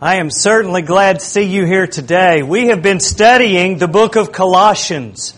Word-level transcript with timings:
I 0.00 0.16
am 0.16 0.30
certainly 0.30 0.82
glad 0.82 1.20
to 1.20 1.24
see 1.24 1.44
you 1.44 1.64
here 1.64 1.86
today. 1.86 2.42
We 2.42 2.66
have 2.66 2.82
been 2.82 3.00
studying 3.00 3.78
the 3.78 3.88
book 3.88 4.16
of 4.16 4.30
Colossians. 4.30 5.32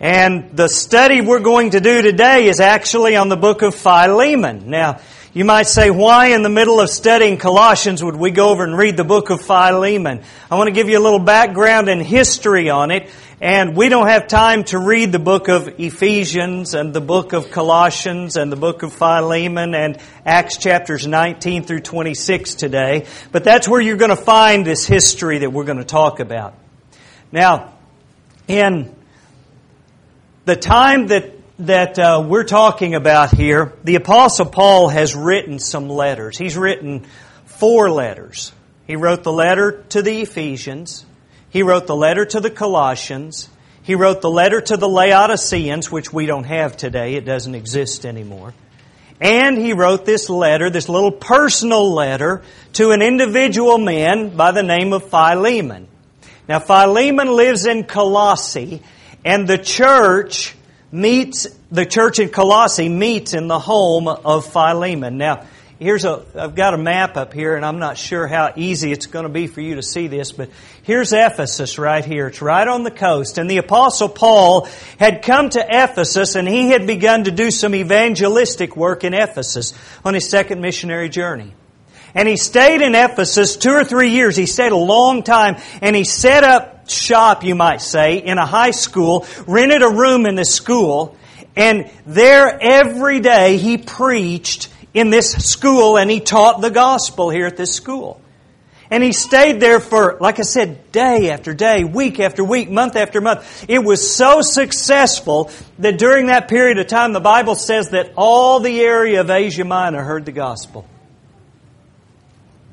And 0.00 0.56
the 0.56 0.68
study 0.68 1.20
we're 1.20 1.40
going 1.40 1.72
to 1.72 1.80
do 1.80 2.00
today 2.00 2.46
is 2.46 2.58
actually 2.58 3.16
on 3.16 3.28
the 3.28 3.36
book 3.36 3.60
of 3.60 3.74
Philemon. 3.74 4.70
Now, 4.70 5.00
you 5.34 5.46
might 5.46 5.66
say, 5.66 5.90
why 5.90 6.28
in 6.28 6.42
the 6.42 6.50
middle 6.50 6.78
of 6.78 6.90
studying 6.90 7.38
Colossians 7.38 8.04
would 8.04 8.16
we 8.16 8.30
go 8.30 8.50
over 8.50 8.64
and 8.64 8.76
read 8.76 8.98
the 8.98 9.04
book 9.04 9.30
of 9.30 9.40
Philemon? 9.40 10.22
I 10.50 10.56
want 10.56 10.68
to 10.68 10.74
give 10.74 10.90
you 10.90 10.98
a 10.98 11.00
little 11.00 11.20
background 11.20 11.88
and 11.88 12.02
history 12.02 12.68
on 12.68 12.90
it. 12.90 13.08
And 13.40 13.74
we 13.74 13.88
don't 13.88 14.08
have 14.08 14.28
time 14.28 14.64
to 14.64 14.78
read 14.78 15.10
the 15.10 15.18
book 15.18 15.48
of 15.48 15.80
Ephesians 15.80 16.74
and 16.74 16.92
the 16.92 17.00
book 17.00 17.32
of 17.32 17.50
Colossians 17.50 18.36
and 18.36 18.52
the 18.52 18.56
book 18.56 18.82
of 18.82 18.92
Philemon 18.92 19.74
and 19.74 19.98
Acts 20.26 20.58
chapters 20.58 21.06
19 21.06 21.64
through 21.64 21.80
26 21.80 22.54
today. 22.54 23.06
But 23.32 23.42
that's 23.42 23.66
where 23.66 23.80
you're 23.80 23.96
going 23.96 24.14
to 24.14 24.16
find 24.16 24.66
this 24.66 24.86
history 24.86 25.38
that 25.38 25.50
we're 25.50 25.64
going 25.64 25.78
to 25.78 25.84
talk 25.84 26.20
about. 26.20 26.54
Now, 27.32 27.72
in 28.48 28.94
the 30.44 30.56
time 30.56 31.06
that 31.06 31.32
that 31.66 31.96
uh, 31.96 32.24
we're 32.26 32.44
talking 32.44 32.94
about 32.94 33.32
here, 33.34 33.72
the 33.84 33.94
Apostle 33.94 34.46
Paul 34.46 34.88
has 34.88 35.14
written 35.14 35.60
some 35.60 35.88
letters. 35.88 36.36
He's 36.36 36.56
written 36.56 37.06
four 37.44 37.88
letters. 37.88 38.52
He 38.86 38.96
wrote 38.96 39.22
the 39.22 39.32
letter 39.32 39.84
to 39.90 40.02
the 40.02 40.22
Ephesians. 40.22 41.06
He 41.50 41.62
wrote 41.62 41.86
the 41.86 41.94
letter 41.94 42.24
to 42.24 42.40
the 42.40 42.50
Colossians. 42.50 43.48
He 43.84 43.94
wrote 43.94 44.22
the 44.22 44.30
letter 44.30 44.60
to 44.60 44.76
the 44.76 44.88
Laodiceans, 44.88 45.90
which 45.90 46.12
we 46.12 46.26
don't 46.26 46.44
have 46.44 46.76
today. 46.76 47.14
It 47.14 47.24
doesn't 47.24 47.54
exist 47.54 48.04
anymore. 48.04 48.54
And 49.20 49.56
he 49.56 49.72
wrote 49.72 50.04
this 50.04 50.28
letter, 50.28 50.68
this 50.68 50.88
little 50.88 51.12
personal 51.12 51.92
letter, 51.92 52.42
to 52.74 52.90
an 52.90 53.02
individual 53.02 53.78
man 53.78 54.36
by 54.36 54.50
the 54.50 54.64
name 54.64 54.92
of 54.92 55.08
Philemon. 55.08 55.86
Now, 56.48 56.58
Philemon 56.58 57.28
lives 57.28 57.66
in 57.66 57.84
Colossae, 57.84 58.82
and 59.24 59.46
the 59.46 59.58
church 59.58 60.56
meets, 60.92 61.48
the 61.70 61.86
church 61.86 62.18
in 62.20 62.28
Colossae 62.28 62.88
meets 62.88 63.34
in 63.34 63.48
the 63.48 63.58
home 63.58 64.06
of 64.06 64.46
Philemon. 64.46 65.16
Now, 65.16 65.44
here's 65.78 66.04
a, 66.04 66.24
I've 66.36 66.54
got 66.54 66.74
a 66.74 66.78
map 66.78 67.16
up 67.16 67.32
here 67.32 67.56
and 67.56 67.64
I'm 67.64 67.78
not 67.78 67.98
sure 67.98 68.26
how 68.26 68.52
easy 68.54 68.92
it's 68.92 69.06
going 69.06 69.24
to 69.24 69.28
be 69.28 69.46
for 69.46 69.60
you 69.60 69.76
to 69.76 69.82
see 69.82 70.06
this, 70.06 70.30
but 70.30 70.50
here's 70.82 71.12
Ephesus 71.12 71.78
right 71.78 72.04
here. 72.04 72.28
It's 72.28 72.42
right 72.42 72.68
on 72.68 72.84
the 72.84 72.90
coast. 72.90 73.38
And 73.38 73.50
the 73.50 73.56
apostle 73.56 74.08
Paul 74.08 74.68
had 74.98 75.22
come 75.22 75.48
to 75.50 75.66
Ephesus 75.66 76.36
and 76.36 76.46
he 76.46 76.68
had 76.68 76.86
begun 76.86 77.24
to 77.24 77.30
do 77.30 77.50
some 77.50 77.74
evangelistic 77.74 78.76
work 78.76 79.02
in 79.02 79.14
Ephesus 79.14 79.74
on 80.04 80.14
his 80.14 80.28
second 80.28 80.60
missionary 80.60 81.08
journey. 81.08 81.52
And 82.14 82.28
he 82.28 82.36
stayed 82.36 82.82
in 82.82 82.94
Ephesus 82.94 83.56
two 83.56 83.72
or 83.72 83.84
three 83.84 84.10
years. 84.10 84.36
He 84.36 84.44
stayed 84.44 84.72
a 84.72 84.76
long 84.76 85.22
time 85.22 85.56
and 85.80 85.96
he 85.96 86.04
set 86.04 86.44
up 86.44 86.81
shop, 86.92 87.44
you 87.44 87.54
might 87.54 87.80
say, 87.80 88.18
in 88.18 88.38
a 88.38 88.46
high 88.46 88.70
school, 88.70 89.26
rented 89.46 89.82
a 89.82 89.90
room 89.90 90.26
in 90.26 90.34
the 90.34 90.44
school, 90.44 91.16
and 91.56 91.90
there 92.06 92.58
every 92.60 93.20
day 93.20 93.56
he 93.56 93.78
preached 93.78 94.68
in 94.94 95.10
this 95.10 95.32
school 95.32 95.96
and 95.96 96.10
he 96.10 96.20
taught 96.20 96.60
the 96.60 96.70
gospel 96.70 97.30
here 97.30 97.46
at 97.46 97.56
this 97.56 97.74
school. 97.74 98.20
And 98.90 99.02
he 99.02 99.12
stayed 99.12 99.58
there 99.58 99.80
for, 99.80 100.18
like 100.20 100.38
I 100.38 100.42
said, 100.42 100.92
day 100.92 101.30
after 101.30 101.54
day, 101.54 101.82
week 101.82 102.20
after 102.20 102.44
week, 102.44 102.70
month 102.70 102.94
after 102.94 103.22
month. 103.22 103.64
It 103.66 103.82
was 103.82 104.14
so 104.14 104.42
successful 104.42 105.50
that 105.78 105.96
during 105.98 106.26
that 106.26 106.48
period 106.48 106.78
of 106.78 106.88
time, 106.88 107.14
the 107.14 107.20
Bible 107.20 107.54
says 107.54 107.90
that 107.90 108.12
all 108.16 108.60
the 108.60 108.80
area 108.80 109.22
of 109.22 109.30
Asia 109.30 109.64
Minor 109.64 110.02
heard 110.02 110.26
the 110.26 110.32
gospel. 110.32 110.86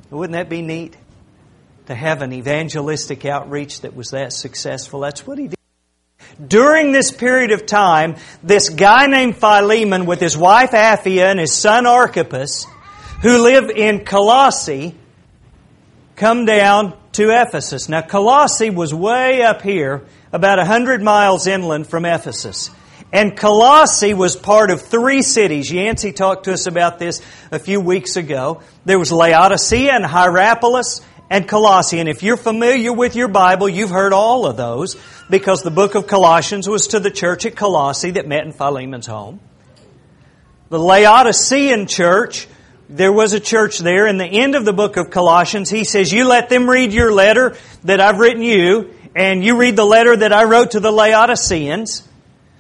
Wouldn't 0.10 0.34
that 0.34 0.50
be 0.50 0.62
neat? 0.62 0.98
To 1.90 1.96
have 1.96 2.22
an 2.22 2.34
evangelistic 2.34 3.26
outreach 3.26 3.82
that 3.82 3.96
was 3.96 4.12
that 4.12 4.32
successful. 4.32 5.00
That's 5.00 5.26
what 5.26 5.40
he 5.40 5.48
did. 5.48 5.58
During 6.48 6.92
this 6.92 7.10
period 7.10 7.50
of 7.50 7.66
time, 7.66 8.18
this 8.44 8.70
guy 8.70 9.08
named 9.08 9.38
Philemon 9.38 10.06
with 10.06 10.20
his 10.20 10.38
wife 10.38 10.70
Apphia 10.70 11.32
and 11.32 11.40
his 11.40 11.52
son 11.52 11.88
Archippus, 11.88 12.68
who 13.24 13.42
live 13.42 13.72
in 13.72 14.06
Colossae, 14.06 14.94
come 16.16 16.46
down 16.46 16.96
to 17.14 17.32
Ephesus. 17.32 17.90
Now, 17.90 18.04
Colossae 18.04 18.70
was 18.70 18.94
way 18.94 19.42
up 19.42 19.64
here, 19.64 20.06
about 20.32 20.60
a 20.60 20.66
hundred 20.66 21.02
miles 21.02 21.48
inland 21.48 21.88
from 21.88 22.06
Ephesus. 22.06 22.70
And 23.12 23.36
Colossae 23.36 24.14
was 24.14 24.36
part 24.36 24.70
of 24.70 24.82
three 24.84 25.24
cities. 25.24 25.72
Yancey 25.72 26.12
talked 26.12 26.44
to 26.44 26.54
us 26.54 26.68
about 26.68 27.00
this 27.00 27.20
a 27.50 27.58
few 27.58 27.82
weeks 27.82 28.16
ago. 28.16 28.62
There 28.86 29.00
was 29.00 29.12
Laodicea 29.12 29.92
and 29.92 30.06
Hierapolis 30.06 31.02
and 31.30 31.48
Colossae. 31.48 32.00
And 32.00 32.10
if 32.10 32.24
you're 32.24 32.38
familiar 32.38 32.92
with 32.92 33.16
your 33.16 33.28
Bible, 33.28 33.70
you've 33.70 33.90
heard 33.90 34.14
all 34.14 34.46
of 34.46 34.58
those 34.58 34.98
because 35.30 35.62
the 35.62 35.72
book 35.72 35.96
of 35.96 36.08
Colossians 36.08 36.68
was 36.68 36.88
to 36.88 37.00
the 37.00 37.12
church 37.12 37.46
at 37.46 37.56
Colossae 37.56 38.12
that 38.12 38.28
met 38.28 38.46
in 38.46 38.52
Philemon's 38.52 39.08
home. 39.08 39.40
The 40.70 40.80
Laodicean 40.80 41.88
church, 41.88 42.48
there 42.90 43.12
was 43.12 43.34
a 43.34 43.40
church 43.40 43.80
there. 43.80 44.08
In 44.08 44.18
the 44.18 44.26
end 44.26 44.56
of 44.56 44.66
the 44.66 44.74
book 44.74 44.98
of 44.98 45.10
Colossians, 45.10 45.70
he 45.70 45.84
says, 45.84 46.12
You 46.12 46.28
let 46.28 46.50
them 46.50 46.70
read 46.70 46.94
your 46.94 47.12
letter 47.12 47.56
that 47.84 48.00
I've 48.00 48.20
written 48.20 48.44
you, 48.44 48.94
and 49.16 49.44
you 49.44 49.58
read 49.58 49.76
the 49.76 49.86
letter 49.86 50.16
that 50.16 50.32
I 50.32 50.44
wrote 50.44 50.72
to 50.72 50.80
the 50.80 50.92
Laodiceans. 50.92 52.08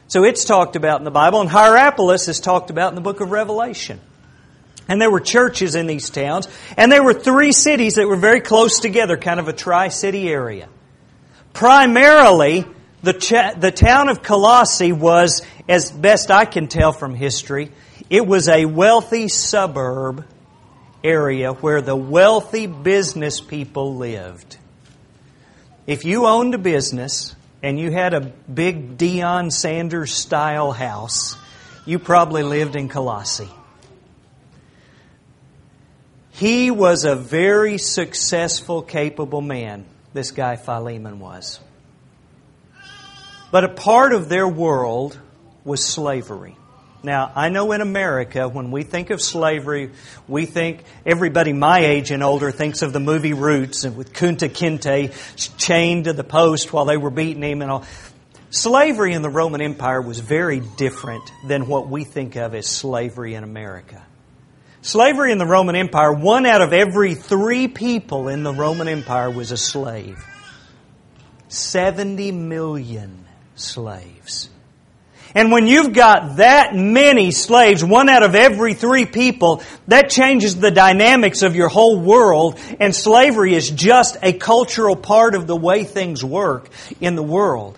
So 0.08 0.24
it's 0.24 0.44
talked 0.44 0.75
about 0.75 1.00
in 1.00 1.03
the 1.03 1.12
Bible, 1.12 1.40
and 1.40 1.50
Hierapolis 1.50 2.28
is 2.28 2.40
talked 2.40 2.72
about 2.72 2.90
in 2.90 2.96
the 2.96 3.02
book 3.02 3.22
of 3.22 3.29
Revelation. 3.29 4.00
And 4.90 5.00
there 5.00 5.10
were 5.10 5.22
churches 5.22 5.76
in 5.76 5.88
these 5.88 6.10
towns, 6.10 6.50
and 6.76 6.92
there 6.92 7.04
were 7.04 7.14
three 7.14 7.54
cities 7.54 7.96
that 7.96 8.08
were 8.08 8.18
very 8.18 8.42
close 8.42 8.80
together, 8.80 9.16
kind 9.16 9.40
of 9.40 9.48
a 9.48 9.54
tri 9.54 9.88
city 9.88 10.28
area. 10.28 10.68
Primarily, 11.54 12.66
the, 13.04 13.14
ch- 13.14 13.58
the 13.58 13.72
town 13.72 14.10
of 14.10 14.24
Colossae 14.24 14.92
was, 14.92 15.46
as 15.70 15.92
best 15.92 16.32
I 16.32 16.46
can 16.46 16.68
tell 16.68 16.92
from 16.92 17.16
history, 17.16 17.72
it 18.10 18.26
was 18.26 18.50
a 18.50 18.66
wealthy 18.66 19.28
suburb 19.28 20.26
area 21.04 21.54
where 21.54 21.82
the 21.82 21.96
wealthy 21.96 22.66
business 22.68 23.40
people 23.40 23.96
lived. 23.96 24.58
If 25.88 26.04
you 26.04 26.26
owned 26.26 26.56
a 26.56 26.58
business, 26.58 27.36
and 27.62 27.80
you 27.80 27.92
had 27.92 28.14
a 28.14 28.22
big 28.22 28.98
Deion 28.98 29.52
Sanders 29.52 30.14
style 30.14 30.72
house, 30.72 31.36
you 31.86 32.00
probably 32.00 32.44
lived 32.44 32.76
in 32.76 32.90
Colossae. 32.90 33.50
He 36.40 36.72
was 36.72 37.04
a 37.04 37.18
very 37.18 37.78
successful, 37.78 38.82
capable 38.82 39.42
man, 39.42 39.84
this 40.14 40.32
guy 40.32 40.56
Philemon 40.56 41.20
was. 41.20 41.60
But 43.52 43.66
a 43.66 43.68
part 43.68 44.14
of 44.14 44.30
their 44.30 44.48
world 44.48 45.20
was 45.66 45.84
slavery. 45.84 46.56
Now, 47.04 47.30
I 47.36 47.50
know 47.50 47.74
in 47.74 47.82
America, 47.82 48.48
when 48.48 48.72
we 48.72 48.84
think 48.84 49.10
of 49.10 49.22
slavery, 49.22 49.92
we 50.30 50.46
think 50.46 50.86
everybody 51.06 51.52
my 51.52 51.80
age 51.80 52.10
and 52.10 52.24
older 52.24 52.52
thinks 52.52 52.84
of 52.84 52.94
the 52.94 53.02
movie 53.02 53.34
Roots 53.34 53.84
and 53.84 53.98
with 53.98 54.14
Kunta 54.14 54.48
Kinte 54.48 55.12
chained 55.58 56.06
to 56.06 56.14
the 56.14 56.24
post 56.24 56.72
while 56.72 56.86
they 56.86 56.96
were 56.96 57.10
beating 57.10 57.44
him 57.44 57.62
and 57.62 57.70
all. 57.70 57.84
Slavery 58.50 59.12
in 59.12 59.24
the 59.24 59.30
Roman 59.30 59.60
Empire 59.60 60.02
was 60.02 60.20
very 60.20 60.62
different 60.78 61.30
than 61.46 61.68
what 61.68 61.90
we 61.90 62.06
think 62.06 62.38
of 62.38 62.56
as 62.56 62.66
slavery 62.66 63.34
in 63.34 63.44
America. 63.44 64.06
Slavery 64.81 65.31
in 65.31 65.38
the 65.38 65.45
Roman 65.45 65.75
Empire, 65.75 66.13
one 66.13 66.45
out 66.45 66.62
of 66.62 66.72
every 66.72 67.13
three 67.13 67.67
people 67.67 68.29
in 68.29 68.44
the 68.44 68.53
Roman 68.53 68.88
Empire 68.88 69.29
was 69.29 69.51
a 69.51 69.57
slave. 69.57 70.23
70 71.50 72.31
million 72.31 73.25
slaves. 73.56 74.50
And 75.35 75.51
when 75.51 75.67
you've 75.67 75.94
got 75.94 76.38
that 76.38 76.73
many 76.73 77.31
slaves, 77.31 77.84
one 77.84 78.09
out 78.09 78.23
of 78.23 78.35
every 78.35 78.73
three 78.73 79.06
people, 79.06 79.62
that 79.88 80.09
changes 80.09 80.56
the 80.56 80.72
dynamics 80.72 81.44
of 81.44 81.56
your 81.56 81.67
whole 81.67 82.00
world. 82.00 82.59
And 82.79 82.96
slavery 82.96 83.53
is 83.53 83.70
just 83.70 84.17
a 84.23 84.34
cultural 84.34 84.96
part 84.96 85.35
of 85.35 85.46
the 85.46 85.55
way 85.55 85.84
things 85.84 86.23
work 86.23 86.70
in 86.99 87.16
the 87.16 87.23
world. 87.23 87.78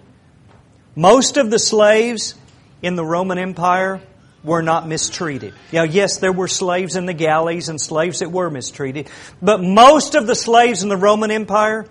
Most 0.95 1.37
of 1.37 1.49
the 1.49 1.59
slaves 1.59 2.35
in 2.81 2.95
the 2.95 3.05
Roman 3.05 3.37
Empire 3.37 4.01
were 4.43 4.61
not 4.61 4.87
mistreated. 4.87 5.53
Now, 5.71 5.83
yes, 5.83 6.17
there 6.17 6.31
were 6.31 6.47
slaves 6.47 6.95
in 6.95 7.05
the 7.05 7.13
galleys 7.13 7.69
and 7.69 7.79
slaves 7.79 8.19
that 8.19 8.31
were 8.31 8.49
mistreated, 8.49 9.09
but 9.41 9.61
most 9.61 10.15
of 10.15 10.27
the 10.27 10.35
slaves 10.35 10.83
in 10.83 10.89
the 10.89 10.97
Roman 10.97 11.31
Empire 11.31 11.85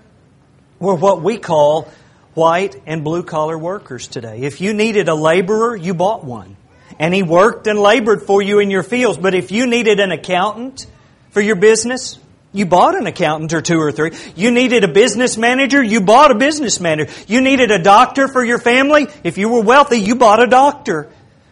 were 0.78 0.94
what 0.94 1.22
we 1.22 1.38
call 1.38 1.88
white 2.34 2.80
and 2.86 3.04
blue 3.04 3.22
collar 3.22 3.58
workers 3.58 4.08
today. 4.08 4.40
If 4.40 4.60
you 4.60 4.72
needed 4.72 5.08
a 5.08 5.14
laborer, 5.14 5.76
you 5.76 5.94
bought 5.94 6.24
one. 6.24 6.56
And 6.98 7.14
he 7.14 7.22
worked 7.22 7.66
and 7.66 7.78
labored 7.78 8.22
for 8.22 8.42
you 8.42 8.58
in 8.58 8.70
your 8.70 8.82
fields. 8.82 9.18
But 9.18 9.34
if 9.34 9.52
you 9.52 9.66
needed 9.66 10.00
an 10.00 10.12
accountant 10.12 10.86
for 11.30 11.40
your 11.40 11.56
business, 11.56 12.18
you 12.52 12.66
bought 12.66 12.94
an 12.94 13.06
accountant 13.06 13.52
or 13.52 13.62
two 13.62 13.78
or 13.78 13.92
three. 13.92 14.10
You 14.34 14.50
needed 14.50 14.84
a 14.84 14.88
business 14.88 15.38
manager, 15.38 15.82
you 15.82 16.00
bought 16.00 16.30
a 16.30 16.34
business 16.34 16.80
manager. 16.80 17.12
You 17.26 17.40
needed 17.40 17.70
a 17.70 17.82
doctor 17.82 18.28
for 18.28 18.44
your 18.44 18.58
family. 18.58 19.06
If 19.22 19.38
you 19.38 19.48
were 19.48 19.62
wealthy, 19.62 19.98
you 19.98 20.16
bought 20.16 20.42
a 20.42 20.46
doctor 20.46 21.08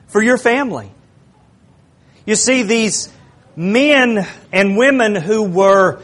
for 0.08 0.22
your 0.22 0.38
family. 0.38 0.90
You 2.26 2.36
see, 2.36 2.62
these 2.62 3.08
men 3.56 4.26
and 4.52 4.76
women 4.76 5.14
who 5.14 5.44
were 5.44 6.00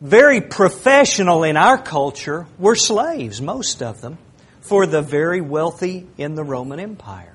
very 0.00 0.40
professional 0.40 1.44
in 1.44 1.56
our 1.56 1.78
culture 1.78 2.46
were 2.58 2.76
slaves, 2.76 3.40
most 3.40 3.82
of 3.82 4.00
them, 4.00 4.18
for 4.60 4.86
the 4.86 5.02
very 5.02 5.40
wealthy 5.40 6.06
in 6.18 6.34
the 6.34 6.44
Roman 6.44 6.78
Empire. 6.78 7.34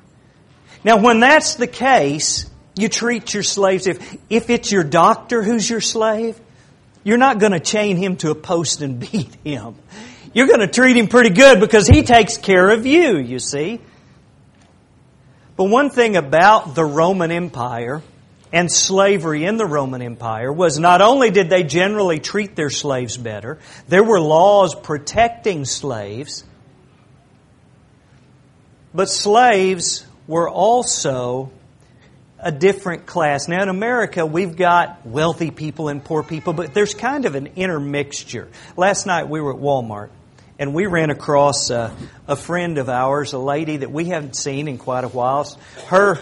Now, 0.83 0.97
when 0.97 1.19
that's 1.19 1.56
the 1.56 1.67
case, 1.67 2.49
you 2.75 2.89
treat 2.89 3.33
your 3.33 3.44
slaves, 3.44 3.88
if, 3.88 4.17
if 4.29 4.49
it's 4.49 4.71
your 4.71 4.83
doctor 4.83 5.44
who's 5.44 5.69
your 5.69 5.81
slave, 5.81 6.39
you're 7.03 7.17
not 7.17 7.39
going 7.39 7.51
to 7.51 7.59
chain 7.59 7.97
him 7.97 8.17
to 8.17 8.31
a 8.31 8.35
post 8.35 8.81
and 8.81 8.99
beat 9.11 9.35
him. 9.44 9.75
You're 10.33 10.47
going 10.47 10.61
to 10.61 10.67
treat 10.67 10.97
him 10.97 11.07
pretty 11.07 11.29
good 11.29 11.59
because 11.59 11.88
he 11.88 12.03
takes 12.03 12.38
care 12.38 12.69
of 12.69 12.85
you, 12.85 13.17
you 13.17 13.39
see. 13.39 13.79
But 15.55 15.65
one 15.65 15.89
thing 15.89 16.15
about 16.15 16.73
the 16.75 16.83
Roman 16.83 17.31
Empire 17.31 18.01
and 18.51 18.71
slavery 18.71 19.45
in 19.45 19.57
the 19.57 19.65
Roman 19.65 20.01
Empire 20.01 20.51
was 20.51 20.79
not 20.79 21.01
only 21.01 21.31
did 21.31 21.50
they 21.50 21.63
generally 21.63 22.19
treat 22.19 22.55
their 22.55 22.69
slaves 22.69 23.17
better, 23.17 23.59
there 23.88 24.03
were 24.03 24.19
laws 24.19 24.75
protecting 24.75 25.65
slaves, 25.65 26.44
but 28.94 29.09
slaves 29.09 30.05
were 30.27 30.50
also 30.50 31.51
a 32.39 32.51
different 32.51 33.06
class. 33.06 33.47
Now, 33.47 33.63
in 33.63 33.69
America, 33.69 34.25
we've 34.25 34.56
got 34.56 35.06
wealthy 35.06 35.49
people 35.49 35.88
and 35.88 36.03
poor 36.03 36.23
people, 36.23 36.53
but 36.53 36.73
there's 36.73 36.94
kind 36.94 37.25
of 37.25 37.35
an 37.35 37.47
intermixture. 37.56 38.49
Last 38.75 39.06
night 39.06 39.29
we 39.29 39.39
were 39.39 39.53
at 39.53 39.59
Walmart 39.59 40.09
and 40.59 40.73
we 40.73 40.85
ran 40.85 41.09
across 41.09 41.69
a, 41.69 41.95
a, 42.27 42.35
friend 42.35 42.77
of 42.77 42.89
ours, 42.89 43.33
a 43.33 43.38
lady 43.38 43.77
that 43.77 43.91
we 43.91 44.05
haven't 44.05 44.35
seen 44.35 44.67
in 44.67 44.77
quite 44.77 45.03
a 45.03 45.07
while. 45.07 45.47
Her 45.88 46.19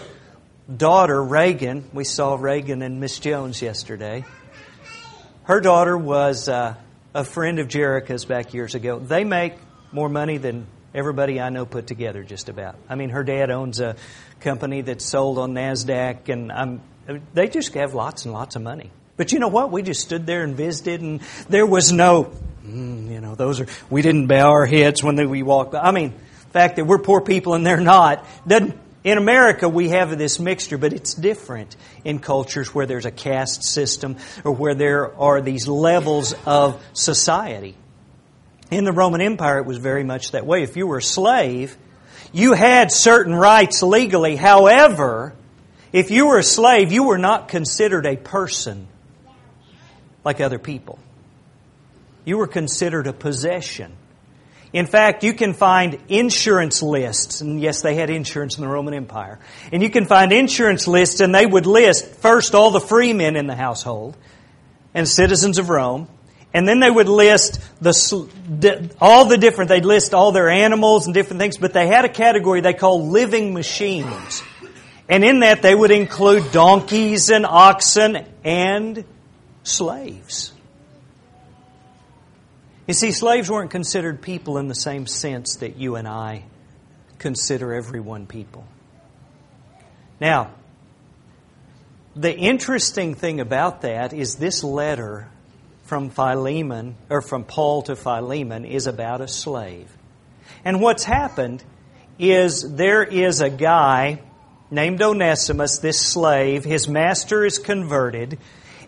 daughter, 0.74 1.22
Reagan, 1.22 1.88
we 1.92 2.04
saw 2.04 2.36
Reagan 2.36 2.82
and 2.82 3.00
Miss 3.00 3.18
Jones 3.18 3.60
yesterday. 3.60 4.24
Her 5.44 5.60
daughter 5.60 5.98
was 5.98 6.48
uh, 6.48 6.76
a 7.14 7.24
friend 7.24 7.58
of 7.58 7.68
Jerica's 7.68 8.24
back 8.24 8.54
years 8.54 8.74
ago. 8.74 8.98
They 8.98 9.24
make 9.24 9.54
more 9.92 10.08
money 10.08 10.38
than 10.38 10.66
everybody 10.94 11.40
I 11.40 11.50
know 11.50 11.66
put 11.66 11.86
together, 11.86 12.22
just 12.22 12.48
about. 12.48 12.76
I 12.88 12.94
mean, 12.94 13.10
her 13.10 13.24
dad 13.24 13.50
owns 13.50 13.80
a 13.80 13.96
company 14.40 14.82
that's 14.82 15.04
sold 15.04 15.38
on 15.38 15.52
NASDAQ, 15.52 16.28
and 16.28 16.52
I'm, 16.52 16.80
they 17.34 17.48
just 17.48 17.74
have 17.74 17.94
lots 17.94 18.24
and 18.24 18.32
lots 18.32 18.56
of 18.56 18.62
money. 18.62 18.90
But 19.16 19.32
you 19.32 19.38
know 19.38 19.48
what? 19.48 19.70
We 19.70 19.82
just 19.82 20.00
stood 20.00 20.26
there 20.26 20.42
and 20.42 20.56
visited, 20.56 21.00
and 21.00 21.20
there 21.48 21.66
was 21.66 21.92
no 21.92 22.32
Mm, 22.66 23.10
you 23.10 23.20
know, 23.20 23.34
those 23.34 23.60
are, 23.60 23.66
we 23.90 24.02
didn't 24.02 24.26
bow 24.26 24.50
our 24.50 24.66
heads 24.66 25.02
when 25.02 25.16
we 25.28 25.42
walked. 25.42 25.72
by. 25.72 25.80
I 25.80 25.90
mean, 25.90 26.10
the 26.12 26.50
fact 26.50 26.76
that 26.76 26.84
we're 26.84 26.98
poor 26.98 27.20
people 27.20 27.54
and 27.54 27.66
they're 27.66 27.80
not, 27.80 28.24
doesn't, 28.46 28.78
in 29.04 29.18
America, 29.18 29.68
we 29.68 29.88
have 29.88 30.16
this 30.16 30.38
mixture, 30.38 30.78
but 30.78 30.92
it's 30.92 31.14
different 31.14 31.74
in 32.04 32.20
cultures 32.20 32.72
where 32.72 32.86
there's 32.86 33.04
a 33.04 33.10
caste 33.10 33.64
system 33.64 34.16
or 34.44 34.52
where 34.52 34.74
there 34.74 35.12
are 35.18 35.40
these 35.40 35.66
levels 35.66 36.34
of 36.46 36.82
society. 36.92 37.74
In 38.70 38.84
the 38.84 38.92
Roman 38.92 39.20
Empire, 39.20 39.58
it 39.58 39.66
was 39.66 39.78
very 39.78 40.04
much 40.04 40.30
that 40.30 40.46
way. 40.46 40.62
If 40.62 40.76
you 40.76 40.86
were 40.86 40.98
a 40.98 41.02
slave, 41.02 41.76
you 42.32 42.52
had 42.52 42.92
certain 42.92 43.34
rights 43.34 43.82
legally. 43.82 44.36
However, 44.36 45.34
if 45.92 46.12
you 46.12 46.28
were 46.28 46.38
a 46.38 46.44
slave, 46.44 46.92
you 46.92 47.02
were 47.02 47.18
not 47.18 47.48
considered 47.48 48.06
a 48.06 48.16
person 48.16 48.86
like 50.24 50.40
other 50.40 50.60
people. 50.60 51.00
You 52.24 52.38
were 52.38 52.46
considered 52.46 53.06
a 53.06 53.12
possession. 53.12 53.96
In 54.72 54.86
fact, 54.86 55.22
you 55.22 55.34
can 55.34 55.52
find 55.52 55.98
insurance 56.08 56.82
lists, 56.82 57.42
and 57.42 57.60
yes, 57.60 57.82
they 57.82 57.94
had 57.94 58.08
insurance 58.08 58.56
in 58.56 58.62
the 58.62 58.68
Roman 58.68 58.94
Empire. 58.94 59.38
And 59.70 59.82
you 59.82 59.90
can 59.90 60.06
find 60.06 60.32
insurance 60.32 60.88
lists, 60.88 61.20
and 61.20 61.34
they 61.34 61.44
would 61.44 61.66
list 61.66 62.06
first 62.16 62.54
all 62.54 62.70
the 62.70 62.80
free 62.80 63.12
men 63.12 63.36
in 63.36 63.46
the 63.46 63.54
household 63.54 64.16
and 64.94 65.06
citizens 65.06 65.58
of 65.58 65.68
Rome, 65.68 66.08
and 66.54 66.66
then 66.66 66.80
they 66.80 66.90
would 66.90 67.08
list 67.08 67.60
the, 67.80 68.90
all 69.00 69.26
the 69.26 69.38
different, 69.38 69.68
they'd 69.68 69.84
list 69.84 70.14
all 70.14 70.32
their 70.32 70.50
animals 70.50 71.06
and 71.06 71.14
different 71.14 71.40
things, 71.40 71.56
but 71.56 71.72
they 71.72 71.86
had 71.86 72.04
a 72.04 72.10
category 72.10 72.60
they 72.60 72.74
called 72.74 73.10
living 73.10 73.54
machines. 73.54 74.42
And 75.08 75.24
in 75.24 75.40
that, 75.40 75.62
they 75.62 75.74
would 75.74 75.90
include 75.90 76.52
donkeys 76.52 77.30
and 77.30 77.44
oxen 77.44 78.26
and 78.44 79.04
slaves. 79.64 80.51
You 82.86 82.94
see, 82.94 83.12
slaves 83.12 83.48
weren't 83.48 83.70
considered 83.70 84.22
people 84.22 84.58
in 84.58 84.66
the 84.66 84.74
same 84.74 85.06
sense 85.06 85.56
that 85.56 85.76
you 85.76 85.96
and 85.96 86.08
I 86.08 86.44
consider 87.18 87.72
everyone 87.72 88.26
people. 88.26 88.66
Now, 90.20 90.50
the 92.16 92.36
interesting 92.36 93.14
thing 93.14 93.40
about 93.40 93.82
that 93.82 94.12
is 94.12 94.34
this 94.34 94.64
letter 94.64 95.28
from 95.84 96.10
Philemon, 96.10 96.96
or 97.08 97.22
from 97.22 97.44
Paul 97.44 97.82
to 97.82 97.96
Philemon, 97.96 98.64
is 98.64 98.86
about 98.86 99.20
a 99.20 99.28
slave. 99.28 99.90
And 100.64 100.80
what's 100.80 101.04
happened 101.04 101.62
is 102.18 102.74
there 102.74 103.02
is 103.02 103.40
a 103.40 103.50
guy 103.50 104.20
named 104.70 105.02
Onesimus, 105.02 105.78
this 105.78 106.00
slave. 106.00 106.64
His 106.64 106.88
master 106.88 107.44
is 107.44 107.58
converted. 107.58 108.38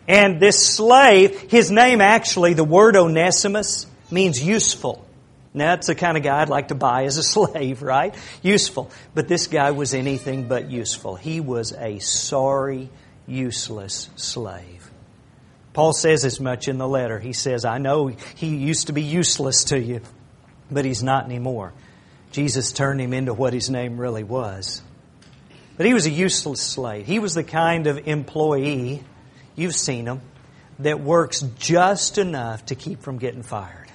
And 0.06 0.38
this 0.38 0.66
slave, 0.66 1.50
his 1.50 1.70
name 1.70 2.00
actually, 2.00 2.54
the 2.54 2.64
word 2.64 2.96
Onesimus, 2.96 3.86
means 4.10 4.42
useful. 4.42 5.04
Now, 5.54 5.76
that's 5.76 5.86
the 5.86 5.94
kind 5.94 6.16
of 6.16 6.24
guy 6.24 6.42
I'd 6.42 6.48
like 6.48 6.68
to 6.68 6.74
buy 6.74 7.04
as 7.04 7.16
a 7.16 7.22
slave, 7.22 7.82
right? 7.82 8.14
Useful. 8.42 8.90
But 9.14 9.28
this 9.28 9.46
guy 9.46 9.70
was 9.70 9.94
anything 9.94 10.48
but 10.48 10.70
useful. 10.70 11.14
He 11.14 11.40
was 11.40 11.72
a 11.72 12.00
sorry, 12.00 12.90
useless 13.26 14.10
slave. 14.16 14.90
Paul 15.72 15.92
says 15.92 16.24
as 16.24 16.40
much 16.40 16.68
in 16.68 16.78
the 16.78 16.88
letter. 16.88 17.18
He 17.18 17.32
says, 17.32 17.64
I 17.64 17.78
know 17.78 18.08
he 18.08 18.56
used 18.56 18.88
to 18.88 18.92
be 18.92 19.02
useless 19.02 19.64
to 19.64 19.80
you, 19.80 20.00
but 20.70 20.84
he's 20.84 21.02
not 21.02 21.24
anymore. 21.24 21.72
Jesus 22.30 22.72
turned 22.72 23.00
him 23.00 23.12
into 23.12 23.32
what 23.32 23.52
his 23.52 23.70
name 23.70 23.98
really 23.98 24.24
was. 24.24 24.82
But 25.76 25.86
he 25.86 25.94
was 25.94 26.06
a 26.06 26.10
useless 26.10 26.60
slave. 26.60 27.06
He 27.06 27.18
was 27.18 27.34
the 27.34 27.44
kind 27.44 27.86
of 27.86 28.06
employee 28.06 29.02
You've 29.56 29.74
seen 29.74 30.04
them 30.04 30.20
that 30.80 31.00
works 31.00 31.40
just 31.58 32.18
enough 32.18 32.66
to 32.66 32.74
keep 32.74 33.02
from 33.02 33.18
getting 33.18 33.42
fired. 33.42 33.88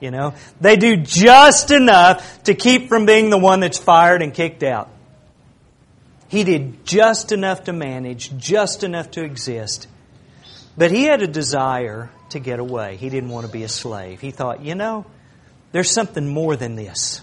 You 0.00 0.10
know, 0.10 0.34
they 0.60 0.76
do 0.76 0.96
just 0.96 1.70
enough 1.70 2.42
to 2.44 2.54
keep 2.54 2.88
from 2.88 3.06
being 3.06 3.30
the 3.30 3.38
one 3.38 3.60
that's 3.60 3.78
fired 3.78 4.22
and 4.22 4.34
kicked 4.34 4.62
out. 4.62 4.90
He 6.28 6.44
did 6.44 6.84
just 6.84 7.32
enough 7.32 7.64
to 7.64 7.72
manage, 7.72 8.36
just 8.36 8.82
enough 8.82 9.12
to 9.12 9.24
exist. 9.24 9.86
But 10.76 10.90
he 10.90 11.04
had 11.04 11.22
a 11.22 11.28
desire 11.28 12.10
to 12.30 12.40
get 12.40 12.58
away. 12.58 12.96
He 12.96 13.08
didn't 13.08 13.30
want 13.30 13.46
to 13.46 13.52
be 13.52 13.62
a 13.62 13.68
slave. 13.68 14.20
He 14.20 14.30
thought, 14.30 14.60
you 14.60 14.74
know, 14.74 15.06
there's 15.72 15.90
something 15.90 16.26
more 16.26 16.56
than 16.56 16.74
this. 16.74 17.20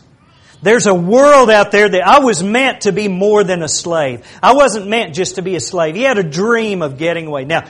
There's 0.62 0.86
a 0.86 0.94
world 0.94 1.50
out 1.50 1.72
there 1.72 1.90
that 1.90 2.08
I 2.08 2.20
was 2.20 2.44
meant 2.44 2.82
to 2.82 2.92
be 2.92 3.08
more 3.08 3.44
than 3.44 3.64
a 3.64 3.68
slave. 3.68 4.26
I 4.44 4.54
wasn't 4.54 4.88
meant 4.88 5.16
just 5.16 5.36
to 5.36 5.42
be 5.42 5.56
a 5.56 5.60
slave. 5.60 5.96
He 5.96 6.04
had 6.04 6.20
a 6.20 6.24
dream 6.24 6.82
of 6.82 6.98
getting 6.98 7.28
away. 7.28 7.46
Now, 7.46 7.68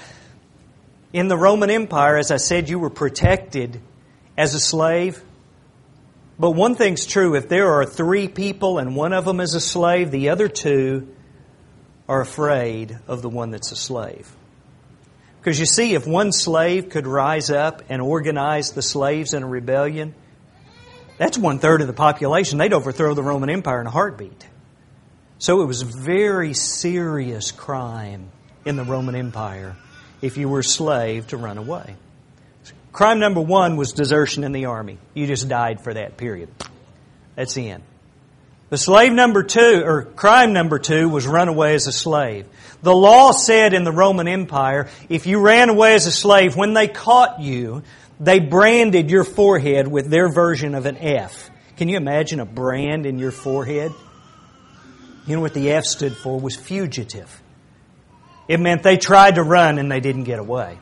in 1.13 1.27
the 1.27 1.37
Roman 1.37 1.69
Empire, 1.69 2.17
as 2.17 2.31
I 2.31 2.37
said, 2.37 2.69
you 2.69 2.79
were 2.79 2.89
protected 2.89 3.79
as 4.37 4.55
a 4.55 4.59
slave. 4.59 5.23
But 6.37 6.51
one 6.51 6.75
thing's 6.75 7.05
true 7.05 7.35
if 7.35 7.47
there 7.47 7.73
are 7.73 7.85
three 7.85 8.27
people 8.27 8.79
and 8.79 8.95
one 8.95 9.13
of 9.13 9.25
them 9.25 9.39
is 9.39 9.53
a 9.53 9.61
slave, 9.61 10.11
the 10.11 10.29
other 10.29 10.47
two 10.47 11.07
are 12.09 12.19
afraid 12.19 12.97
of 13.07 13.21
the 13.21 13.29
one 13.29 13.51
that's 13.51 13.71
a 13.71 13.75
slave. 13.75 14.29
Because 15.39 15.59
you 15.59 15.65
see, 15.65 15.93
if 15.93 16.05
one 16.05 16.31
slave 16.31 16.89
could 16.89 17.07
rise 17.07 17.49
up 17.49 17.83
and 17.89 18.01
organize 18.01 18.71
the 18.71 18.81
slaves 18.81 19.33
in 19.33 19.43
a 19.43 19.47
rebellion, 19.47 20.13
that's 21.21 21.37
one 21.37 21.59
third 21.59 21.81
of 21.81 21.87
the 21.87 21.93
population. 21.93 22.57
They'd 22.57 22.73
overthrow 22.73 23.13
the 23.13 23.21
Roman 23.21 23.51
Empire 23.51 23.79
in 23.79 23.85
a 23.85 23.91
heartbeat. 23.91 24.47
So 25.37 25.61
it 25.61 25.65
was 25.65 25.83
very 25.83 26.55
serious 26.55 27.51
crime 27.51 28.31
in 28.65 28.75
the 28.75 28.83
Roman 28.83 29.13
Empire 29.13 29.75
if 30.23 30.37
you 30.37 30.49
were 30.49 30.61
a 30.61 30.63
slave 30.63 31.27
to 31.27 31.37
run 31.37 31.59
away. 31.59 31.95
Crime 32.91 33.19
number 33.19 33.39
one 33.39 33.77
was 33.77 33.91
desertion 33.91 34.43
in 34.43 34.51
the 34.51 34.65
army. 34.65 34.97
You 35.13 35.27
just 35.27 35.47
died 35.47 35.83
for 35.83 35.93
that 35.93 36.17
period. 36.17 36.49
That's 37.35 37.53
the 37.53 37.69
end. 37.69 37.83
The 38.71 38.77
slave 38.77 39.11
number 39.11 39.43
two, 39.43 39.83
or 39.85 40.03
crime 40.03 40.53
number 40.53 40.79
two, 40.79 41.09
was 41.09 41.27
run 41.27 41.49
away 41.49 41.75
as 41.75 41.87
a 41.87 41.91
slave. 41.91 42.45
The 42.81 42.95
law 42.95 43.33
said 43.33 43.73
in 43.73 43.83
the 43.83 43.91
Roman 43.91 44.29
Empire, 44.29 44.87
if 45.09 45.27
you 45.27 45.41
ran 45.41 45.67
away 45.67 45.93
as 45.93 46.07
a 46.07 46.11
slave, 46.11 46.55
when 46.55 46.73
they 46.73 46.87
caught 46.87 47.41
you, 47.41 47.83
they 48.21 48.39
branded 48.39 49.11
your 49.11 49.25
forehead 49.25 49.89
with 49.89 50.09
their 50.09 50.29
version 50.29 50.73
of 50.73 50.85
an 50.85 50.95
F. 50.95 51.49
Can 51.75 51.89
you 51.89 51.97
imagine 51.97 52.39
a 52.39 52.45
brand 52.45 53.05
in 53.05 53.19
your 53.19 53.31
forehead? 53.31 53.91
You 55.27 55.35
know 55.35 55.41
what 55.41 55.53
the 55.53 55.71
F 55.71 55.83
stood 55.83 56.15
for 56.15 56.39
was 56.39 56.55
fugitive. 56.55 57.41
It 58.47 58.61
meant 58.61 58.83
they 58.83 58.95
tried 58.95 59.35
to 59.35 59.43
run 59.43 59.79
and 59.79 59.91
they 59.91 59.99
didn't 59.99 60.23
get 60.23 60.39
away. 60.39 60.79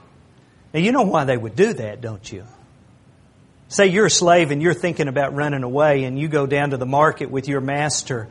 Now 0.76 0.80
you 0.80 0.92
know 0.92 1.02
why 1.02 1.24
they 1.24 1.38
would 1.38 1.56
do 1.56 1.74
that, 1.74 2.02
don't 2.02 2.32
you? 2.32 2.46
Say 3.70 3.88
you're 3.88 4.08
a 4.08 4.12
slave 4.12 4.50
and 4.50 4.62
you're 4.62 4.74
thinking 4.74 5.08
about 5.08 5.36
running 5.36 5.64
away 5.64 6.04
and 6.04 6.20
you 6.20 6.28
go 6.28 6.48
down 6.48 6.72
to 6.72 6.78
the 6.78 6.88
market 6.88 7.30
with 7.30 7.48
your 7.48 7.62
master 7.62 8.28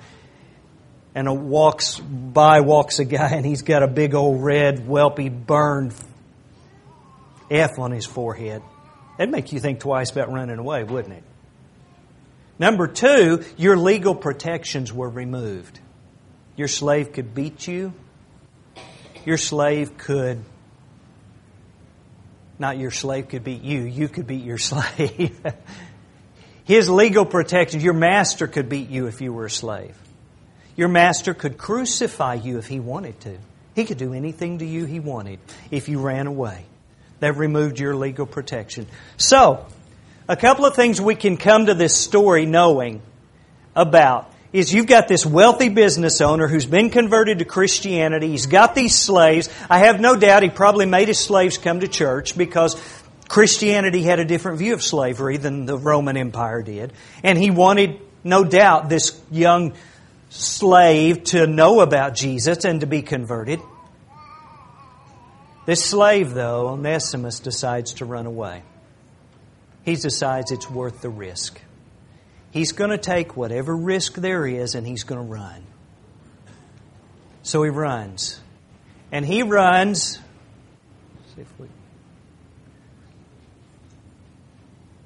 and 1.14 1.28
a 1.28 1.32
walks 1.32 1.98
by 1.98 2.60
walks 2.60 2.98
a 2.98 3.04
guy 3.04 3.30
and 3.30 3.46
he's 3.46 3.62
got 3.62 3.84
a 3.84 3.88
big 3.88 4.14
old 4.14 4.42
red 4.42 4.80
whelpy 4.80 5.30
burned 5.30 5.94
F 7.50 7.78
on 7.78 7.92
his 7.92 8.04
forehead. 8.04 8.62
That'd 9.16 9.32
make 9.32 9.52
you 9.52 9.60
think 9.60 9.78
twice 9.80 10.10
about 10.10 10.32
running 10.32 10.58
away, 10.58 10.82
wouldn't 10.82 11.14
it? 11.14 11.24
Number 12.58 12.88
two, 12.88 13.44
your 13.56 13.76
legal 13.76 14.16
protections 14.16 14.92
were 14.92 15.08
removed. 15.08 15.78
Your 16.56 16.68
slave 16.68 17.12
could 17.12 17.32
beat 17.32 17.68
you. 17.68 17.92
Your 19.24 19.38
slave 19.38 19.96
could, 19.96 20.44
not 22.58 22.78
your 22.78 22.90
slave 22.90 23.28
could 23.28 23.44
beat 23.44 23.62
you, 23.62 23.82
you 23.82 24.08
could 24.08 24.26
beat 24.26 24.44
your 24.44 24.58
slave. 24.58 25.38
His 26.64 26.90
legal 26.90 27.24
protection, 27.24 27.80
your 27.80 27.94
master 27.94 28.46
could 28.46 28.68
beat 28.68 28.90
you 28.90 29.06
if 29.06 29.20
you 29.20 29.32
were 29.32 29.46
a 29.46 29.50
slave. 29.50 29.96
Your 30.76 30.88
master 30.88 31.34
could 31.34 31.58
crucify 31.58 32.34
you 32.34 32.58
if 32.58 32.66
he 32.66 32.78
wanted 32.78 33.18
to. 33.22 33.38
He 33.74 33.84
could 33.84 33.98
do 33.98 34.12
anything 34.12 34.58
to 34.58 34.66
you 34.66 34.84
he 34.84 35.00
wanted 35.00 35.38
if 35.70 35.88
you 35.88 36.00
ran 36.00 36.26
away. 36.26 36.64
That 37.20 37.36
removed 37.36 37.80
your 37.80 37.96
legal 37.96 38.26
protection. 38.26 38.86
So, 39.16 39.66
a 40.28 40.36
couple 40.36 40.66
of 40.66 40.76
things 40.76 41.00
we 41.00 41.14
can 41.14 41.36
come 41.36 41.66
to 41.66 41.74
this 41.74 41.96
story 41.96 42.44
knowing 42.44 43.02
about 43.74 44.32
is 44.52 44.72
you've 44.72 44.86
got 44.86 45.08
this 45.08 45.26
wealthy 45.26 45.68
business 45.68 46.20
owner 46.20 46.48
who's 46.48 46.66
been 46.66 46.90
converted 46.90 47.40
to 47.40 47.44
Christianity. 47.44 48.28
He's 48.28 48.46
got 48.46 48.74
these 48.74 48.94
slaves. 48.94 49.48
I 49.68 49.80
have 49.80 50.00
no 50.00 50.16
doubt 50.16 50.42
he 50.42 50.48
probably 50.48 50.86
made 50.86 51.08
his 51.08 51.18
slaves 51.18 51.58
come 51.58 51.80
to 51.80 51.88
church 51.88 52.36
because 52.36 52.80
Christianity 53.28 54.02
had 54.02 54.20
a 54.20 54.24
different 54.24 54.58
view 54.58 54.74
of 54.74 54.82
slavery 54.82 55.36
than 55.36 55.66
the 55.66 55.76
Roman 55.76 56.16
Empire 56.16 56.62
did. 56.62 56.92
And 57.22 57.36
he 57.36 57.50
wanted, 57.50 58.00
no 58.24 58.44
doubt, 58.44 58.88
this 58.88 59.20
young 59.30 59.74
slave 60.30 61.24
to 61.24 61.46
know 61.46 61.80
about 61.80 62.14
Jesus 62.14 62.64
and 62.64 62.80
to 62.80 62.86
be 62.86 63.02
converted. 63.02 63.60
This 65.66 65.84
slave, 65.84 66.32
though, 66.32 66.68
Onesimus, 66.68 67.40
decides 67.40 67.94
to 67.94 68.06
run 68.06 68.24
away 68.24 68.62
he 69.88 69.96
decides 69.96 70.52
it's 70.52 70.70
worth 70.70 71.00
the 71.00 71.08
risk. 71.08 71.60
He's 72.50 72.72
going 72.72 72.90
to 72.90 72.98
take 72.98 73.36
whatever 73.36 73.76
risk 73.76 74.14
there 74.14 74.46
is 74.46 74.74
and 74.74 74.86
he's 74.86 75.04
going 75.04 75.20
to 75.20 75.32
run. 75.32 75.64
So 77.42 77.62
he 77.62 77.70
runs. 77.70 78.40
And 79.12 79.24
he 79.24 79.42
runs 79.42 80.18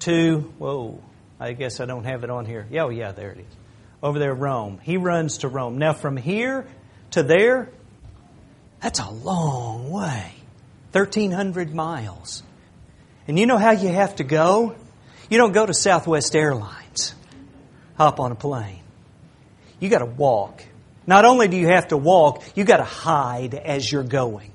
to, 0.01 0.41
whoa, 0.59 1.01
I 1.39 1.53
guess 1.53 1.79
I 1.81 1.87
don't 1.87 2.05
have 2.05 2.25
it 2.25 2.31
on 2.31 2.45
here. 2.47 2.67
Yeah, 2.71 2.85
oh, 2.85 2.89
yeah, 2.89 3.13
there 3.13 3.31
it 3.31 3.39
is. 3.39 3.57
Over 4.03 4.19
there, 4.19 4.35
Rome. 4.35 4.81
He 4.83 4.97
runs 4.97 5.39
to 5.39 5.49
Rome. 5.49 5.79
Now, 5.79 5.93
from 5.93 6.17
here 6.17 6.67
to 7.13 7.23
there, 7.23 7.71
that's 8.81 8.99
a 8.99 9.11
long 9.11 9.91
way 9.91 10.33
1,300 10.93 11.73
miles. 11.73 12.43
And 13.29 13.39
you 13.39 13.47
know 13.47 13.59
how 13.59 13.71
you 13.71 13.89
have 13.89 14.17
to 14.17 14.25
go? 14.25 14.75
You 15.31 15.39
don't 15.39 15.53
go 15.53 15.65
to 15.65 15.73
Southwest 15.73 16.35
Airlines, 16.35 16.82
hop 18.03 18.19
on 18.19 18.33
a 18.33 18.35
plane. 18.35 18.81
You 19.79 19.89
got 19.89 20.01
to 20.01 20.07
walk. 20.07 20.65
Not 21.07 21.25
only 21.25 21.47
do 21.47 21.57
you 21.57 21.69
have 21.69 21.89
to 21.89 21.97
walk, 21.97 22.43
you 22.57 22.65
got 22.65 22.79
to 22.79 22.85
hide 22.85 23.55
as 23.55 23.91
you're 23.91 24.03
going. 24.03 24.51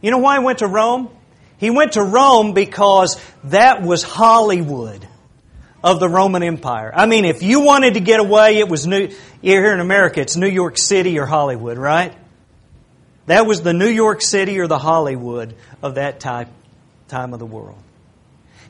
You 0.00 0.12
know 0.12 0.18
why 0.18 0.38
he 0.38 0.44
went 0.44 0.60
to 0.60 0.68
Rome? 0.68 1.10
He 1.58 1.70
went 1.70 1.92
to 1.92 2.02
Rome 2.02 2.52
because 2.52 3.20
that 3.44 3.82
was 3.82 4.04
Hollywood 4.04 5.06
of 5.82 5.98
the 5.98 6.08
Roman 6.08 6.44
Empire. 6.44 6.92
I 6.94 7.06
mean, 7.06 7.24
if 7.24 7.42
you 7.42 7.60
wanted 7.60 7.94
to 7.94 8.00
get 8.00 8.20
away, 8.20 8.58
it 8.58 8.68
was 8.68 8.86
New, 8.86 9.08
here 9.42 9.72
in 9.72 9.80
America, 9.80 10.20
it's 10.20 10.36
New 10.36 10.48
York 10.48 10.78
City 10.78 11.18
or 11.18 11.26
Hollywood, 11.26 11.78
right? 11.78 12.14
That 13.26 13.44
was 13.44 13.62
the 13.62 13.72
New 13.72 13.88
York 13.88 14.22
City 14.22 14.60
or 14.60 14.68
the 14.68 14.78
Hollywood 14.78 15.54
of 15.82 15.96
that 15.96 16.20
type, 16.20 16.48
time 17.08 17.32
of 17.32 17.40
the 17.40 17.46
world. 17.46 17.78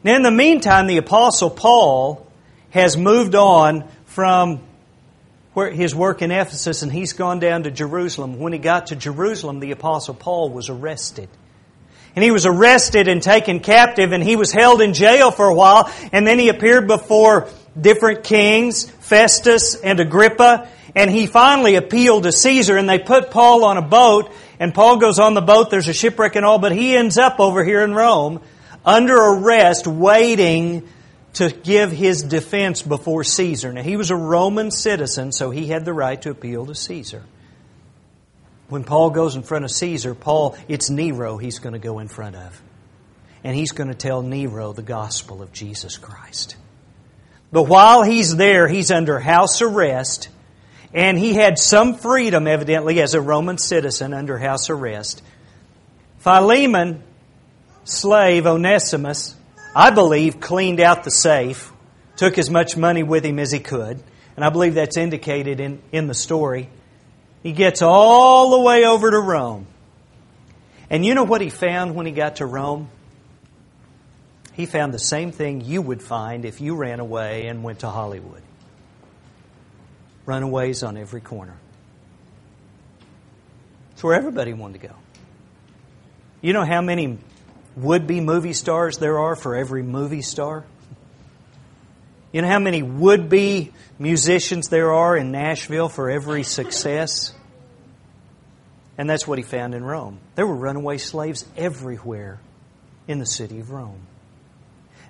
Now, 0.02 0.16
in 0.16 0.22
the 0.22 0.30
meantime, 0.30 0.86
the 0.86 0.96
Apostle 0.96 1.50
Paul 1.50 2.26
has 2.70 2.96
moved 2.96 3.34
on 3.34 3.88
from 4.08 4.60
where 5.52 5.70
his 5.70 5.94
work 5.94 6.22
in 6.22 6.30
Ephesus 6.30 6.82
and 6.82 6.90
he's 6.90 7.12
gone 7.12 7.40
down 7.40 7.64
to 7.64 7.70
Jerusalem. 7.70 8.38
When 8.38 8.52
he 8.52 8.58
got 8.58 8.88
to 8.88 8.96
Jerusalem, 8.96 9.60
the 9.60 9.70
Apostle 9.72 10.14
Paul 10.14 10.50
was 10.50 10.68
arrested. 10.68 11.28
And 12.16 12.24
he 12.24 12.30
was 12.30 12.46
arrested 12.46 13.06
and 13.06 13.22
taken 13.22 13.60
captive 13.60 14.12
and 14.12 14.22
he 14.22 14.34
was 14.34 14.50
held 14.50 14.80
in 14.80 14.94
jail 14.94 15.30
for 15.30 15.46
a 15.46 15.54
while 15.54 15.92
and 16.10 16.26
then 16.26 16.38
he 16.38 16.48
appeared 16.48 16.86
before 16.88 17.48
different 17.78 18.24
kings, 18.24 18.84
Festus 18.84 19.74
and 19.76 20.00
Agrippa, 20.00 20.68
and 20.96 21.10
he 21.10 21.26
finally 21.26 21.76
appealed 21.76 22.24
to 22.24 22.32
Caesar 22.32 22.76
and 22.76 22.88
they 22.88 22.98
put 22.98 23.30
Paul 23.30 23.64
on 23.64 23.76
a 23.76 23.82
boat 23.82 24.32
and 24.58 24.74
Paul 24.74 24.96
goes 24.96 25.18
on 25.18 25.34
the 25.34 25.42
boat, 25.42 25.70
there's 25.70 25.86
a 25.86 25.92
shipwreck 25.92 26.34
and 26.34 26.46
all, 26.46 26.58
but 26.58 26.72
he 26.72 26.96
ends 26.96 27.18
up 27.18 27.40
over 27.40 27.62
here 27.62 27.82
in 27.82 27.94
Rome 27.94 28.40
under 28.84 29.16
arrest, 29.16 29.86
waiting 29.86 30.88
to 31.34 31.50
give 31.50 31.92
his 31.92 32.22
defense 32.22 32.82
before 32.82 33.24
Caesar. 33.24 33.72
Now, 33.72 33.82
he 33.82 33.96
was 33.96 34.10
a 34.10 34.16
Roman 34.16 34.70
citizen, 34.70 35.32
so 35.32 35.50
he 35.50 35.66
had 35.66 35.84
the 35.84 35.92
right 35.92 36.20
to 36.22 36.30
appeal 36.30 36.66
to 36.66 36.74
Caesar. 36.74 37.22
When 38.68 38.84
Paul 38.84 39.10
goes 39.10 39.36
in 39.36 39.42
front 39.42 39.64
of 39.64 39.70
Caesar, 39.70 40.14
Paul, 40.14 40.56
it's 40.68 40.90
Nero 40.90 41.38
he's 41.38 41.58
going 41.58 41.72
to 41.72 41.78
go 41.78 41.98
in 41.98 42.08
front 42.08 42.36
of. 42.36 42.62
And 43.44 43.56
he's 43.56 43.72
going 43.72 43.88
to 43.88 43.94
tell 43.94 44.22
Nero 44.22 44.72
the 44.72 44.82
gospel 44.82 45.42
of 45.42 45.52
Jesus 45.52 45.96
Christ. 45.96 46.56
But 47.50 47.64
while 47.64 48.02
he's 48.02 48.36
there, 48.36 48.68
he's 48.68 48.90
under 48.90 49.18
house 49.18 49.62
arrest, 49.62 50.28
and 50.92 51.18
he 51.18 51.34
had 51.34 51.58
some 51.58 51.94
freedom, 51.94 52.46
evidently, 52.46 53.00
as 53.00 53.14
a 53.14 53.20
Roman 53.20 53.58
citizen 53.58 54.12
under 54.12 54.36
house 54.36 54.68
arrest. 54.68 55.22
Philemon 56.18 57.02
slave, 57.84 58.46
Onesimus, 58.46 59.34
I 59.78 59.90
believe, 59.90 60.40
cleaned 60.40 60.80
out 60.80 61.04
the 61.04 61.10
safe, 61.12 61.72
took 62.16 62.36
as 62.36 62.50
much 62.50 62.76
money 62.76 63.04
with 63.04 63.24
him 63.24 63.38
as 63.38 63.52
he 63.52 63.60
could, 63.60 64.02
and 64.34 64.44
I 64.44 64.50
believe 64.50 64.74
that's 64.74 64.96
indicated 64.96 65.60
in, 65.60 65.80
in 65.92 66.08
the 66.08 66.14
story. 66.14 66.68
He 67.44 67.52
gets 67.52 67.80
all 67.80 68.50
the 68.50 68.60
way 68.60 68.84
over 68.84 69.08
to 69.08 69.20
Rome. 69.20 69.68
And 70.90 71.06
you 71.06 71.14
know 71.14 71.22
what 71.22 71.40
he 71.40 71.48
found 71.48 71.94
when 71.94 72.06
he 72.06 72.12
got 72.12 72.36
to 72.36 72.46
Rome? 72.46 72.90
He 74.54 74.66
found 74.66 74.92
the 74.92 74.98
same 74.98 75.30
thing 75.30 75.60
you 75.60 75.80
would 75.80 76.02
find 76.02 76.44
if 76.44 76.60
you 76.60 76.74
ran 76.74 76.98
away 76.98 77.46
and 77.46 77.62
went 77.62 77.78
to 77.80 77.88
Hollywood. 77.88 78.42
Runaways 80.26 80.82
on 80.82 80.96
every 80.96 81.20
corner. 81.20 81.56
It's 83.92 84.02
where 84.02 84.16
everybody 84.16 84.54
wanted 84.54 84.80
to 84.80 84.88
go. 84.88 84.94
You 86.40 86.52
know 86.52 86.64
how 86.64 86.80
many 86.80 87.18
would 87.82 88.06
be 88.06 88.20
movie 88.20 88.52
stars 88.52 88.98
there 88.98 89.18
are 89.18 89.36
for 89.36 89.54
every 89.54 89.82
movie 89.82 90.22
star? 90.22 90.64
You 92.32 92.42
know 92.42 92.48
how 92.48 92.58
many 92.58 92.82
would 92.82 93.28
be 93.28 93.72
musicians 93.98 94.68
there 94.68 94.92
are 94.92 95.16
in 95.16 95.32
Nashville 95.32 95.88
for 95.88 96.10
every 96.10 96.42
success? 96.42 97.32
And 98.98 99.08
that's 99.08 99.26
what 99.26 99.38
he 99.38 99.44
found 99.44 99.74
in 99.74 99.84
Rome. 99.84 100.18
There 100.34 100.46
were 100.46 100.56
runaway 100.56 100.98
slaves 100.98 101.46
everywhere 101.56 102.40
in 103.06 103.18
the 103.18 103.26
city 103.26 103.60
of 103.60 103.70
Rome. 103.70 104.00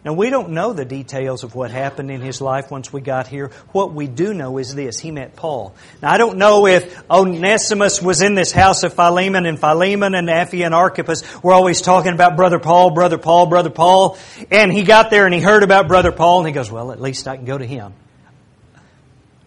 Now, 0.05 0.13
we 0.13 0.31
don't 0.31 0.51
know 0.51 0.73
the 0.73 0.85
details 0.85 1.43
of 1.43 1.55
what 1.57 1.73
happened 1.73 2.11
in 2.11 2.21
his 2.21 2.41
life 2.41 2.71
once 2.71 2.93
we 2.93 3.01
got 3.01 3.27
here. 3.27 3.51
What 3.73 3.93
we 3.93 4.07
do 4.07 4.33
know 4.33 4.59
is 4.59 4.75
this 4.75 5.01
he 5.01 5.11
met 5.11 5.35
Paul. 5.35 5.75
Now, 6.01 6.13
I 6.13 6.19
don't 6.19 6.39
know 6.39 6.67
if 6.67 7.03
Onesimus 7.11 8.01
was 8.01 8.23
in 8.23 8.35
this 8.35 8.53
house 8.53 8.85
of 8.85 8.95
Philemon, 8.95 9.45
and 9.45 9.59
Philemon 9.59 10.15
and 10.15 10.29
Apphia 10.29 10.67
and 10.67 10.75
Archippus 10.75 11.43
were 11.43 11.53
always 11.53 11.81
talking 11.81 12.13
about 12.13 12.37
Brother 12.37 12.61
Paul, 12.61 12.91
Brother 12.91 13.19
Paul, 13.19 13.47
Brother 13.47 13.71
Paul. 13.71 14.17
And 14.51 14.73
he 14.73 14.85
got 14.85 15.11
there 15.11 15.25
and 15.27 15.35
he 15.35 15.41
heard 15.41 15.65
about 15.65 15.89
Brother 15.89 16.13
Paul, 16.13 16.39
and 16.41 16.47
he 16.47 16.53
goes, 16.53 16.71
Well, 16.71 16.93
at 16.93 17.01
least 17.01 17.27
I 17.27 17.37
can 17.37 17.45
go 17.45 17.59
to 17.59 17.67
him. 17.67 17.93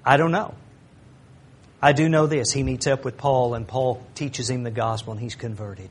I 0.05 0.17
don't 0.17 0.31
know. 0.31 0.53
I 1.81 1.93
do 1.93 2.09
know 2.09 2.27
this. 2.27 2.51
He 2.51 2.61
meets 2.61 2.87
up 2.87 3.05
with 3.05 3.17
Paul, 3.17 3.53
and 3.53 3.65
Paul 3.67 4.05
teaches 4.15 4.49
him 4.49 4.63
the 4.63 4.71
gospel, 4.71 5.13
and 5.13 5.21
he's 5.21 5.35
converted 5.35 5.89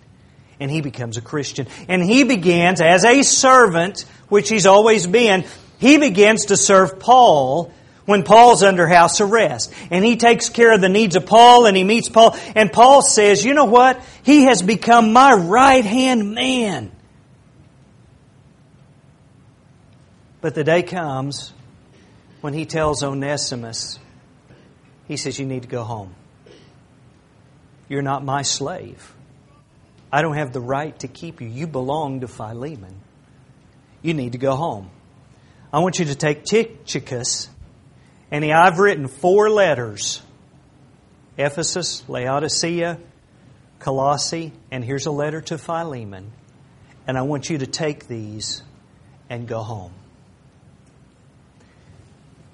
and 0.60 0.70
he 0.70 0.82
becomes 0.82 1.16
a 1.16 1.22
Christian. 1.22 1.66
And 1.88 2.02
he 2.02 2.24
begins 2.24 2.80
as 2.80 3.04
a 3.04 3.22
servant, 3.22 4.04
which 4.28 4.48
he's 4.48 4.66
always 4.66 5.06
been, 5.06 5.44
he 5.78 5.96
begins 5.96 6.46
to 6.46 6.56
serve 6.56 7.00
Paul 7.00 7.72
when 8.04 8.22
Paul's 8.22 8.62
under 8.62 8.86
house 8.86 9.20
arrest. 9.20 9.72
And 9.90 10.04
he 10.04 10.16
takes 10.16 10.50
care 10.50 10.74
of 10.74 10.80
the 10.80 10.88
needs 10.88 11.16
of 11.16 11.26
Paul 11.26 11.66
and 11.66 11.76
he 11.76 11.84
meets 11.84 12.08
Paul. 12.08 12.36
And 12.54 12.70
Paul 12.70 13.02
says, 13.02 13.44
you 13.44 13.54
know 13.54 13.64
what? 13.64 14.04
He 14.22 14.44
has 14.44 14.62
become 14.62 15.12
my 15.12 15.32
right 15.32 15.84
hand 15.84 16.34
man. 16.34 16.92
But 20.40 20.54
the 20.54 20.64
day 20.64 20.82
comes 20.82 21.52
when 22.40 22.54
he 22.54 22.64
tells 22.64 23.02
Onesimus, 23.02 23.98
he 25.06 25.16
says, 25.16 25.38
You 25.38 25.44
need 25.44 25.62
to 25.62 25.68
go 25.68 25.84
home. 25.84 26.14
You're 27.88 28.02
not 28.02 28.24
my 28.24 28.42
slave. 28.42 29.14
I 30.12 30.22
don't 30.22 30.36
have 30.36 30.52
the 30.52 30.60
right 30.60 30.98
to 31.00 31.08
keep 31.08 31.40
you. 31.40 31.48
You 31.48 31.66
belong 31.66 32.20
to 32.20 32.28
Philemon. 32.28 33.00
You 34.02 34.14
need 34.14 34.32
to 34.32 34.38
go 34.38 34.56
home. 34.56 34.90
I 35.72 35.78
want 35.80 35.98
you 35.98 36.06
to 36.06 36.14
take 36.14 36.44
Tychicus, 36.44 37.48
and 38.30 38.44
I've 38.44 38.78
written 38.78 39.06
four 39.06 39.50
letters 39.50 40.20
Ephesus, 41.38 42.02
Laodicea, 42.08 42.98
Colossae, 43.78 44.52
and 44.70 44.84
here's 44.84 45.06
a 45.06 45.10
letter 45.10 45.40
to 45.42 45.58
Philemon. 45.58 46.32
and 47.06 47.16
I 47.16 47.22
want 47.22 47.50
you 47.50 47.58
to 47.58 47.66
take 47.66 48.06
these 48.06 48.62
and 49.28 49.48
go 49.48 49.62
home. 49.62 49.92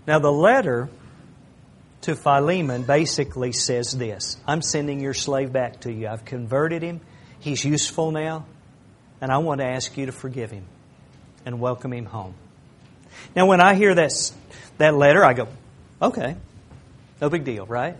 Now, 0.07 0.19
the 0.19 0.31
letter 0.31 0.89
to 2.03 2.15
Philemon 2.15 2.83
basically 2.85 3.53
says 3.53 3.91
this 3.93 4.37
I'm 4.47 4.63
sending 4.63 5.01
your 5.01 5.15
slave 5.15 5.53
back 5.53 5.81
to 5.81 5.93
you. 5.93 6.07
I've 6.07 6.25
converted 6.25 6.83
him. 6.83 7.01
He's 7.41 7.65
useful 7.65 8.11
now. 8.11 8.47
And 9.21 9.33
I 9.33 9.39
want 9.39 9.61
to 9.61 9.67
ask 9.67 9.97
you 9.97 10.07
to 10.07 10.13
forgive 10.13 10.51
him 10.51 10.65
and 11.45 11.59
welcome 11.61 11.93
him 11.93 12.05
home. 12.05 12.35
Now, 13.35 13.47
when 13.47 13.61
I 13.61 13.75
hear 13.75 13.95
that, 13.95 14.13
that 14.79 14.95
letter, 14.95 15.25
I 15.25 15.33
go, 15.33 15.49
okay, 16.03 16.37
no 17.21 17.31
big 17.31 17.45
deal, 17.45 17.65
right? 17.65 17.97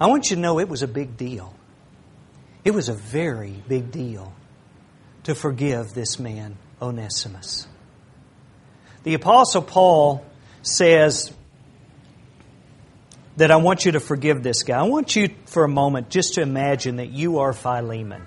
I 0.00 0.06
want 0.06 0.30
you 0.30 0.36
to 0.36 0.42
know 0.42 0.58
it 0.58 0.68
was 0.68 0.82
a 0.82 0.88
big 0.88 1.16
deal. 1.16 1.54
It 2.64 2.72
was 2.72 2.88
a 2.88 2.94
very 2.94 3.62
big 3.68 3.90
deal 3.90 4.32
to 5.24 5.34
forgive 5.34 5.92
this 5.94 6.18
man, 6.18 6.56
Onesimus. 6.80 7.66
The 9.02 9.14
Apostle 9.14 9.62
Paul 9.62 10.24
says 10.62 11.32
that 13.36 13.50
I 13.50 13.56
want 13.56 13.84
you 13.84 13.92
to 13.92 14.00
forgive 14.00 14.42
this 14.42 14.62
guy. 14.62 14.78
I 14.78 14.82
want 14.84 15.14
you 15.14 15.30
for 15.46 15.64
a 15.64 15.68
moment 15.68 16.08
just 16.08 16.34
to 16.34 16.42
imagine 16.42 16.96
that 16.96 17.10
you 17.10 17.38
are 17.38 17.52
Philemon. 17.52 18.22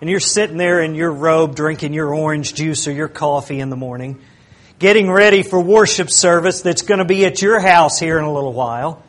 And 0.00 0.10
you're 0.10 0.20
sitting 0.20 0.56
there 0.56 0.80
in 0.80 0.94
your 0.94 1.10
robe 1.10 1.54
drinking 1.56 1.94
your 1.94 2.14
orange 2.14 2.54
juice 2.54 2.86
or 2.86 2.92
your 2.92 3.08
coffee 3.08 3.60
in 3.60 3.70
the 3.70 3.76
morning, 3.76 4.20
getting 4.78 5.10
ready 5.10 5.42
for 5.42 5.60
worship 5.60 6.10
service 6.10 6.62
that's 6.62 6.82
going 6.82 6.98
to 6.98 7.04
be 7.04 7.24
at 7.24 7.42
your 7.42 7.58
house 7.58 7.98
here 7.98 8.18
in 8.18 8.24
a 8.24 8.32
little 8.32 8.52
while. 8.52 9.02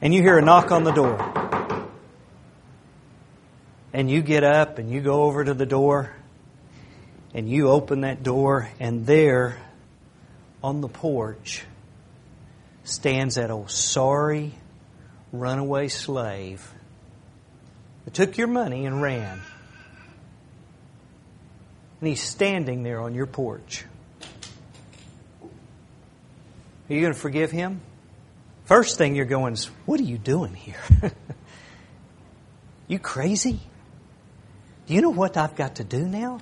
And 0.00 0.12
you 0.12 0.22
hear 0.22 0.38
a 0.38 0.42
knock 0.42 0.70
on 0.70 0.84
the 0.84 0.92
door. 0.92 1.88
And 3.92 4.10
you 4.10 4.22
get 4.22 4.44
up 4.44 4.78
and 4.78 4.90
you 4.90 5.00
go 5.00 5.22
over 5.22 5.44
to 5.44 5.54
the 5.54 5.66
door 5.66 6.14
and 7.34 7.48
you 7.48 7.68
open 7.68 8.02
that 8.02 8.22
door, 8.22 8.70
and 8.78 9.06
there 9.06 9.60
on 10.62 10.80
the 10.80 10.88
porch 10.88 11.64
stands 12.84 13.34
that 13.34 13.50
old 13.50 13.70
sorry 13.70 14.52
runaway 15.32 15.88
slave 15.88 16.72
that 18.04 18.14
took 18.14 18.36
your 18.38 18.46
money 18.46 18.86
and 18.86 19.02
ran. 19.02 19.40
And 22.00 22.08
he's 22.08 22.22
standing 22.22 22.82
there 22.82 23.00
on 23.00 23.14
your 23.14 23.26
porch. 23.26 23.84
Are 25.42 26.94
you 26.94 27.00
going 27.00 27.14
to 27.14 27.18
forgive 27.18 27.50
him? 27.50 27.80
First 28.66 28.98
thing 28.98 29.14
you're 29.14 29.24
going 29.24 29.54
is, 29.54 29.66
What 29.86 30.00
are 30.00 30.04
you 30.04 30.18
doing 30.18 30.54
here? 30.54 30.76
you 32.88 32.98
crazy? 32.98 33.60
Do 34.86 34.94
you 34.94 35.00
know 35.00 35.10
what 35.10 35.38
I've 35.38 35.56
got 35.56 35.76
to 35.76 35.84
do 35.84 36.06
now? 36.06 36.40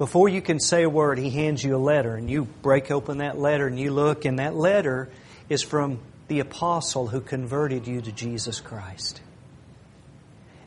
Before 0.00 0.30
you 0.30 0.40
can 0.40 0.60
say 0.60 0.84
a 0.84 0.88
word, 0.88 1.18
he 1.18 1.28
hands 1.28 1.62
you 1.62 1.76
a 1.76 1.78
letter, 1.78 2.14
and 2.14 2.30
you 2.30 2.46
break 2.46 2.90
open 2.90 3.18
that 3.18 3.38
letter 3.38 3.66
and 3.66 3.78
you 3.78 3.90
look, 3.90 4.24
and 4.24 4.38
that 4.38 4.56
letter 4.56 5.10
is 5.50 5.62
from 5.62 5.98
the 6.26 6.40
apostle 6.40 7.06
who 7.06 7.20
converted 7.20 7.86
you 7.86 8.00
to 8.00 8.10
Jesus 8.10 8.60
Christ. 8.60 9.20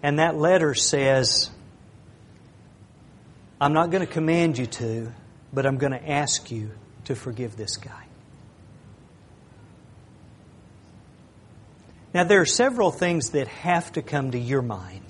And 0.04 0.20
that 0.20 0.36
letter 0.36 0.76
says, 0.76 1.50
I'm 3.60 3.74
not 3.74 3.90
going 3.90 4.06
to 4.06 4.14
command 4.14 4.60
you 4.60 4.68
to, 4.68 5.12
but 5.52 5.66
I'm 5.66 5.78
going 5.78 5.94
to 5.94 6.12
ask 6.12 6.52
you 6.52 6.70
to 7.06 7.16
forgive 7.16 7.58
this 7.58 7.78
guy. 7.78 8.06
Now, 12.14 12.24
there 12.24 12.40
are 12.40 12.46
several 12.46 12.92
things 12.92 13.32
that 13.32 13.48
have 13.48 13.94
to 13.94 14.04
come 14.04 14.30
to 14.30 14.38
your 14.38 14.62
mind 14.62 15.03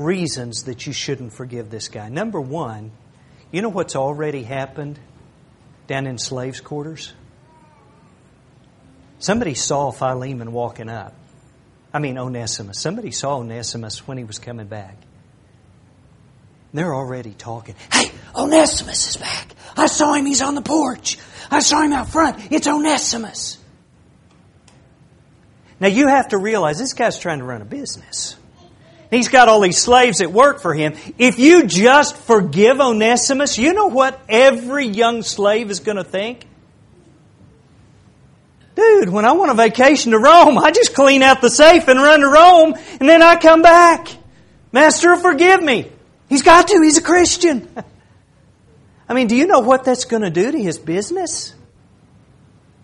reasons 0.00 0.64
that 0.64 0.86
you 0.86 0.92
shouldn't 0.92 1.32
forgive 1.32 1.70
this 1.70 1.88
guy. 1.88 2.08
Number 2.08 2.40
one, 2.40 2.92
you 3.52 3.62
know 3.62 3.68
what's 3.68 3.96
already 3.96 4.42
happened 4.42 4.98
down 5.86 6.06
in 6.06 6.18
slaves' 6.18 6.60
quarters? 6.60 7.12
Somebody 9.18 9.54
saw 9.54 9.90
Philemon 9.90 10.52
walking 10.52 10.88
up. 10.88 11.14
I 11.92 11.98
mean, 11.98 12.18
Onesimus. 12.18 12.80
Somebody 12.80 13.10
saw 13.10 13.38
Onesimus 13.38 14.06
when 14.06 14.16
he 14.16 14.24
was 14.24 14.38
coming 14.38 14.66
back. 14.66 14.96
They're 16.72 16.94
already 16.94 17.32
talking. 17.32 17.74
Hey, 17.92 18.12
Onesimus 18.34 19.08
is 19.08 19.16
back. 19.16 19.54
I 19.76 19.86
saw 19.86 20.14
him. 20.14 20.24
He's 20.24 20.40
on 20.40 20.54
the 20.54 20.62
porch. 20.62 21.18
I 21.50 21.60
saw 21.60 21.82
him 21.82 21.92
out 21.92 22.08
front. 22.08 22.52
It's 22.52 22.66
Onesimus. 22.66 23.58
Now 25.80 25.88
you 25.88 26.06
have 26.08 26.28
to 26.28 26.38
realize 26.38 26.78
this 26.78 26.92
guy's 26.92 27.18
trying 27.18 27.40
to 27.40 27.44
run 27.44 27.62
a 27.62 27.64
business. 27.64 28.36
He's 29.10 29.28
got 29.28 29.48
all 29.48 29.60
these 29.60 29.78
slaves 29.78 30.18
that 30.18 30.30
work 30.30 30.60
for 30.60 30.72
him. 30.72 30.94
If 31.18 31.38
you 31.38 31.66
just 31.66 32.16
forgive 32.16 32.80
Onesimus, 32.80 33.58
you 33.58 33.72
know 33.72 33.88
what 33.88 34.20
every 34.28 34.86
young 34.86 35.22
slave 35.22 35.70
is 35.70 35.80
going 35.80 35.96
to 35.96 36.04
think? 36.04 36.46
Dude, 38.76 39.08
when 39.08 39.24
I 39.24 39.32
want 39.32 39.50
a 39.50 39.54
vacation 39.54 40.12
to 40.12 40.18
Rome, 40.18 40.56
I 40.58 40.70
just 40.70 40.94
clean 40.94 41.22
out 41.22 41.40
the 41.40 41.50
safe 41.50 41.88
and 41.88 42.00
run 42.00 42.20
to 42.20 42.28
Rome, 42.28 42.74
and 43.00 43.08
then 43.08 43.20
I 43.20 43.36
come 43.36 43.62
back. 43.62 44.08
Master, 44.72 45.16
forgive 45.16 45.60
me. 45.60 45.90
He's 46.28 46.42
got 46.42 46.68
to. 46.68 46.80
He's 46.80 46.96
a 46.96 47.02
Christian. 47.02 47.68
I 49.08 49.14
mean, 49.14 49.26
do 49.26 49.34
you 49.34 49.48
know 49.48 49.58
what 49.58 49.84
that's 49.84 50.04
going 50.04 50.22
to 50.22 50.30
do 50.30 50.52
to 50.52 50.58
his 50.58 50.78
business? 50.78 51.52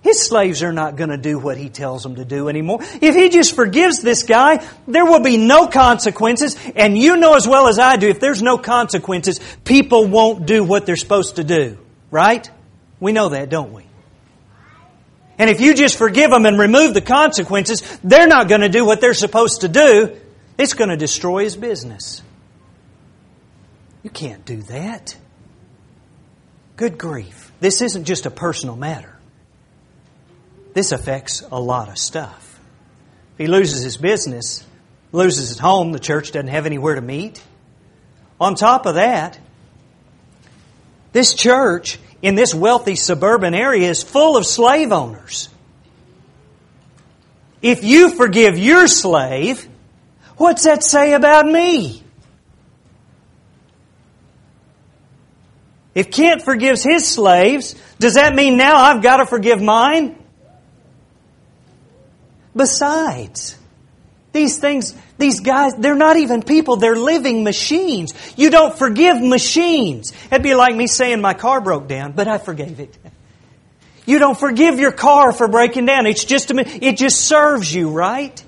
His 0.07 0.25
slaves 0.25 0.63
are 0.63 0.73
not 0.73 0.95
going 0.95 1.11
to 1.11 1.17
do 1.17 1.37
what 1.37 1.59
he 1.59 1.69
tells 1.69 2.05
them 2.05 2.15
to 2.15 2.25
do 2.25 2.49
anymore. 2.49 2.79
If 2.81 3.17
he 3.17 3.29
just 3.29 3.57
forgives 3.57 3.99
this 3.99 4.23
guy, 4.23 4.65
there 4.87 5.05
will 5.05 5.19
be 5.19 5.37
no 5.37 5.67
consequences. 5.67 6.57
And 6.77 6.97
you 6.97 7.17
know 7.17 7.35
as 7.35 7.49
well 7.49 7.67
as 7.67 7.81
I 7.81 7.97
do, 7.97 8.09
if 8.09 8.21
there's 8.21 8.41
no 8.41 8.57
consequences, 8.57 9.41
people 9.65 10.07
won't 10.07 10.47
do 10.47 10.63
what 10.63 10.87
they're 10.87 10.95
supposed 10.95 11.37
to 11.37 11.45
do. 11.45 11.79
Right? 12.13 12.49
We 13.01 13.11
know 13.11 13.31
that, 13.31 13.51
don't 13.51 13.73
we? 13.73 13.85
And 15.39 15.51
if 15.51 15.61
you 15.61 15.75
just 15.75 15.99
forgive 15.99 16.31
them 16.31 16.47
and 16.47 16.57
remove 16.57 16.95
the 16.95 17.01
consequences, 17.01 17.83
they're 18.05 18.29
not 18.29 18.49
going 18.49 18.61
to 18.61 18.69
do 18.69 18.85
what 18.85 19.01
they're 19.01 19.13
supposed 19.13 19.63
to 19.63 19.69
do. 19.69 20.17
It's 20.57 20.75
going 20.75 20.91
to 20.91 20.97
destroy 20.97 21.43
his 21.43 21.57
business. 21.57 22.23
You 24.05 24.11
can't 24.11 24.45
do 24.45 24.63
that. 24.63 25.17
Good 26.77 26.97
grief. 26.97 27.51
This 27.59 27.83
isn't 27.83 28.05
just 28.05 28.25
a 28.25 28.31
personal 28.31 28.77
matter. 28.77 29.16
This 30.77 30.93
affects 30.93 31.43
a 31.51 31.59
lot 31.59 31.89
of 31.89 31.97
stuff. 31.97 32.61
If 33.33 33.39
he 33.39 33.47
loses 33.47 33.83
his 33.83 33.97
business, 33.97 34.63
loses 35.11 35.49
his 35.49 35.59
home, 35.59 35.93
the 35.93 35.99
church 35.99 36.33
doesn't 36.33 36.49
have 36.49 36.67
anywhere 36.67 36.97
to 36.97 37.01
meet. 37.01 37.43
On 38.39 38.55
top 38.55 38.85
of 38.85 38.97
that, 38.97 39.39
this 41.13 41.33
church 41.33 41.99
in 42.21 42.35
this 42.35 42.55
wealthy 42.55 42.95
suburban 42.95 43.55
area 43.55 43.89
is 43.89 44.03
full 44.03 44.37
of 44.37 44.45
slave 44.45 44.93
owners. 44.93 45.49
If 47.63 47.83
you 47.83 48.15
forgive 48.15 48.59
your 48.59 48.87
slave, 48.87 49.67
what's 50.37 50.65
that 50.65 50.85
say 50.85 51.15
about 51.15 51.47
me? 51.47 52.03
If 55.95 56.11
Kent 56.11 56.43
forgives 56.43 56.83
his 56.83 57.09
slaves, 57.09 57.75
does 57.99 58.17
that 58.17 58.35
mean 58.35 58.59
now 58.59 58.77
I've 58.77 59.03
got 59.03 59.17
to 59.17 59.27
forgive 59.27 59.63
mine? 59.63 60.25
Besides, 62.57 63.59
these 64.33 64.59
things, 64.59 64.95
these 65.19 65.41
guys, 65.41 65.75
they're 65.77 65.95
not 65.95 66.17
even 66.17 66.43
people, 66.43 66.77
they're 66.77 66.97
living 66.97 67.45
machines. 67.45 68.15
You 68.37 68.51
don't 68.51 68.77
forgive 68.77 69.23
machines. 69.23 70.13
It'd 70.31 70.43
be 70.43 70.55
like 70.55 70.75
me 70.75 70.87
saying 70.87 71.21
my 71.21 71.35
car 71.35 71.61
broke 71.61 71.87
down, 71.87 72.13
but 72.13 72.29
I 72.29 72.39
forgave 72.39 72.81
it. 72.81 72.97
You 74.07 74.19
don't 74.19 74.39
forgive 74.39 74.79
your 74.79 74.93
car 74.93 75.33
for 75.33 75.49
breaking 75.49 75.87
down. 75.87 76.07
It's 76.07 76.25
just 76.25 76.51
a, 76.51 76.85
it 76.85 76.97
just 76.97 77.21
serves 77.21 77.75
you, 77.75 77.91
right? 77.91 78.43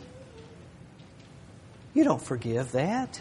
You 1.95 2.05
don't 2.05 2.23
forgive 2.23 2.73
that. 2.73 3.21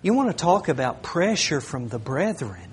You 0.00 0.14
want 0.14 0.30
to 0.30 0.36
talk 0.36 0.68
about 0.68 1.02
pressure 1.02 1.60
from 1.60 1.88
the 1.88 1.98
brethren. 1.98 2.70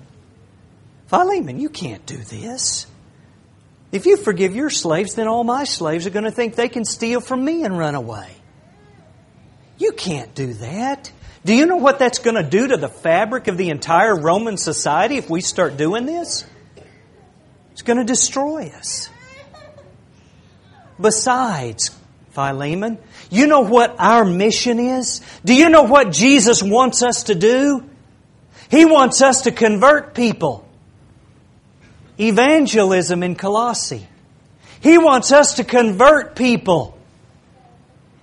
Philemon, 1.08 1.58
you 1.58 1.68
can't 1.68 2.06
do 2.06 2.16
this. 2.16 2.86
If 3.90 4.06
you 4.06 4.16
forgive 4.16 4.54
your 4.54 4.70
slaves, 4.70 5.14
then 5.14 5.28
all 5.28 5.44
my 5.44 5.64
slaves 5.64 6.06
are 6.06 6.10
going 6.10 6.24
to 6.24 6.30
think 6.30 6.54
they 6.54 6.68
can 6.68 6.84
steal 6.84 7.20
from 7.20 7.44
me 7.44 7.64
and 7.64 7.78
run 7.78 7.94
away. 7.94 8.28
You 9.78 9.92
can't 9.92 10.34
do 10.34 10.52
that. 10.54 11.10
Do 11.44 11.54
you 11.54 11.64
know 11.66 11.76
what 11.76 11.98
that's 11.98 12.18
going 12.18 12.36
to 12.36 12.48
do 12.48 12.68
to 12.68 12.76
the 12.76 12.88
fabric 12.88 13.48
of 13.48 13.56
the 13.56 13.70
entire 13.70 14.14
Roman 14.14 14.56
society 14.56 15.16
if 15.16 15.30
we 15.30 15.40
start 15.40 15.76
doing 15.76 16.04
this? 16.04 16.44
It's 17.72 17.82
going 17.82 17.98
to 17.98 18.04
destroy 18.04 18.66
us. 18.76 19.08
Besides, 21.00 21.96
Philemon, 22.32 22.98
you 23.30 23.46
know 23.46 23.60
what 23.60 23.94
our 23.98 24.24
mission 24.24 24.78
is? 24.78 25.22
Do 25.44 25.54
you 25.54 25.70
know 25.70 25.84
what 25.84 26.12
Jesus 26.12 26.62
wants 26.62 27.02
us 27.02 27.24
to 27.24 27.34
do? 27.34 27.88
He 28.68 28.84
wants 28.84 29.22
us 29.22 29.42
to 29.42 29.52
convert 29.52 30.14
people 30.14 30.67
evangelism 32.18 33.22
in 33.22 33.34
Colossae. 33.34 34.06
He 34.80 34.98
wants 34.98 35.32
us 35.32 35.54
to 35.54 35.64
convert 35.64 36.36
people. 36.36 36.98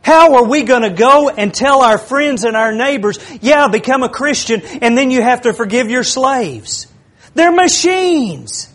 How 0.01 0.35
are 0.35 0.45
we 0.45 0.63
going 0.63 0.83
to 0.83 0.91
go 0.91 1.29
and 1.29 1.53
tell 1.53 1.81
our 1.81 1.97
friends 1.97 2.43
and 2.43 2.55
our 2.55 2.71
neighbors, 2.71 3.19
yeah, 3.41 3.67
become 3.67 4.03
a 4.03 4.09
Christian, 4.09 4.61
and 4.61 4.97
then 4.97 5.09
you 5.09 5.21
have 5.21 5.41
to 5.41 5.53
forgive 5.53 5.89
your 5.89 6.03
slaves? 6.03 6.87
They're 7.33 7.51
machines. 7.51 8.69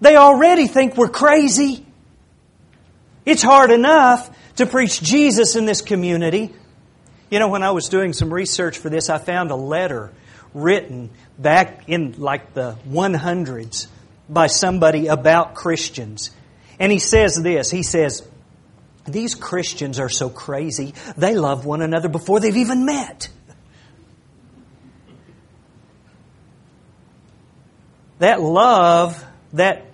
They 0.00 0.16
already 0.16 0.66
think 0.66 0.96
we're 0.96 1.08
crazy. 1.08 1.86
It's 3.24 3.42
hard 3.42 3.70
enough 3.70 4.30
to 4.56 4.66
preach 4.66 5.00
Jesus 5.00 5.56
in 5.56 5.64
this 5.64 5.80
community. 5.80 6.52
You 7.30 7.38
know, 7.38 7.48
when 7.48 7.62
I 7.62 7.70
was 7.70 7.88
doing 7.88 8.12
some 8.12 8.32
research 8.32 8.78
for 8.78 8.90
this, 8.90 9.08
I 9.08 9.18
found 9.18 9.50
a 9.50 9.56
letter 9.56 10.12
written 10.52 11.10
back 11.38 11.88
in 11.88 12.14
like 12.18 12.54
the 12.54 12.76
100s 12.88 13.88
by 14.28 14.46
somebody 14.46 15.06
about 15.08 15.54
Christians. 15.54 16.30
And 16.78 16.90
he 16.90 16.98
says 16.98 17.40
this 17.40 17.70
He 17.70 17.82
says, 17.82 18.26
These 19.06 19.34
Christians 19.34 19.98
are 19.98 20.08
so 20.08 20.28
crazy, 20.28 20.94
they 21.16 21.34
love 21.34 21.64
one 21.64 21.82
another 21.82 22.08
before 22.08 22.40
they've 22.40 22.56
even 22.56 22.84
met. 22.84 23.28
That 28.18 28.40
love, 28.40 29.22
that 29.54 29.86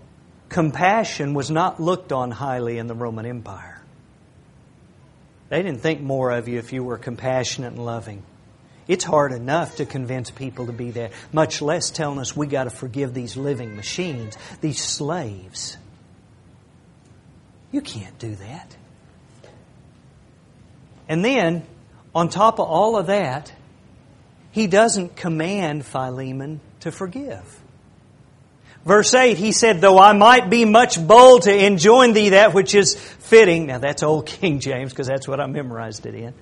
compassion 0.48 1.34
was 1.34 1.50
not 1.50 1.80
looked 1.80 2.12
on 2.12 2.30
highly 2.30 2.78
in 2.78 2.86
the 2.86 2.94
Roman 2.94 3.24
Empire. 3.24 3.80
They 5.48 5.62
didn't 5.62 5.80
think 5.80 6.00
more 6.00 6.30
of 6.30 6.46
you 6.46 6.58
if 6.58 6.72
you 6.72 6.84
were 6.84 6.98
compassionate 6.98 7.72
and 7.72 7.84
loving. 7.84 8.22
It's 8.90 9.04
hard 9.04 9.30
enough 9.30 9.76
to 9.76 9.86
convince 9.86 10.32
people 10.32 10.66
to 10.66 10.72
be 10.72 10.90
that, 10.90 11.12
much 11.32 11.62
less 11.62 11.90
telling 11.90 12.18
us 12.18 12.36
we 12.36 12.48
got 12.48 12.64
to 12.64 12.70
forgive 12.70 13.14
these 13.14 13.36
living 13.36 13.76
machines, 13.76 14.36
these 14.60 14.82
slaves. 14.82 15.76
You 17.70 17.82
can't 17.82 18.18
do 18.18 18.34
that. 18.34 18.76
And 21.08 21.24
then, 21.24 21.64
on 22.16 22.30
top 22.30 22.58
of 22.58 22.66
all 22.66 22.96
of 22.96 23.06
that, 23.06 23.52
he 24.50 24.66
doesn't 24.66 25.14
command 25.14 25.86
Philemon 25.86 26.60
to 26.80 26.90
forgive. 26.90 27.60
Verse 28.84 29.14
8, 29.14 29.36
he 29.36 29.52
said, 29.52 29.80
Though 29.80 30.00
I 30.00 30.14
might 30.14 30.50
be 30.50 30.64
much 30.64 31.00
bold 31.00 31.42
to 31.42 31.64
enjoin 31.64 32.12
thee 32.12 32.30
that 32.30 32.54
which 32.54 32.74
is 32.74 32.96
fitting. 32.96 33.66
Now 33.66 33.78
that's 33.78 34.02
old 34.02 34.26
King 34.40 34.58
James 34.58 34.90
because 34.90 35.06
that's 35.06 35.28
what 35.28 35.38
I 35.38 35.46
memorized 35.46 36.06
it 36.06 36.16
in. 36.16 36.34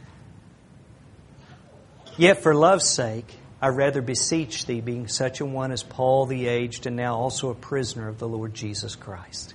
Yet 2.19 2.43
for 2.43 2.55
love's 2.55 2.91
sake, 2.91 3.35
I 3.63 3.69
rather 3.69 4.03
beseech 4.03 4.67
thee, 4.67 4.83
being 4.83 5.09
such 5.09 5.41
a 5.41 5.47
one 5.47 5.73
as 5.73 5.83
Paul 5.83 6.27
the 6.27 6.47
aged, 6.47 6.87
and 6.87 6.97
now 6.97 7.15
also 7.15 7.49
a 7.49 7.55
prisoner 7.55 8.09
of 8.09 8.19
the 8.19 8.29
Lord 8.29 8.53
Jesus 8.53 8.95
Christ. 8.95 9.55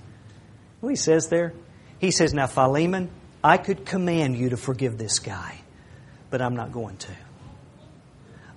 What 0.80 0.90
he 0.90 0.96
says 0.96 1.28
there? 1.28 1.52
He 2.00 2.10
says, 2.10 2.34
Now, 2.34 2.48
Philemon, 2.48 3.10
I 3.44 3.58
could 3.58 3.86
command 3.86 4.36
you 4.36 4.50
to 4.50 4.56
forgive 4.56 4.98
this 4.98 5.20
guy, 5.20 5.60
but 6.30 6.42
I'm 6.42 6.56
not 6.56 6.72
going 6.72 6.96
to. 6.96 7.12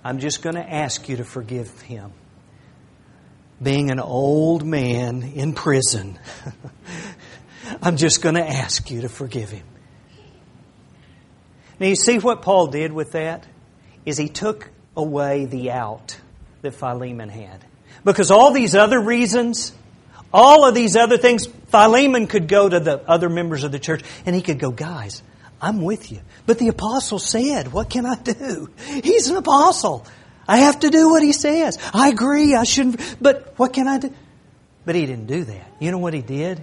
I'm 0.02 0.18
just 0.18 0.42
going 0.42 0.56
to 0.56 0.68
ask 0.68 1.08
you 1.08 1.18
to 1.18 1.24
forgive 1.24 1.80
him 1.82 2.12
being 3.62 3.90
an 3.90 4.00
old 4.00 4.64
man 4.64 5.22
in 5.22 5.52
prison, 5.52 6.18
I'm 7.82 7.96
just 7.96 8.22
going 8.22 8.36
to 8.36 8.48
ask 8.48 8.90
you 8.90 9.02
to 9.02 9.08
forgive 9.08 9.50
him. 9.50 9.66
Now, 11.80 11.86
you 11.86 11.96
see 11.96 12.18
what 12.18 12.42
Paul 12.42 12.68
did 12.68 12.92
with 12.92 13.12
that? 13.12 13.46
Is 14.08 14.16
he 14.16 14.28
took 14.28 14.70
away 14.96 15.44
the 15.44 15.70
out 15.70 16.18
that 16.62 16.72
Philemon 16.72 17.28
had. 17.28 17.64
Because 18.04 18.30
all 18.30 18.50
these 18.50 18.74
other 18.74 19.00
reasons, 19.00 19.72
all 20.32 20.66
of 20.66 20.74
these 20.74 20.96
other 20.96 21.16
things, 21.16 21.46
Philemon 21.46 22.26
could 22.26 22.48
go 22.48 22.68
to 22.68 22.80
the 22.80 23.08
other 23.08 23.28
members 23.28 23.64
of 23.64 23.72
the 23.72 23.78
church 23.78 24.02
and 24.26 24.34
he 24.34 24.42
could 24.42 24.58
go, 24.58 24.70
guys, 24.70 25.22
I'm 25.60 25.82
with 25.82 26.10
you. 26.12 26.20
But 26.46 26.58
the 26.58 26.68
apostle 26.68 27.18
said, 27.18 27.72
what 27.72 27.90
can 27.90 28.06
I 28.06 28.16
do? 28.16 28.70
He's 29.02 29.28
an 29.28 29.36
apostle. 29.36 30.06
I 30.46 30.58
have 30.58 30.80
to 30.80 30.90
do 30.90 31.10
what 31.10 31.22
he 31.22 31.32
says. 31.32 31.78
I 31.92 32.08
agree, 32.08 32.54
I 32.54 32.64
shouldn't, 32.64 33.00
but 33.20 33.54
what 33.56 33.72
can 33.72 33.86
I 33.86 33.98
do? 33.98 34.12
But 34.84 34.94
he 34.94 35.04
didn't 35.04 35.26
do 35.26 35.44
that. 35.44 35.72
You 35.78 35.90
know 35.90 35.98
what 35.98 36.14
he 36.14 36.22
did? 36.22 36.62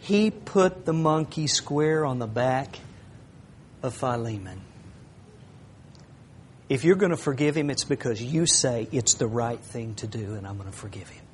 He 0.00 0.30
put 0.30 0.84
the 0.84 0.92
monkey 0.92 1.46
square 1.46 2.04
on 2.04 2.18
the 2.18 2.26
back 2.26 2.78
of 3.82 3.94
Philemon. 3.94 4.60
If 6.68 6.84
you're 6.84 6.96
going 6.96 7.10
to 7.10 7.16
forgive 7.16 7.56
him, 7.56 7.70
it's 7.70 7.84
because 7.84 8.22
you 8.22 8.46
say 8.46 8.88
it's 8.92 9.14
the 9.14 9.26
right 9.26 9.60
thing 9.60 9.94
to 9.96 10.06
do, 10.06 10.34
and 10.34 10.46
I'm 10.46 10.58
going 10.58 10.70
to 10.70 10.76
forgive 10.76 11.08
him. 11.08 11.24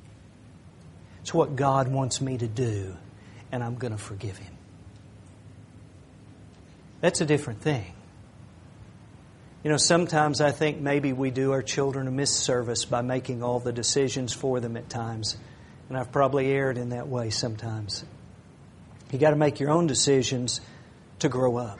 It's 1.21 1.33
what 1.33 1.55
God 1.55 1.87
wants 1.89 2.21
me 2.21 2.37
to 2.37 2.47
do, 2.47 2.95
and 3.51 3.63
I'm 3.63 3.75
going 3.75 3.91
to 3.91 3.97
forgive 3.97 4.37
him. 4.37 4.53
That's 7.01 7.19
a 7.21 7.25
different 7.25 7.61
thing. 7.61 7.93
You 9.63 9.71
know, 9.71 9.77
sometimes 9.77 10.41
I 10.41 10.51
think 10.51 10.79
maybe 10.79 11.11
we 11.11 11.31
do 11.31 11.51
our 11.51 11.63
children 11.63 12.07
a 12.07 12.11
misservice 12.11 12.87
by 12.87 13.01
making 13.01 13.41
all 13.41 13.59
the 13.59 13.73
decisions 13.73 14.31
for 14.31 14.59
them 14.59 14.77
at 14.77 14.89
times. 14.89 15.37
And 15.89 15.97
I've 15.97 16.11
probably 16.11 16.51
erred 16.51 16.77
in 16.77 16.89
that 16.89 17.07
way 17.07 17.31
sometimes. 17.31 18.05
You 19.11 19.19
got 19.19 19.31
to 19.31 19.35
make 19.35 19.59
your 19.59 19.71
own 19.71 19.87
decisions 19.87 20.61
to 21.19 21.29
grow 21.29 21.57
up. 21.57 21.79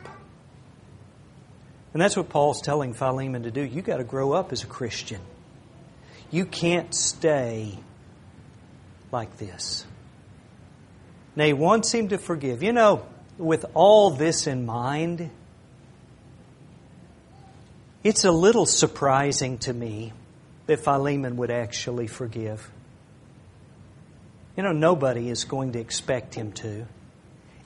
And 1.92 2.02
that's 2.02 2.16
what 2.16 2.28
Paul's 2.28 2.60
telling 2.60 2.94
Philemon 2.94 3.44
to 3.44 3.50
do. 3.50 3.62
You've 3.62 3.84
got 3.84 3.98
to 3.98 4.04
grow 4.04 4.32
up 4.32 4.52
as 4.52 4.62
a 4.62 4.66
Christian. 4.66 5.20
You 6.30 6.44
can't 6.44 6.94
stay 6.94 7.78
like 9.12 9.36
this. 9.38 9.86
Now, 11.34 11.44
he 11.44 11.52
wants 11.52 11.92
him 11.92 12.08
to 12.08 12.18
forgive. 12.18 12.62
You 12.62 12.72
know, 12.72 13.06
with 13.38 13.64
all 13.74 14.10
this 14.10 14.46
in 14.46 14.66
mind, 14.66 15.30
it's 18.02 18.24
a 18.24 18.30
little 18.30 18.66
surprising 18.66 19.58
to 19.58 19.72
me 19.72 20.12
that 20.66 20.80
Philemon 20.80 21.36
would 21.36 21.50
actually 21.50 22.06
forgive. 22.06 22.68
You 24.56 24.62
know, 24.62 24.72
nobody 24.72 25.28
is 25.28 25.44
going 25.44 25.72
to 25.72 25.78
expect 25.78 26.34
him 26.34 26.52
to. 26.52 26.86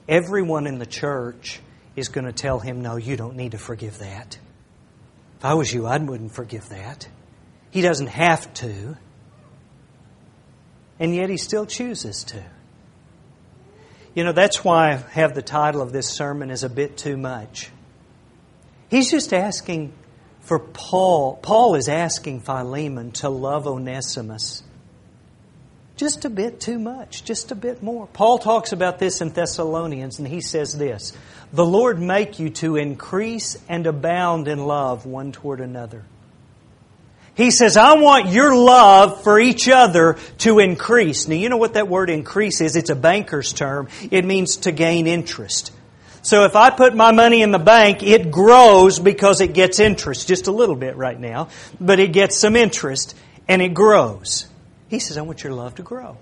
Everyone 0.07 0.67
in 0.67 0.77
the 0.77 0.85
church 0.85 1.61
is 1.95 2.09
going 2.09 2.25
to 2.25 2.31
tell 2.31 2.59
him, 2.59 2.81
no, 2.81 2.95
you 2.95 3.17
don't 3.17 3.35
need 3.35 3.51
to 3.51 3.57
forgive 3.57 3.99
that. 3.99 4.37
If 5.37 5.45
I 5.45 5.53
was 5.55 5.73
you, 5.73 5.85
I 5.85 5.97
wouldn't 5.97 6.33
forgive 6.33 6.69
that. 6.69 7.07
He 7.71 7.81
doesn't 7.81 8.07
have 8.07 8.53
to. 8.55 8.97
And 10.99 11.15
yet 11.15 11.29
he 11.29 11.37
still 11.37 11.65
chooses 11.65 12.23
to. 12.25 12.43
You 14.13 14.23
know, 14.23 14.33
that's 14.33 14.63
why 14.63 14.91
I 14.91 14.95
have 14.95 15.33
the 15.33 15.41
title 15.41 15.81
of 15.81 15.91
this 15.91 16.09
sermon 16.09 16.51
is 16.51 16.63
a 16.63 16.69
bit 16.69 16.97
too 16.97 17.17
much. 17.17 17.71
He's 18.89 19.09
just 19.09 19.33
asking 19.33 19.93
for 20.41 20.59
Paul, 20.59 21.37
Paul 21.37 21.75
is 21.75 21.87
asking 21.87 22.41
Philemon 22.41 23.11
to 23.13 23.29
love 23.29 23.67
Onesimus 23.67 24.63
just 26.01 26.25
a 26.25 26.31
bit 26.31 26.59
too 26.59 26.79
much, 26.79 27.23
just 27.25 27.51
a 27.51 27.55
bit 27.55 27.83
more. 27.83 28.07
Paul 28.07 28.39
talks 28.39 28.71
about 28.71 28.97
this 28.97 29.21
in 29.21 29.29
Thessalonians, 29.29 30.17
and 30.17 30.27
he 30.27 30.41
says 30.41 30.75
this 30.75 31.15
The 31.53 31.63
Lord 31.63 32.01
make 32.01 32.39
you 32.39 32.49
to 32.49 32.75
increase 32.75 33.55
and 33.69 33.85
abound 33.85 34.47
in 34.47 34.65
love 34.65 35.05
one 35.05 35.31
toward 35.31 35.61
another. 35.61 36.03
He 37.35 37.51
says, 37.51 37.77
I 37.77 37.99
want 37.99 38.29
your 38.29 38.55
love 38.55 39.23
for 39.23 39.39
each 39.39 39.69
other 39.69 40.17
to 40.39 40.57
increase. 40.57 41.27
Now, 41.27 41.35
you 41.35 41.49
know 41.49 41.57
what 41.57 41.75
that 41.75 41.87
word 41.87 42.09
increase 42.09 42.61
is? 42.61 42.75
It's 42.75 42.89
a 42.89 42.95
banker's 42.95 43.53
term. 43.53 43.87
It 44.09 44.25
means 44.25 44.57
to 44.57 44.71
gain 44.71 45.05
interest. 45.05 45.71
So 46.23 46.45
if 46.45 46.55
I 46.55 46.71
put 46.71 46.95
my 46.95 47.11
money 47.11 47.43
in 47.43 47.51
the 47.51 47.59
bank, 47.59 48.01
it 48.01 48.31
grows 48.31 48.97
because 48.97 49.39
it 49.39 49.53
gets 49.53 49.79
interest, 49.79 50.27
just 50.27 50.47
a 50.47 50.51
little 50.51 50.75
bit 50.75 50.95
right 50.95 51.19
now, 51.19 51.49
but 51.79 51.99
it 51.99 52.11
gets 52.11 52.39
some 52.39 52.55
interest 52.55 53.15
and 53.47 53.61
it 53.61 53.75
grows. 53.75 54.47
He 54.91 54.99
says, 54.99 55.17
I 55.17 55.21
want 55.21 55.43
your 55.43 55.53
love 55.53 55.73
to 55.75 55.83
grow. 55.83 56.17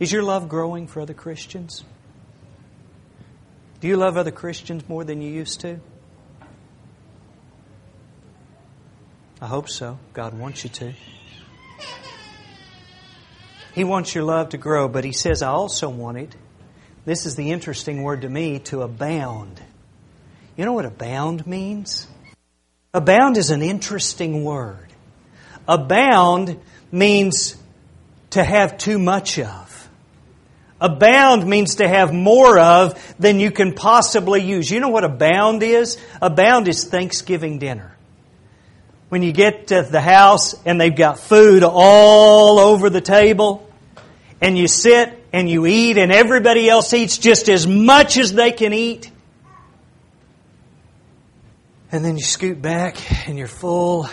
Is 0.00 0.10
your 0.10 0.22
love 0.22 0.48
growing 0.48 0.86
for 0.86 1.02
other 1.02 1.12
Christians? 1.12 1.84
Do 3.80 3.88
you 3.88 3.98
love 3.98 4.16
other 4.16 4.30
Christians 4.30 4.88
more 4.88 5.04
than 5.04 5.20
you 5.20 5.30
used 5.30 5.60
to? 5.60 5.80
I 9.42 9.46
hope 9.46 9.68
so. 9.68 9.98
God 10.14 10.32
wants 10.32 10.64
you 10.64 10.70
to. 10.70 10.94
He 13.74 13.84
wants 13.84 14.14
your 14.14 14.24
love 14.24 14.48
to 14.50 14.56
grow, 14.56 14.88
but 14.88 15.04
He 15.04 15.12
says, 15.12 15.42
I 15.42 15.48
also 15.48 15.90
want 15.90 16.16
it 16.16 16.34
this 17.08 17.24
is 17.24 17.36
the 17.36 17.52
interesting 17.52 18.02
word 18.02 18.20
to 18.20 18.28
me 18.28 18.58
to 18.64 18.82
abound. 18.82 19.62
You 20.58 20.66
know 20.66 20.74
what 20.74 20.84
abound 20.84 21.46
means? 21.46 22.06
Abound 22.92 23.38
is 23.38 23.48
an 23.48 23.62
interesting 23.62 24.44
word. 24.44 24.92
Abound 25.66 26.60
means 26.90 27.56
to 28.30 28.44
have 28.44 28.78
too 28.78 28.98
much 28.98 29.38
of. 29.38 29.88
Abound 30.80 31.46
means 31.46 31.76
to 31.76 31.88
have 31.88 32.12
more 32.12 32.58
of 32.58 33.16
than 33.18 33.40
you 33.40 33.50
can 33.50 33.74
possibly 33.74 34.42
use. 34.42 34.70
You 34.70 34.80
know 34.80 34.90
what 34.90 35.04
abound 35.04 35.62
is? 35.62 35.98
Abound 36.22 36.68
is 36.68 36.84
Thanksgiving 36.84 37.58
dinner. 37.58 37.96
When 39.08 39.22
you 39.22 39.32
get 39.32 39.68
to 39.68 39.82
the 39.82 40.00
house 40.00 40.54
and 40.64 40.80
they've 40.80 40.94
got 40.94 41.18
food 41.18 41.64
all 41.64 42.58
over 42.58 42.90
the 42.90 43.00
table, 43.00 43.68
and 44.40 44.56
you 44.56 44.68
sit 44.68 45.24
and 45.32 45.48
you 45.48 45.66
eat 45.66 45.98
and 45.98 46.12
everybody 46.12 46.68
else 46.68 46.92
eats 46.92 47.18
just 47.18 47.48
as 47.48 47.66
much 47.66 48.16
as 48.16 48.32
they 48.32 48.52
can 48.52 48.72
eat. 48.72 49.10
And 51.90 52.04
then 52.04 52.16
you 52.16 52.22
scoot 52.22 52.60
back 52.60 53.28
and 53.28 53.38
you're 53.38 53.48
full, 53.48 54.08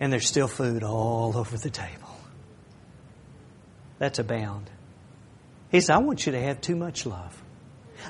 and 0.00 0.12
there's 0.12 0.26
still 0.26 0.48
food 0.48 0.82
all 0.82 1.36
over 1.36 1.56
the 1.56 1.70
table. 1.70 2.08
That's 3.98 4.18
abound. 4.18 4.68
He 5.70 5.80
says, 5.80 5.90
I 5.90 5.98
want 5.98 6.26
you 6.26 6.32
to 6.32 6.40
have 6.40 6.60
too 6.60 6.74
much 6.74 7.06
love. 7.06 7.40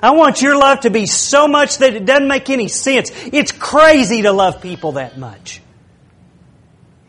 I 0.01 0.11
want 0.11 0.41
your 0.41 0.57
love 0.57 0.81
to 0.81 0.89
be 0.89 1.05
so 1.05 1.49
much 1.49 1.79
that 1.79 1.93
it 1.93 2.05
doesn't 2.05 2.29
make 2.29 2.49
any 2.49 2.69
sense. 2.69 3.11
It's 3.33 3.51
crazy 3.51 4.21
to 4.21 4.31
love 4.31 4.61
people 4.61 4.93
that 4.93 5.17
much. 5.17 5.61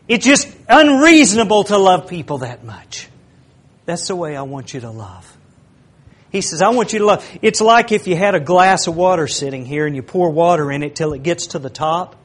It's 0.09 0.25
just 0.25 0.49
unreasonable 0.67 1.63
to 1.65 1.77
love 1.77 2.07
people 2.07 2.39
that 2.39 2.65
much. 2.65 3.07
That's 3.85 4.07
the 4.09 4.17
way 4.17 4.35
I 4.35 4.41
want 4.41 4.73
you 4.73 4.81
to 4.81 4.91
love. 4.91 5.37
He 6.29 6.41
says, 6.41 6.61
I 6.61 6.69
want 6.69 6.91
you 6.91 6.99
to 6.99 7.05
love. 7.05 7.25
It's 7.41 7.61
like 7.61 7.91
if 7.93 8.07
you 8.07 8.17
had 8.17 8.35
a 8.35 8.39
glass 8.39 8.87
of 8.87 8.97
water 8.97 9.27
sitting 9.27 9.65
here 9.65 9.85
and 9.87 9.95
you 9.95 10.03
pour 10.03 10.29
water 10.29 10.71
in 10.71 10.83
it 10.83 10.95
till 10.95 11.13
it 11.13 11.23
gets 11.23 11.47
to 11.47 11.59
the 11.59 11.69
top, 11.69 12.17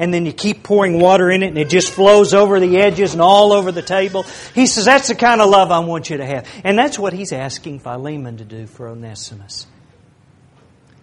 and 0.00 0.14
then 0.14 0.24
you 0.24 0.32
keep 0.32 0.62
pouring 0.62 0.98
water 0.98 1.30
in 1.30 1.42
it 1.42 1.48
and 1.48 1.58
it 1.58 1.68
just 1.68 1.90
flows 1.90 2.32
over 2.32 2.58
the 2.58 2.78
edges 2.78 3.12
and 3.12 3.20
all 3.20 3.52
over 3.52 3.70
the 3.70 3.82
table. 3.82 4.24
He 4.54 4.66
says, 4.66 4.86
that's 4.86 5.08
the 5.08 5.14
kind 5.14 5.42
of 5.42 5.50
love 5.50 5.70
I 5.70 5.80
want 5.80 6.08
you 6.08 6.16
to 6.16 6.24
have. 6.24 6.48
And 6.64 6.76
that's 6.76 6.98
what 6.98 7.12
he's 7.12 7.32
asking 7.32 7.80
Philemon 7.80 8.38
to 8.38 8.44
do 8.46 8.66
for 8.66 8.88
Onesimus. 8.88 9.66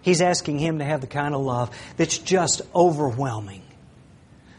He's 0.02 0.20
asking 0.20 0.58
him 0.58 0.80
to 0.80 0.84
have 0.84 1.00
the 1.00 1.06
kind 1.06 1.32
of 1.32 1.42
love 1.42 1.70
that's 1.96 2.18
just 2.18 2.60
overwhelming 2.74 3.62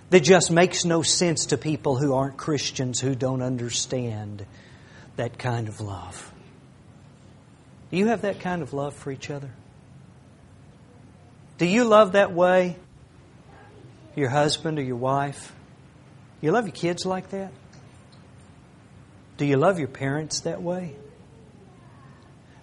that 0.10 0.22
just 0.22 0.50
makes 0.52 0.86
no 0.86 1.02
sense 1.02 1.48
to 1.48 1.58
people 1.58 1.98
who 1.98 2.14
aren't 2.14 2.38
Christians, 2.38 3.02
who 3.02 3.16
don't 3.16 3.42
understand 3.42 4.46
that 5.18 5.38
kind 5.38 5.68
of 5.68 5.82
love. 5.82 6.32
Do 7.92 7.98
you 7.98 8.08
have 8.08 8.22
that 8.22 8.40
kind 8.40 8.62
of 8.62 8.72
love 8.72 8.94
for 8.94 9.12
each 9.12 9.30
other? 9.30 9.52
Do 11.58 11.66
you 11.66 11.84
love 11.84 12.14
that 12.14 12.32
way? 12.32 12.78
Your 14.16 14.30
husband 14.30 14.80
or 14.80 14.82
your 14.82 14.96
wife? 14.96 15.54
You 16.42 16.52
love 16.52 16.66
your 16.66 16.76
kids 16.76 17.06
like 17.06 17.30
that? 17.30 17.52
Do 19.38 19.46
you 19.46 19.58
love 19.58 19.80
your 19.80 19.88
parents 19.88 20.42
that 20.42 20.62
way? 20.62 20.96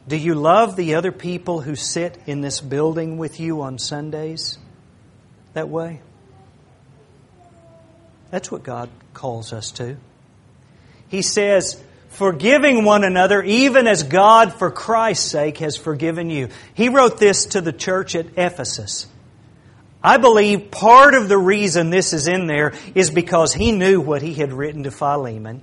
Do 0.09 0.17
you 0.17 0.35
love 0.35 0.77
the 0.77 0.95
other 0.95 1.11
people 1.11 1.61
who 1.61 1.75
sit 1.75 2.19
in 2.27 2.41
this 2.41 2.61
building 2.61 3.19
with 3.19 3.41
you 3.41 3.63
on 3.63 3.79
Sundays 3.79 4.59
that 5.55 5.69
way? 5.69 6.01
That's 8.31 8.51
what 8.51 8.63
God 8.63 8.89
calls 9.15 9.53
us 9.53 9.71
to. 9.73 9.97
He 11.09 11.23
says, 11.23 11.83
forgiving 12.09 12.85
one 12.85 13.05
another, 13.05 13.43
even 13.43 13.87
as 13.87 14.03
God, 14.03 14.53
for 14.53 14.71
Christ's 14.71 15.31
sake, 15.31 15.59
has 15.59 15.77
forgiven 15.77 16.31
you. 16.31 16.49
He 16.75 16.89
wrote 16.89 17.19
this 17.19 17.47
to 17.47 17.61
the 17.61 17.73
church 17.73 18.15
at 18.15 18.27
Ephesus. 18.37 19.07
I 20.07 20.19
believe 20.19 20.71
part 20.71 21.15
of 21.15 21.29
the 21.29 21.37
reason 21.37 21.91
this 21.91 22.13
is 22.13 22.29
in 22.29 22.47
there 22.47 22.75
is 22.95 23.11
because 23.11 23.53
he 23.53 23.73
knew 23.73 24.01
what 24.01 24.23
he 24.23 24.35
had 24.35 24.53
written 24.53 24.85
to 24.85 24.93
Philemon, 24.93 25.63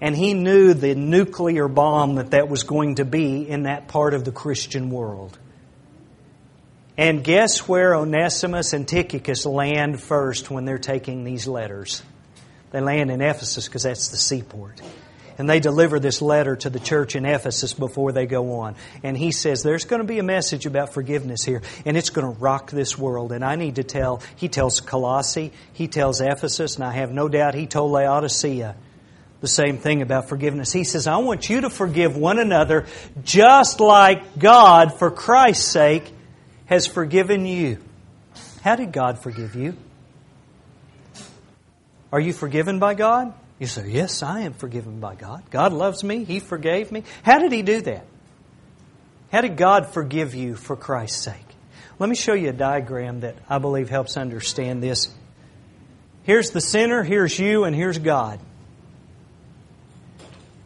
and 0.00 0.16
he 0.16 0.34
knew 0.34 0.74
the 0.74 0.96
nuclear 0.96 1.68
bomb 1.68 2.16
that 2.16 2.32
that 2.32 2.48
was 2.48 2.64
going 2.64 2.96
to 2.96 3.04
be 3.04 3.48
in 3.48 3.62
that 3.62 3.86
part 3.86 4.12
of 4.12 4.24
the 4.24 4.32
Christian 4.32 4.90
world. 4.90 5.38
And 6.98 7.22
guess 7.22 7.68
where 7.68 7.94
Onesimus 7.94 8.72
and 8.72 8.88
Tychicus 8.88 9.46
land 9.46 10.00
first 10.00 10.50
when 10.50 10.64
they're 10.64 10.76
taking 10.76 11.22
these 11.22 11.46
letters? 11.46 12.02
They 12.72 12.80
land 12.80 13.12
in 13.12 13.20
Ephesus 13.20 13.68
because 13.68 13.84
that's 13.84 14.08
the 14.08 14.16
seaport. 14.16 14.82
And 15.40 15.48
they 15.48 15.58
deliver 15.58 15.98
this 15.98 16.20
letter 16.20 16.54
to 16.54 16.68
the 16.68 16.78
church 16.78 17.16
in 17.16 17.24
Ephesus 17.24 17.72
before 17.72 18.12
they 18.12 18.26
go 18.26 18.60
on. 18.60 18.76
And 19.02 19.16
he 19.16 19.32
says, 19.32 19.62
There's 19.62 19.86
going 19.86 20.02
to 20.02 20.06
be 20.06 20.18
a 20.18 20.22
message 20.22 20.66
about 20.66 20.92
forgiveness 20.92 21.42
here, 21.42 21.62
and 21.86 21.96
it's 21.96 22.10
going 22.10 22.30
to 22.30 22.38
rock 22.38 22.70
this 22.70 22.98
world. 22.98 23.32
And 23.32 23.42
I 23.42 23.56
need 23.56 23.76
to 23.76 23.82
tell, 23.82 24.20
he 24.36 24.50
tells 24.50 24.82
Colossae, 24.82 25.50
he 25.72 25.88
tells 25.88 26.20
Ephesus, 26.20 26.74
and 26.74 26.84
I 26.84 26.92
have 26.92 27.10
no 27.10 27.26
doubt 27.26 27.54
he 27.54 27.66
told 27.66 27.90
Laodicea 27.90 28.76
the 29.40 29.48
same 29.48 29.78
thing 29.78 30.02
about 30.02 30.28
forgiveness. 30.28 30.74
He 30.74 30.84
says, 30.84 31.06
I 31.06 31.16
want 31.16 31.48
you 31.48 31.62
to 31.62 31.70
forgive 31.70 32.18
one 32.18 32.38
another 32.38 32.84
just 33.24 33.80
like 33.80 34.38
God, 34.38 34.98
for 34.98 35.10
Christ's 35.10 35.72
sake, 35.72 36.12
has 36.66 36.86
forgiven 36.86 37.46
you. 37.46 37.78
How 38.60 38.76
did 38.76 38.92
God 38.92 39.18
forgive 39.18 39.54
you? 39.54 39.74
Are 42.12 42.20
you 42.20 42.34
forgiven 42.34 42.78
by 42.78 42.92
God? 42.92 43.32
You 43.60 43.66
say, 43.66 43.88
Yes, 43.90 44.24
I 44.24 44.40
am 44.40 44.54
forgiven 44.54 44.98
by 44.98 45.14
God. 45.14 45.44
God 45.50 45.72
loves 45.72 46.02
me. 46.02 46.24
He 46.24 46.40
forgave 46.40 46.90
me. 46.90 47.04
How 47.22 47.38
did 47.38 47.52
He 47.52 47.62
do 47.62 47.80
that? 47.82 48.06
How 49.30 49.42
did 49.42 49.56
God 49.56 49.86
forgive 49.86 50.34
you 50.34 50.56
for 50.56 50.74
Christ's 50.74 51.22
sake? 51.22 51.36
Let 52.00 52.08
me 52.08 52.16
show 52.16 52.32
you 52.32 52.48
a 52.48 52.54
diagram 52.54 53.20
that 53.20 53.36
I 53.48 53.58
believe 53.58 53.90
helps 53.90 54.16
understand 54.16 54.82
this. 54.82 55.14
Here's 56.24 56.50
the 56.50 56.60
sinner, 56.60 57.02
here's 57.02 57.38
you, 57.38 57.64
and 57.64 57.76
here's 57.76 57.98
God. 57.98 58.40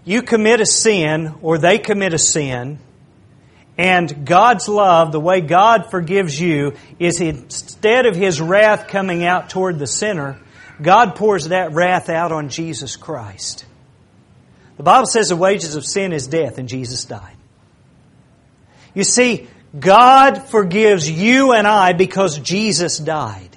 You 0.05 0.23
commit 0.23 0.61
a 0.61 0.67
sin, 0.67 1.35
or 1.43 1.59
they 1.59 1.79
commit 1.79 2.15
a 2.15 2.19
sin, 2.19 2.79
and 3.77 4.25
God's 4.25 4.69
love, 4.69 5.11
the 5.11 5.21
way 5.21 5.41
God 5.41 5.91
forgives 5.91 6.41
you, 6.41 6.75
is 7.01 7.21
instead 7.21 8.07
of 8.07 8.15
His 8.15 8.41
wrath 8.41 8.87
coming 8.87 9.25
out 9.25 9.51
toward 9.51 9.79
the 9.79 9.87
sinner, 9.87 10.39
God 10.81 11.15
pours 11.15 11.49
that 11.49 11.73
wrath 11.73 12.09
out 12.09 12.33
on 12.33 12.49
Jesus 12.49 12.97
Christ. 12.97 13.65
The 14.77 14.83
Bible 14.83 15.07
says 15.07 15.29
the 15.29 15.37
wages 15.37 15.77
of 15.77 15.85
sin 15.85 16.13
is 16.13 16.27
death, 16.27 16.59
and 16.59 16.69
Jesus 16.69 17.05
died. 17.05 17.37
You 18.93 19.05
see, 19.05 19.49
God 19.79 20.49
forgives 20.49 21.11
you 21.11 21.53
and 21.53 21.67
I 21.67 21.93
because 21.93 22.39
Jesus 22.39 22.99
died. 22.99 23.51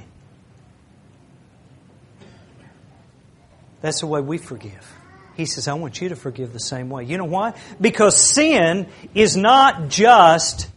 That's 3.81 3.99
the 3.99 4.07
way 4.07 4.21
we 4.21 4.37
forgive. 4.37 4.93
He 5.35 5.45
says, 5.45 5.67
I 5.67 5.73
want 5.75 6.01
you 6.01 6.09
to 6.09 6.15
forgive 6.15 6.51
the 6.51 6.59
same 6.59 6.89
way. 6.89 7.03
You 7.03 7.17
know 7.17 7.25
why? 7.25 7.53
Because 7.79 8.17
sin 8.19 8.87
is 9.13 9.37
not 9.37 9.89
just 9.89 10.67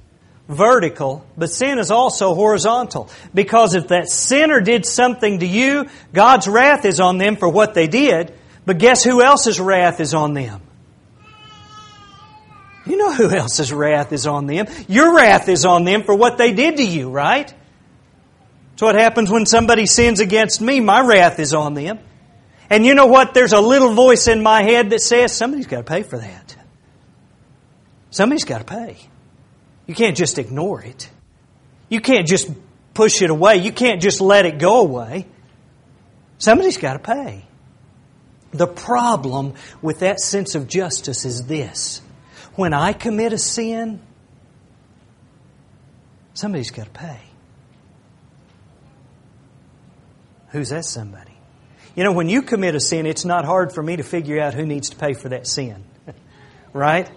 vertical, 0.50 1.24
but 1.38 1.50
sin 1.50 1.78
is 1.78 1.90
also 1.90 2.34
horizontal. 2.34 3.08
Because 3.32 3.74
if 3.74 3.88
that 3.88 4.08
sinner 4.08 4.60
did 4.60 4.84
something 4.84 5.40
to 5.40 5.46
you, 5.46 5.88
God's 6.12 6.48
wrath 6.48 6.84
is 6.84 7.00
on 7.00 7.18
them 7.18 7.36
for 7.36 7.48
what 7.48 7.74
they 7.74 7.86
did, 7.86 8.34
but 8.66 8.78
guess 8.78 9.02
who 9.02 9.22
else's 9.22 9.60
wrath 9.60 10.00
is 10.00 10.12
on 10.12 10.34
them? 10.34 10.60
You 12.86 12.96
know 12.96 13.12
who 13.12 13.30
else's 13.30 13.72
wrath 13.72 14.12
is 14.12 14.26
on 14.26 14.46
them. 14.46 14.66
Your 14.88 15.14
wrath 15.14 15.48
is 15.48 15.64
on 15.64 15.84
them 15.84 16.02
for 16.02 16.14
what 16.14 16.38
they 16.38 16.52
did 16.52 16.78
to 16.78 16.84
you, 16.84 17.10
right? 17.10 17.46
That's 18.72 18.82
what 18.82 18.94
happens 18.94 19.30
when 19.30 19.46
somebody 19.46 19.86
sins 19.86 20.20
against 20.20 20.60
me. 20.60 20.80
My 20.80 21.00
wrath 21.00 21.38
is 21.38 21.54
on 21.54 21.74
them. 21.74 22.00
And 22.68 22.86
you 22.86 22.94
know 22.94 23.06
what? 23.06 23.34
There's 23.34 23.52
a 23.52 23.60
little 23.60 23.94
voice 23.94 24.26
in 24.26 24.42
my 24.42 24.62
head 24.62 24.90
that 24.90 25.00
says 25.02 25.32
somebody's 25.32 25.66
got 25.66 25.78
to 25.78 25.82
pay 25.84 26.02
for 26.02 26.18
that. 26.18 26.56
Somebody's 28.10 28.44
got 28.44 28.58
to 28.58 28.64
pay. 28.64 29.09
You 29.90 29.96
can't 29.96 30.16
just 30.16 30.38
ignore 30.38 30.80
it. 30.80 31.10
You 31.88 32.00
can't 32.00 32.24
just 32.24 32.48
push 32.94 33.22
it 33.22 33.30
away. 33.30 33.56
You 33.56 33.72
can't 33.72 34.00
just 34.00 34.20
let 34.20 34.46
it 34.46 34.60
go 34.60 34.82
away. 34.82 35.26
Somebody's 36.38 36.76
got 36.76 36.92
to 36.92 37.00
pay. 37.00 37.44
The 38.52 38.68
problem 38.68 39.54
with 39.82 39.98
that 39.98 40.20
sense 40.20 40.54
of 40.54 40.68
justice 40.68 41.24
is 41.24 41.46
this. 41.46 42.02
When 42.54 42.72
I 42.72 42.92
commit 42.92 43.32
a 43.32 43.38
sin, 43.38 44.00
somebody's 46.34 46.70
got 46.70 46.84
to 46.84 46.92
pay. 46.92 47.18
Who's 50.50 50.68
that 50.68 50.84
somebody? 50.84 51.36
You 51.96 52.04
know, 52.04 52.12
when 52.12 52.28
you 52.28 52.42
commit 52.42 52.76
a 52.76 52.80
sin, 52.80 53.06
it's 53.06 53.24
not 53.24 53.44
hard 53.44 53.72
for 53.72 53.82
me 53.82 53.96
to 53.96 54.04
figure 54.04 54.40
out 54.40 54.54
who 54.54 54.64
needs 54.64 54.90
to 54.90 54.96
pay 54.96 55.14
for 55.14 55.30
that 55.30 55.48
sin. 55.48 55.82
right? 56.72 57.10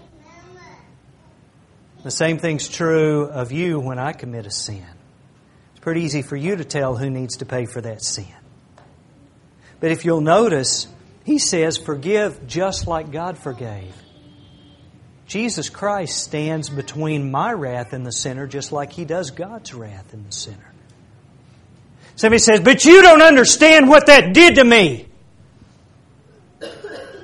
The 2.03 2.11
same 2.11 2.37
thing's 2.37 2.67
true 2.67 3.25
of 3.25 3.51
you 3.51 3.79
when 3.79 3.97
I 3.97 4.11
commit 4.11 4.45
a 4.45 4.51
sin. 4.51 4.85
It's 5.71 5.79
pretty 5.79 6.01
easy 6.01 6.21
for 6.21 6.35
you 6.35 6.57
to 6.57 6.65
tell 6.65 6.97
who 6.97 7.09
needs 7.09 7.37
to 7.37 7.45
pay 7.45 7.65
for 7.65 7.81
that 7.81 8.01
sin. 8.01 8.25
But 9.79 9.91
if 9.91 10.05
you'll 10.05 10.21
notice, 10.21 10.87
he 11.23 11.39
says, 11.39 11.77
forgive 11.77 12.45
just 12.45 12.87
like 12.87 13.11
God 13.11 13.37
forgave. 13.37 13.95
Jesus 15.27 15.69
Christ 15.69 16.21
stands 16.21 16.69
between 16.69 17.31
my 17.31 17.53
wrath 17.53 17.93
and 17.93 18.05
the 18.05 18.11
sinner 18.11 18.47
just 18.47 18.71
like 18.71 18.91
he 18.91 19.05
does 19.05 19.31
God's 19.31 19.73
wrath 19.73 20.13
in 20.13 20.25
the 20.25 20.31
sinner. 20.31 20.73
Somebody 22.15 22.39
says, 22.39 22.59
But 22.59 22.85
you 22.85 23.01
don't 23.01 23.21
understand 23.21 23.89
what 23.89 24.07
that 24.07 24.33
did 24.33 24.55
to 24.55 24.63
me. 24.63 25.07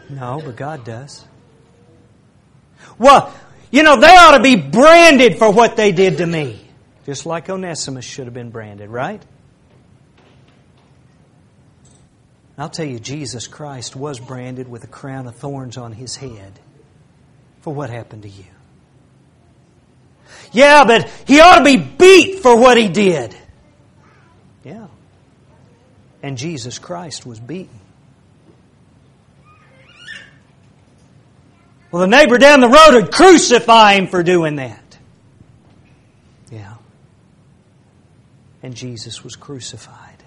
No, 0.10 0.42
but 0.44 0.56
God 0.56 0.84
does. 0.84 1.24
Well, 2.98 3.34
you 3.72 3.84
know, 3.84 4.00
they 4.00 4.08
ought 4.08 4.38
to 4.38 4.44
be 4.44 4.56
branded 4.56 5.38
for 5.38 5.52
what 5.52 5.76
they 5.76 5.92
did 5.92 6.18
to 6.18 6.26
me. 6.26 6.60
Just 7.06 7.26
like 7.26 7.50
Onesimus 7.50 8.06
should 8.06 8.26
have 8.26 8.34
been 8.34 8.50
branded, 8.50 8.90
right? 8.90 9.24
I'll 12.58 12.70
tell 12.70 12.86
you, 12.86 13.00
Jesus 13.00 13.48
Christ 13.48 13.96
was 13.96 14.20
branded 14.20 14.68
with 14.68 14.84
a 14.84 14.88
crown 14.88 15.28
of 15.28 15.36
thorns 15.36 15.78
on 15.78 15.94
his 15.94 16.18
head 16.18 16.60
for 17.62 17.74
what 17.74 17.90
happened 17.90 18.24
to 18.24 18.30
you. 18.30 18.46
Yeah, 20.52 20.84
but 20.84 21.10
he 21.26 21.40
ought 21.40 21.60
to 21.60 21.64
be 21.64 21.78
beat 21.78 22.40
for 22.40 22.58
what 22.58 22.78
he 22.78 22.90
did. 22.90 23.36
Yeah. 24.64 24.88
And 26.22 26.38
Jesus 26.38 26.80
Christ 26.80 27.26
was 27.26 27.40
beaten. 27.40 27.80
Well, 31.92 32.02
the 32.02 32.08
neighbor 32.08 32.38
down 32.38 32.62
the 32.62 32.70
road 32.70 32.94
would 32.94 33.12
crucify 33.12 33.96
him 33.96 34.08
for 34.08 34.22
doing 34.22 34.58
that. 34.58 34.98
Yeah. 36.52 36.76
And 38.62 38.76
Jesus 38.76 39.24
was 39.24 39.36
crucified. 39.36 40.24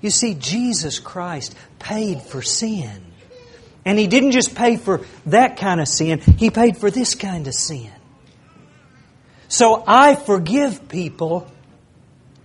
You 0.00 0.10
see, 0.10 0.34
Jesus 0.34 0.98
Christ 0.98 1.54
paid 1.78 2.22
for 2.22 2.42
sin. 2.42 3.02
And 3.84 3.98
He 3.98 4.06
didn't 4.06 4.32
just 4.32 4.54
pay 4.54 4.76
for 4.76 5.02
that 5.26 5.56
kind 5.56 5.80
of 5.80 5.88
sin, 5.88 6.20
He 6.20 6.50
paid 6.50 6.76
for 6.76 6.90
this 6.90 7.14
kind 7.14 7.46
of 7.46 7.54
sin. 7.54 7.90
So 9.48 9.84
I 9.86 10.16
forgive 10.16 10.88
people 10.88 11.50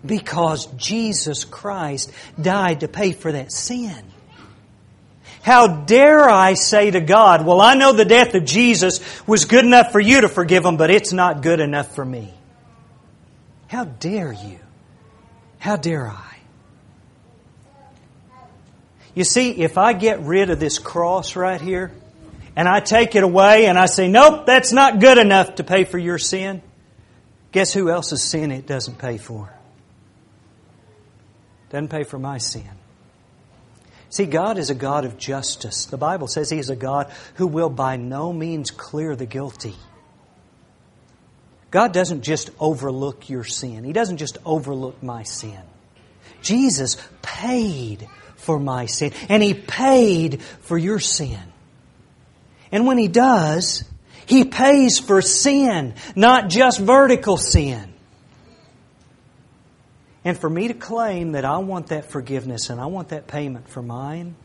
because 0.05 0.67
Jesus 0.77 1.45
Christ 1.45 2.11
died 2.39 2.81
to 2.81 2.87
pay 2.87 3.11
for 3.11 3.31
that 3.31 3.51
sin. 3.51 4.10
How 5.41 5.67
dare 5.67 6.29
I 6.29 6.53
say 6.53 6.91
to 6.91 7.01
God, 7.01 7.45
well, 7.45 7.61
I 7.61 7.73
know 7.73 7.93
the 7.93 8.05
death 8.05 8.35
of 8.35 8.45
Jesus 8.45 8.99
was 9.27 9.45
good 9.45 9.65
enough 9.65 9.91
for 9.91 9.99
you 9.99 10.21
to 10.21 10.29
forgive 10.29 10.65
him, 10.65 10.77
but 10.77 10.91
it's 10.91 11.11
not 11.11 11.41
good 11.41 11.59
enough 11.59 11.95
for 11.95 12.05
me. 12.05 12.31
How 13.67 13.85
dare 13.85 14.31
you? 14.31 14.59
How 15.57 15.77
dare 15.77 16.07
I? 16.07 16.37
You 19.15 19.23
see, 19.23 19.51
if 19.51 19.77
I 19.77 19.93
get 19.93 20.21
rid 20.21 20.49
of 20.49 20.59
this 20.59 20.79
cross 20.79 21.35
right 21.35 21.59
here, 21.59 21.91
and 22.55 22.67
I 22.67 22.79
take 22.79 23.15
it 23.15 23.23
away 23.23 23.65
and 23.65 23.77
I 23.77 23.85
say, 23.85 24.07
nope, 24.07 24.45
that's 24.45 24.71
not 24.71 24.99
good 24.99 25.17
enough 25.17 25.55
to 25.55 25.63
pay 25.63 25.83
for 25.85 25.97
your 25.97 26.17
sin, 26.17 26.61
guess 27.51 27.73
who 27.73 27.89
else's 27.89 28.23
sin 28.23 28.51
it 28.51 28.67
doesn't 28.67 28.97
pay 28.97 29.17
for? 29.17 29.53
Doesn't 31.69 31.87
pay 31.87 32.03
for 32.03 32.19
my 32.19 32.37
sin. 32.37 32.69
See, 34.11 34.25
God 34.25 34.57
is 34.57 34.69
a 34.69 34.75
God 34.75 35.05
of 35.05 35.17
justice. 35.17 35.85
The 35.85 35.97
Bible 35.97 36.27
says 36.27 36.49
He 36.49 36.59
is 36.59 36.69
a 36.69 36.75
God 36.75 37.09
who 37.35 37.47
will 37.47 37.69
by 37.69 37.95
no 37.95 38.33
means 38.33 38.69
clear 38.69 39.15
the 39.15 39.25
guilty. 39.25 39.73
God 41.71 41.93
doesn't 41.93 42.23
just 42.23 42.49
overlook 42.59 43.29
your 43.29 43.45
sin. 43.45 43.85
He 43.85 43.93
doesn't 43.93 44.17
just 44.17 44.37
overlook 44.43 45.01
my 45.01 45.23
sin. 45.23 45.61
Jesus 46.41 46.97
paid 47.21 48.05
for 48.35 48.59
my 48.59 48.85
sin, 48.85 49.13
and 49.29 49.41
He 49.41 49.53
paid 49.53 50.41
for 50.41 50.77
your 50.77 50.99
sin. 50.99 51.39
And 52.69 52.85
when 52.85 52.97
He 52.97 53.07
does, 53.07 53.85
He 54.25 54.43
pays 54.43 54.99
for 54.99 55.21
sin, 55.21 55.93
not 56.17 56.49
just 56.49 56.81
vertical 56.81 57.37
sin. 57.37 57.90
And 60.23 60.37
for 60.37 60.49
me 60.49 60.67
to 60.67 60.73
claim 60.73 61.31
that 61.31 61.45
I 61.45 61.57
want 61.57 61.87
that 61.87 62.05
forgiveness 62.05 62.69
and 62.69 62.79
I 62.79 62.85
want 62.85 63.09
that 63.09 63.27
payment 63.27 63.67
for 63.67 63.81
mine, 63.81 64.35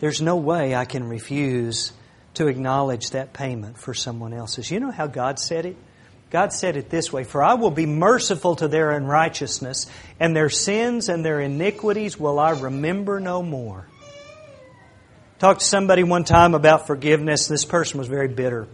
there's 0.00 0.22
no 0.22 0.36
way 0.36 0.74
I 0.74 0.86
can 0.86 1.08
refuse 1.08 1.92
to 2.34 2.46
acknowledge 2.46 3.10
that 3.10 3.32
payment 3.34 3.76
for 3.76 3.92
someone 3.92 4.32
else's. 4.32 4.70
You 4.70 4.80
know 4.80 4.90
how 4.90 5.06
God 5.06 5.38
said 5.38 5.66
it? 5.66 5.76
God 6.30 6.52
said 6.52 6.76
it 6.76 6.88
this 6.88 7.12
way 7.12 7.24
For 7.24 7.42
I 7.42 7.54
will 7.54 7.72
be 7.72 7.86
merciful 7.86 8.56
to 8.56 8.68
their 8.68 8.92
unrighteousness, 8.92 9.86
and 10.18 10.34
their 10.34 10.48
sins 10.48 11.08
and 11.08 11.24
their 11.24 11.40
iniquities 11.40 12.18
will 12.18 12.38
I 12.38 12.52
remember 12.52 13.20
no 13.20 13.42
more. 13.42 13.86
Talked 15.38 15.60
to 15.60 15.66
somebody 15.66 16.02
one 16.02 16.24
time 16.24 16.54
about 16.54 16.86
forgiveness. 16.86 17.48
This 17.48 17.64
person 17.64 17.98
was 17.98 18.08
very 18.08 18.28
bitter. 18.28 18.68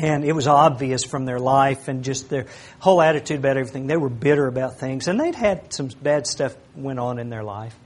And 0.00 0.24
it 0.24 0.32
was 0.32 0.46
obvious 0.46 1.04
from 1.04 1.26
their 1.26 1.38
life 1.38 1.86
and 1.88 2.02
just 2.02 2.30
their 2.30 2.46
whole 2.78 3.02
attitude 3.02 3.38
about 3.38 3.58
everything. 3.58 3.86
They 3.86 3.98
were 3.98 4.08
bitter 4.08 4.46
about 4.46 4.78
things, 4.78 5.08
and 5.08 5.20
they'd 5.20 5.34
had 5.34 5.74
some 5.74 5.88
bad 5.88 6.26
stuff 6.26 6.56
went 6.74 6.98
on 6.98 7.18
in 7.18 7.28
their 7.28 7.44
life. 7.44 7.76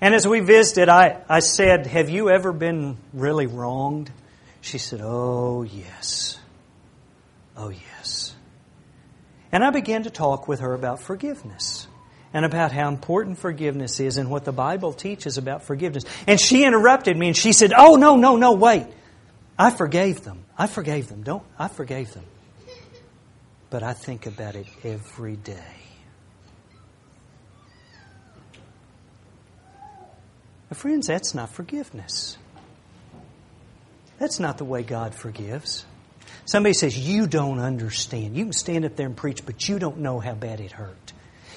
And 0.00 0.14
as 0.14 0.24
we 0.24 0.38
visited, 0.38 0.88
I, 0.88 1.20
I 1.28 1.40
said, 1.40 1.88
Have 1.88 2.10
you 2.10 2.30
ever 2.30 2.52
been 2.52 2.96
really 3.12 3.46
wronged? 3.46 4.12
She 4.60 4.78
said, 4.78 5.00
Oh, 5.02 5.62
yes. 5.62 6.38
Oh, 7.56 7.70
yes. 7.70 8.32
And 9.50 9.64
I 9.64 9.70
began 9.70 10.04
to 10.04 10.10
talk 10.10 10.46
with 10.46 10.60
her 10.60 10.74
about 10.74 11.00
forgiveness 11.00 11.88
and 12.32 12.44
about 12.44 12.70
how 12.70 12.88
important 12.88 13.38
forgiveness 13.38 13.98
is 13.98 14.16
and 14.16 14.30
what 14.30 14.44
the 14.44 14.52
Bible 14.52 14.92
teaches 14.92 15.38
about 15.38 15.64
forgiveness. 15.64 16.04
And 16.28 16.38
she 16.38 16.64
interrupted 16.64 17.16
me 17.16 17.28
and 17.28 17.36
she 17.36 17.52
said, 17.52 17.72
Oh, 17.76 17.96
no, 17.96 18.14
no, 18.14 18.36
no, 18.36 18.52
wait. 18.52 18.86
I 19.58 19.70
forgave 19.70 20.22
them. 20.22 20.45
I 20.58 20.66
forgave 20.66 21.08
them. 21.08 21.22
Don't, 21.22 21.42
I 21.58 21.68
forgave 21.68 22.12
them. 22.14 22.24
But 23.68 23.82
I 23.82 23.92
think 23.92 24.26
about 24.26 24.54
it 24.54 24.66
every 24.84 25.36
day. 25.36 25.76
But 30.68 30.78
friends, 30.78 31.06
that's 31.06 31.34
not 31.34 31.50
forgiveness. 31.50 32.38
That's 34.18 34.40
not 34.40 34.58
the 34.58 34.64
way 34.64 34.82
God 34.82 35.14
forgives. 35.14 35.84
Somebody 36.46 36.72
says, 36.72 36.96
You 36.96 37.26
don't 37.26 37.58
understand. 37.58 38.36
You 38.36 38.44
can 38.44 38.52
stand 38.52 38.84
up 38.84 38.96
there 38.96 39.06
and 39.06 39.16
preach, 39.16 39.44
but 39.44 39.68
you 39.68 39.78
don't 39.78 39.98
know 39.98 40.20
how 40.20 40.34
bad 40.34 40.60
it 40.60 40.72
hurt. 40.72 41.12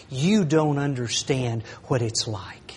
You 0.10 0.44
don't 0.44 0.78
understand 0.78 1.64
what 1.86 2.02
it's 2.02 2.28
like. 2.28 2.76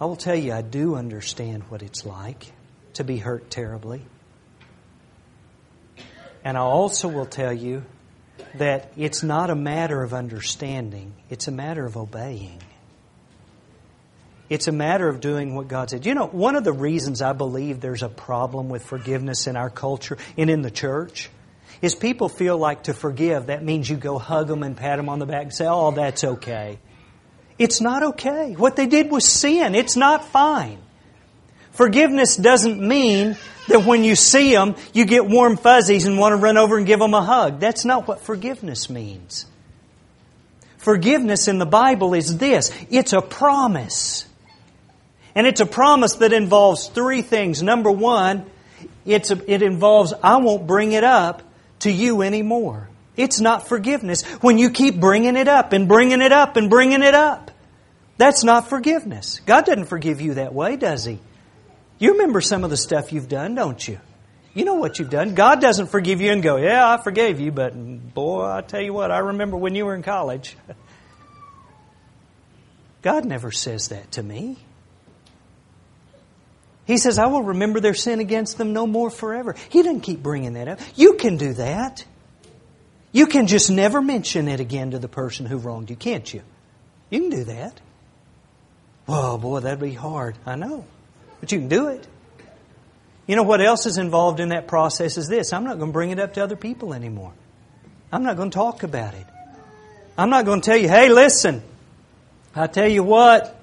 I 0.00 0.04
will 0.04 0.16
tell 0.16 0.36
you, 0.36 0.52
I 0.52 0.62
do 0.62 0.94
understand 0.94 1.64
what 1.64 1.82
it's 1.82 2.06
like 2.06 2.52
to 2.98 3.04
be 3.04 3.16
hurt 3.16 3.50
terribly. 3.50 4.02
And 6.44 6.56
I 6.56 6.60
also 6.60 7.08
will 7.08 7.26
tell 7.26 7.52
you 7.52 7.84
that 8.54 8.92
it's 8.96 9.22
not 9.22 9.50
a 9.50 9.54
matter 9.54 10.02
of 10.02 10.12
understanding, 10.12 11.14
it's 11.30 11.48
a 11.48 11.52
matter 11.52 11.86
of 11.86 11.96
obeying. 11.96 12.60
It's 14.50 14.66
a 14.66 14.72
matter 14.72 15.08
of 15.08 15.20
doing 15.20 15.54
what 15.54 15.68
God 15.68 15.90
said. 15.90 16.06
You 16.06 16.14
know, 16.14 16.26
one 16.26 16.56
of 16.56 16.64
the 16.64 16.72
reasons 16.72 17.20
I 17.20 17.34
believe 17.34 17.80
there's 17.80 18.02
a 18.02 18.08
problem 18.08 18.70
with 18.70 18.82
forgiveness 18.82 19.46
in 19.46 19.56
our 19.56 19.68
culture 19.68 20.16
and 20.38 20.48
in 20.48 20.62
the 20.62 20.70
church 20.70 21.28
is 21.82 21.94
people 21.94 22.28
feel 22.28 22.56
like 22.56 22.84
to 22.84 22.94
forgive, 22.94 23.46
that 23.46 23.62
means 23.62 23.88
you 23.88 23.96
go 23.96 24.18
hug 24.18 24.48
them 24.48 24.62
and 24.62 24.74
pat 24.76 24.96
them 24.96 25.08
on 25.10 25.18
the 25.18 25.26
back 25.26 25.42
and 25.42 25.54
say, 25.54 25.66
oh, 25.68 25.90
that's 25.90 26.24
okay. 26.24 26.78
It's 27.58 27.80
not 27.80 28.02
okay. 28.02 28.54
What 28.54 28.74
they 28.74 28.86
did 28.86 29.10
was 29.10 29.26
sin. 29.26 29.74
It's 29.74 29.96
not 29.96 30.24
fine. 30.24 30.78
Forgiveness 31.78 32.34
doesn't 32.34 32.80
mean 32.80 33.36
that 33.68 33.84
when 33.84 34.02
you 34.02 34.16
see 34.16 34.52
them, 34.52 34.74
you 34.92 35.04
get 35.04 35.28
warm 35.28 35.56
fuzzies 35.56 36.06
and 36.06 36.18
want 36.18 36.32
to 36.32 36.36
run 36.36 36.56
over 36.56 36.76
and 36.76 36.84
give 36.84 36.98
them 36.98 37.14
a 37.14 37.22
hug. 37.22 37.60
That's 37.60 37.84
not 37.84 38.08
what 38.08 38.20
forgiveness 38.20 38.90
means. 38.90 39.46
Forgiveness 40.78 41.46
in 41.46 41.60
the 41.60 41.66
Bible 41.66 42.14
is 42.14 42.36
this 42.36 42.72
it's 42.90 43.12
a 43.12 43.20
promise. 43.20 44.26
And 45.36 45.46
it's 45.46 45.60
a 45.60 45.66
promise 45.66 46.16
that 46.16 46.32
involves 46.32 46.88
three 46.88 47.22
things. 47.22 47.62
Number 47.62 47.92
one, 47.92 48.46
it's 49.06 49.30
a, 49.30 49.40
it 49.48 49.62
involves, 49.62 50.12
I 50.20 50.38
won't 50.38 50.66
bring 50.66 50.90
it 50.90 51.04
up 51.04 51.44
to 51.80 51.92
you 51.92 52.22
anymore. 52.22 52.88
It's 53.16 53.38
not 53.38 53.68
forgiveness 53.68 54.24
when 54.40 54.58
you 54.58 54.70
keep 54.70 54.98
bringing 54.98 55.36
it 55.36 55.46
up 55.46 55.72
and 55.72 55.86
bringing 55.86 56.22
it 56.22 56.32
up 56.32 56.56
and 56.56 56.68
bringing 56.68 57.04
it 57.04 57.14
up. 57.14 57.52
That's 58.16 58.42
not 58.42 58.68
forgiveness. 58.68 59.40
God 59.46 59.64
doesn't 59.64 59.84
forgive 59.84 60.20
you 60.20 60.34
that 60.34 60.52
way, 60.52 60.74
does 60.74 61.04
He? 61.04 61.20
You 61.98 62.12
remember 62.12 62.40
some 62.40 62.64
of 62.64 62.70
the 62.70 62.76
stuff 62.76 63.12
you've 63.12 63.28
done, 63.28 63.54
don't 63.54 63.86
you? 63.86 64.00
You 64.54 64.64
know 64.64 64.74
what 64.74 64.98
you've 64.98 65.10
done. 65.10 65.34
God 65.34 65.60
doesn't 65.60 65.88
forgive 65.88 66.20
you 66.20 66.32
and 66.32 66.42
go, 66.42 66.56
Yeah, 66.56 66.88
I 66.88 67.02
forgave 67.02 67.40
you, 67.40 67.52
but 67.52 67.74
boy, 68.14 68.44
I 68.44 68.62
tell 68.62 68.80
you 68.80 68.92
what, 68.92 69.10
I 69.10 69.18
remember 69.18 69.56
when 69.56 69.74
you 69.74 69.86
were 69.86 69.94
in 69.94 70.02
college. 70.02 70.56
God 73.02 73.24
never 73.24 73.52
says 73.52 73.88
that 73.88 74.12
to 74.12 74.22
me. 74.22 74.58
He 76.86 76.96
says, 76.96 77.18
I 77.18 77.26
will 77.26 77.42
remember 77.42 77.80
their 77.80 77.94
sin 77.94 78.18
against 78.18 78.58
them 78.58 78.72
no 78.72 78.86
more 78.86 79.10
forever. 79.10 79.54
He 79.68 79.82
doesn't 79.82 80.00
keep 80.00 80.22
bringing 80.22 80.54
that 80.54 80.68
up. 80.68 80.80
You 80.96 81.14
can 81.14 81.36
do 81.36 81.52
that. 81.52 82.04
You 83.12 83.26
can 83.26 83.46
just 83.46 83.70
never 83.70 84.00
mention 84.00 84.48
it 84.48 84.58
again 84.58 84.92
to 84.92 84.98
the 84.98 85.08
person 85.08 85.46
who 85.46 85.58
wronged 85.58 85.90
you, 85.90 85.96
can't 85.96 86.32
you? 86.32 86.42
You 87.10 87.20
can 87.20 87.30
do 87.30 87.44
that. 87.44 87.80
Oh, 89.06 89.38
boy, 89.38 89.60
that'd 89.60 89.80
be 89.80 89.92
hard. 89.92 90.36
I 90.46 90.56
know. 90.56 90.86
But 91.40 91.52
you 91.52 91.58
can 91.58 91.68
do 91.68 91.88
it. 91.88 92.06
You 93.26 93.36
know 93.36 93.42
what 93.42 93.60
else 93.60 93.84
is 93.86 93.98
involved 93.98 94.40
in 94.40 94.48
that 94.48 94.66
process 94.66 95.18
is 95.18 95.28
this 95.28 95.52
I'm 95.52 95.64
not 95.64 95.78
going 95.78 95.90
to 95.90 95.92
bring 95.92 96.10
it 96.10 96.18
up 96.18 96.34
to 96.34 96.42
other 96.42 96.56
people 96.56 96.94
anymore. 96.94 97.32
I'm 98.10 98.22
not 98.22 98.36
going 98.36 98.50
to 98.50 98.54
talk 98.54 98.82
about 98.82 99.14
it. 99.14 99.26
I'm 100.16 100.30
not 100.30 100.46
going 100.46 100.62
to 100.62 100.64
tell 100.64 100.78
you, 100.78 100.88
hey, 100.88 101.10
listen, 101.10 101.62
I 102.56 102.66
tell 102.66 102.88
you 102.88 103.02
what, 103.02 103.54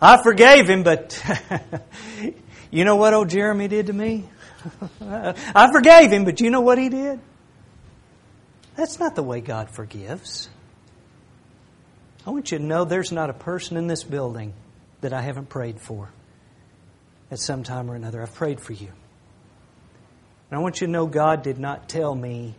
I 0.00 0.22
forgave 0.22 0.68
him, 0.70 0.84
but 0.84 1.20
you 2.70 2.84
know 2.84 2.96
what 2.96 3.12
old 3.12 3.28
Jeremy 3.28 3.66
did 3.68 3.88
to 3.88 3.92
me? 3.92 4.28
I 5.00 5.70
forgave 5.72 6.12
him, 6.12 6.24
but 6.24 6.40
you 6.40 6.50
know 6.50 6.60
what 6.60 6.78
he 6.78 6.88
did? 6.88 7.18
That's 8.76 9.00
not 9.00 9.16
the 9.16 9.22
way 9.22 9.40
God 9.40 9.68
forgives. 9.68 10.48
I 12.26 12.30
want 12.30 12.52
you 12.52 12.58
to 12.58 12.64
know 12.64 12.84
there's 12.84 13.12
not 13.12 13.30
a 13.30 13.34
person 13.34 13.76
in 13.76 13.86
this 13.86 14.04
building 14.04 14.54
that 15.00 15.12
I 15.12 15.22
haven't 15.22 15.48
prayed 15.48 15.80
for 15.80 16.08
at 17.30 17.38
some 17.38 17.62
time 17.62 17.90
or 17.90 17.94
another. 17.94 18.22
I've 18.22 18.34
prayed 18.34 18.60
for 18.60 18.72
you. 18.72 18.88
And 20.50 20.58
I 20.58 20.62
want 20.62 20.80
you 20.80 20.86
to 20.86 20.92
know 20.92 21.06
God 21.06 21.42
did 21.42 21.58
not 21.58 21.88
tell 21.88 22.14
me 22.14 22.54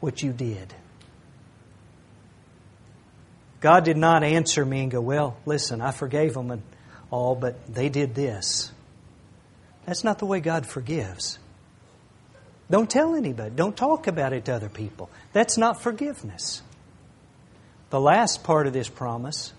what 0.00 0.22
you 0.22 0.32
did. 0.32 0.74
God 3.60 3.84
did 3.84 3.98
not 3.98 4.24
answer 4.24 4.64
me 4.64 4.80
and 4.80 4.90
go, 4.90 5.00
Well, 5.00 5.36
listen, 5.44 5.82
I 5.82 5.90
forgave 5.90 6.34
them 6.34 6.50
and 6.50 6.62
all, 7.10 7.34
but 7.34 7.72
they 7.72 7.88
did 7.88 8.14
this. 8.14 8.72
That's 9.84 10.02
not 10.02 10.18
the 10.18 10.26
way 10.26 10.40
God 10.40 10.66
forgives. 10.66 11.38
Don't 12.70 12.88
tell 12.88 13.14
anybody. 13.16 13.50
Don't 13.54 13.76
talk 13.76 14.06
about 14.06 14.32
it 14.32 14.44
to 14.46 14.54
other 14.54 14.68
people. 14.68 15.10
That's 15.32 15.58
not 15.58 15.82
forgiveness. 15.82 16.62
The 17.90 18.00
last 18.00 18.44
part 18.44 18.66
of 18.66 18.72
this 18.72 18.88
promise 18.88 19.52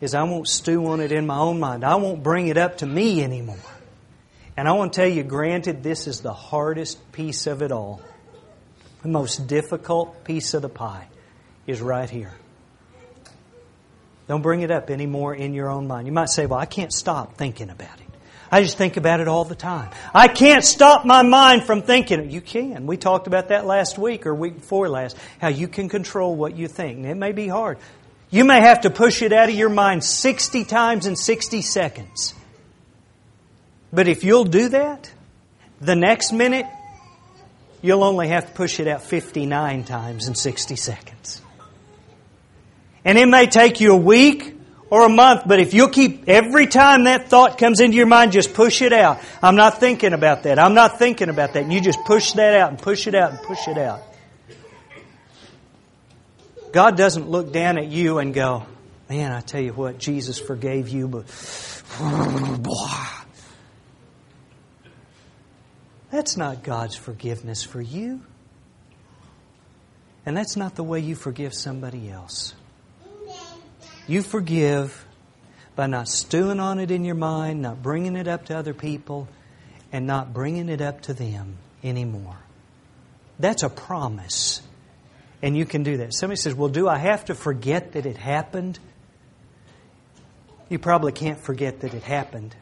is 0.00 0.14
I 0.14 0.22
won't 0.24 0.48
stew 0.48 0.86
on 0.86 1.00
it 1.00 1.12
in 1.12 1.26
my 1.26 1.38
own 1.38 1.58
mind. 1.58 1.84
I 1.84 1.96
won't 1.96 2.22
bring 2.22 2.48
it 2.48 2.56
up 2.56 2.78
to 2.78 2.86
me 2.86 3.22
anymore. 3.22 3.56
And 4.56 4.68
I 4.68 4.72
want 4.72 4.92
to 4.92 5.00
tell 5.00 5.08
you, 5.08 5.22
granted, 5.22 5.82
this 5.82 6.06
is 6.06 6.20
the 6.20 6.32
hardest 6.32 7.12
piece 7.12 7.46
of 7.46 7.62
it 7.62 7.72
all. 7.72 8.00
The 9.02 9.08
most 9.08 9.46
difficult 9.46 10.24
piece 10.24 10.54
of 10.54 10.62
the 10.62 10.68
pie 10.68 11.08
is 11.66 11.80
right 11.80 12.08
here. 12.08 12.32
Don't 14.28 14.42
bring 14.42 14.62
it 14.62 14.70
up 14.70 14.90
anymore 14.90 15.34
in 15.34 15.54
your 15.54 15.70
own 15.70 15.86
mind. 15.86 16.06
You 16.06 16.12
might 16.12 16.30
say, 16.30 16.46
well, 16.46 16.58
I 16.58 16.66
can't 16.66 16.92
stop 16.92 17.36
thinking 17.36 17.70
about 17.70 18.00
it. 18.00 18.06
I 18.50 18.62
just 18.62 18.78
think 18.78 18.96
about 18.96 19.20
it 19.20 19.28
all 19.28 19.44
the 19.44 19.54
time. 19.54 19.90
I 20.14 20.28
can't 20.28 20.64
stop 20.64 21.04
my 21.04 21.22
mind 21.22 21.64
from 21.64 21.82
thinking. 21.82 22.30
You 22.30 22.40
can. 22.40 22.86
We 22.86 22.96
talked 22.96 23.26
about 23.26 23.48
that 23.48 23.66
last 23.66 23.98
week 23.98 24.26
or 24.26 24.34
week 24.34 24.56
before 24.56 24.88
last, 24.88 25.16
how 25.40 25.48
you 25.48 25.68
can 25.68 25.88
control 25.88 26.34
what 26.34 26.56
you 26.56 26.68
think. 26.68 27.04
It 27.04 27.16
may 27.16 27.32
be 27.32 27.48
hard. 27.48 27.78
You 28.30 28.44
may 28.44 28.60
have 28.60 28.82
to 28.82 28.90
push 28.90 29.22
it 29.22 29.32
out 29.32 29.48
of 29.48 29.54
your 29.54 29.68
mind 29.68 30.02
60 30.04 30.64
times 30.64 31.06
in 31.06 31.16
60 31.16 31.62
seconds. 31.62 32.34
But 33.92 34.08
if 34.08 34.24
you'll 34.24 34.44
do 34.44 34.68
that, 34.70 35.10
the 35.80 35.94
next 35.94 36.32
minute, 36.32 36.66
you'll 37.82 38.04
only 38.04 38.28
have 38.28 38.46
to 38.46 38.52
push 38.52 38.80
it 38.80 38.88
out 38.88 39.02
59 39.02 39.84
times 39.84 40.28
in 40.28 40.34
60 40.34 40.76
seconds. 40.76 41.40
And 43.04 43.16
it 43.18 43.26
may 43.26 43.46
take 43.46 43.80
you 43.80 43.92
a 43.92 43.96
week 43.96 44.54
or 44.90 45.04
a 45.04 45.08
month, 45.08 45.42
but 45.46 45.60
if 45.60 45.74
you'll 45.74 45.88
keep 45.88 46.28
every 46.28 46.66
time 46.66 47.04
that 47.04 47.28
thought 47.28 47.58
comes 47.58 47.80
into 47.80 47.96
your 47.96 48.06
mind, 48.06 48.32
just 48.32 48.54
push 48.54 48.82
it 48.82 48.92
out. 48.92 49.20
I'm 49.42 49.56
not 49.56 49.78
thinking 49.78 50.12
about 50.12 50.42
that. 50.42 50.58
I'm 50.58 50.74
not 50.74 50.98
thinking 50.98 51.28
about 51.28 51.52
that. 51.54 51.62
And 51.62 51.72
you 51.72 51.80
just 51.80 52.04
push 52.04 52.32
that 52.32 52.54
out 52.54 52.70
and 52.70 52.78
push 52.78 53.06
it 53.06 53.14
out 53.14 53.30
and 53.30 53.40
push 53.42 53.68
it 53.68 53.78
out. 53.78 54.02
God 56.76 56.96
doesn't 56.98 57.30
look 57.30 57.52
down 57.54 57.78
at 57.78 57.88
you 57.88 58.18
and 58.18 58.34
go, 58.34 58.66
Man, 59.08 59.32
I 59.32 59.40
tell 59.40 59.62
you 59.62 59.72
what, 59.72 59.96
Jesus 59.96 60.38
forgave 60.38 60.90
you, 60.90 61.08
but 61.08 61.24
that's 66.10 66.36
not 66.36 66.62
God's 66.62 66.94
forgiveness 66.94 67.62
for 67.62 67.80
you. 67.80 68.20
And 70.26 70.36
that's 70.36 70.54
not 70.58 70.74
the 70.74 70.82
way 70.82 71.00
you 71.00 71.14
forgive 71.14 71.54
somebody 71.54 72.10
else. 72.10 72.54
You 74.06 74.20
forgive 74.20 75.06
by 75.76 75.86
not 75.86 76.08
stewing 76.08 76.60
on 76.60 76.78
it 76.78 76.90
in 76.90 77.06
your 77.06 77.14
mind, 77.14 77.62
not 77.62 77.82
bringing 77.82 78.16
it 78.16 78.28
up 78.28 78.44
to 78.46 78.58
other 78.58 78.74
people, 78.74 79.28
and 79.92 80.06
not 80.06 80.34
bringing 80.34 80.68
it 80.68 80.82
up 80.82 81.00
to 81.04 81.14
them 81.14 81.56
anymore. 81.82 82.36
That's 83.38 83.62
a 83.62 83.70
promise. 83.70 84.60
And 85.42 85.56
you 85.56 85.66
can 85.66 85.82
do 85.82 85.98
that. 85.98 86.14
Somebody 86.14 86.40
says, 86.40 86.54
Well, 86.54 86.68
do 86.68 86.88
I 86.88 86.98
have 86.98 87.26
to 87.26 87.34
forget 87.34 87.92
that 87.92 88.06
it 88.06 88.16
happened? 88.16 88.78
You 90.68 90.78
probably 90.78 91.12
can't 91.12 91.38
forget 91.38 91.80
that 91.80 91.94
it 91.94 92.02
happened. 92.02 92.54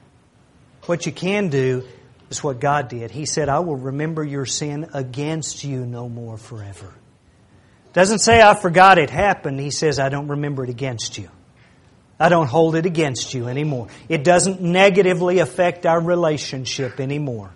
What 0.87 1.07
you 1.07 1.13
can 1.13 1.49
do 1.49 1.85
is 2.31 2.43
what 2.43 2.61
God 2.61 2.89
did. 2.89 3.11
He 3.11 3.27
said, 3.27 3.49
I 3.49 3.61
will 3.61 3.77
remember 3.77 4.23
your 4.23 4.45
sin 4.45 4.91
against 4.93 5.65
you 5.65 5.87
no 5.87 6.09
more 6.09 6.37
forever. 6.37 6.93
Doesn't 7.95 8.19
say 8.19 8.43
I 8.43 8.55
forgot 8.55 8.99
it 8.99 9.09
happened. 9.09 9.61
He 9.61 9.71
says 9.71 9.99
I 9.99 10.09
don't 10.09 10.29
remember 10.29 10.65
it 10.65 10.71
against 10.71 11.17
you. 11.17 11.31
I 12.19 12.29
don't 12.29 12.47
hold 12.47 12.75
it 12.77 12.87
against 12.87 13.35
you 13.35 13.49
anymore. 13.49 13.89
It 14.09 14.25
doesn't 14.25 14.61
negatively 14.61 15.39
affect 15.39 15.87
our 15.87 16.01
relationship 16.01 17.01
anymore. 17.01 17.51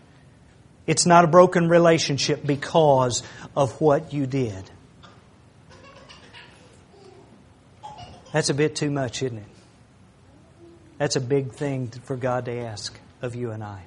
It's 0.87 1.07
not 1.07 1.25
a 1.25 1.29
broken 1.29 1.69
relationship 1.69 2.47
because 2.47 3.23
of 3.57 3.81
what 3.81 4.13
you 4.13 4.27
did. 4.27 4.71
That's 8.33 8.51
a 8.51 8.55
bit 8.55 8.77
too 8.77 8.91
much, 8.91 9.23
isn't 9.23 9.39
it? 9.39 9.45
That's 10.99 11.17
a 11.17 11.21
big 11.21 11.53
thing 11.53 11.89
for 11.89 12.17
God 12.17 12.47
to 12.47 12.53
ask 12.53 12.99
of 13.23 13.35
you 13.35 13.53
and 13.53 13.63
I. 13.63 13.85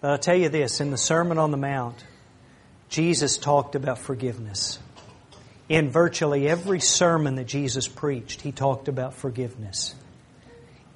But 0.00 0.10
I'll 0.12 0.18
tell 0.18 0.36
you 0.36 0.48
this 0.48 0.80
in 0.80 0.90
the 0.90 0.98
Sermon 0.98 1.36
on 1.36 1.50
the 1.50 1.56
Mount, 1.56 2.04
Jesus 2.88 3.36
talked 3.36 3.74
about 3.74 3.98
forgiveness. 3.98 4.78
In 5.68 5.90
virtually 5.90 6.48
every 6.48 6.80
sermon 6.80 7.36
that 7.36 7.46
Jesus 7.46 7.86
preached, 7.86 8.40
he 8.40 8.50
talked 8.50 8.88
about 8.88 9.14
forgiveness. 9.14 9.94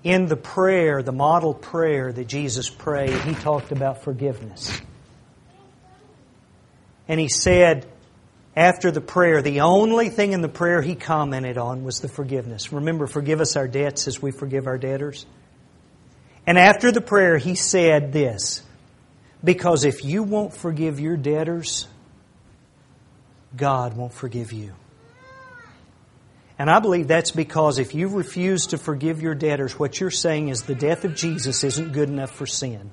In 0.02 0.26
the 0.26 0.36
prayer, 0.36 1.02
the 1.02 1.12
model 1.12 1.54
prayer 1.54 2.12
that 2.12 2.26
Jesus 2.26 2.68
prayed, 2.68 3.20
he 3.22 3.34
talked 3.34 3.72
about 3.72 4.02
forgiveness. 4.02 4.80
And 7.06 7.20
he 7.20 7.28
said, 7.28 7.86
after 8.56 8.90
the 8.90 9.00
prayer, 9.00 9.42
the 9.42 9.62
only 9.62 10.10
thing 10.10 10.32
in 10.32 10.40
the 10.40 10.48
prayer 10.48 10.80
he 10.80 10.94
commented 10.94 11.58
on 11.58 11.82
was 11.82 12.00
the 12.00 12.08
forgiveness. 12.08 12.72
Remember, 12.72 13.06
forgive 13.06 13.40
us 13.40 13.56
our 13.56 13.66
debts 13.66 14.06
as 14.06 14.22
we 14.22 14.30
forgive 14.30 14.66
our 14.66 14.78
debtors. 14.78 15.26
And 16.46 16.58
after 16.58 16.92
the 16.92 17.00
prayer, 17.00 17.36
he 17.36 17.56
said 17.56 18.12
this 18.12 18.62
Because 19.42 19.84
if 19.84 20.04
you 20.04 20.22
won't 20.22 20.54
forgive 20.54 21.00
your 21.00 21.16
debtors, 21.16 21.88
God 23.56 23.96
won't 23.96 24.12
forgive 24.12 24.52
you. 24.52 24.74
And 26.56 26.70
I 26.70 26.78
believe 26.78 27.08
that's 27.08 27.32
because 27.32 27.80
if 27.80 27.96
you 27.96 28.06
refuse 28.06 28.68
to 28.68 28.78
forgive 28.78 29.20
your 29.20 29.34
debtors, 29.34 29.76
what 29.76 29.98
you're 29.98 30.12
saying 30.12 30.48
is 30.48 30.62
the 30.62 30.76
death 30.76 31.04
of 31.04 31.16
Jesus 31.16 31.64
isn't 31.64 31.92
good 31.92 32.08
enough 32.08 32.30
for 32.30 32.46
sin. 32.46 32.92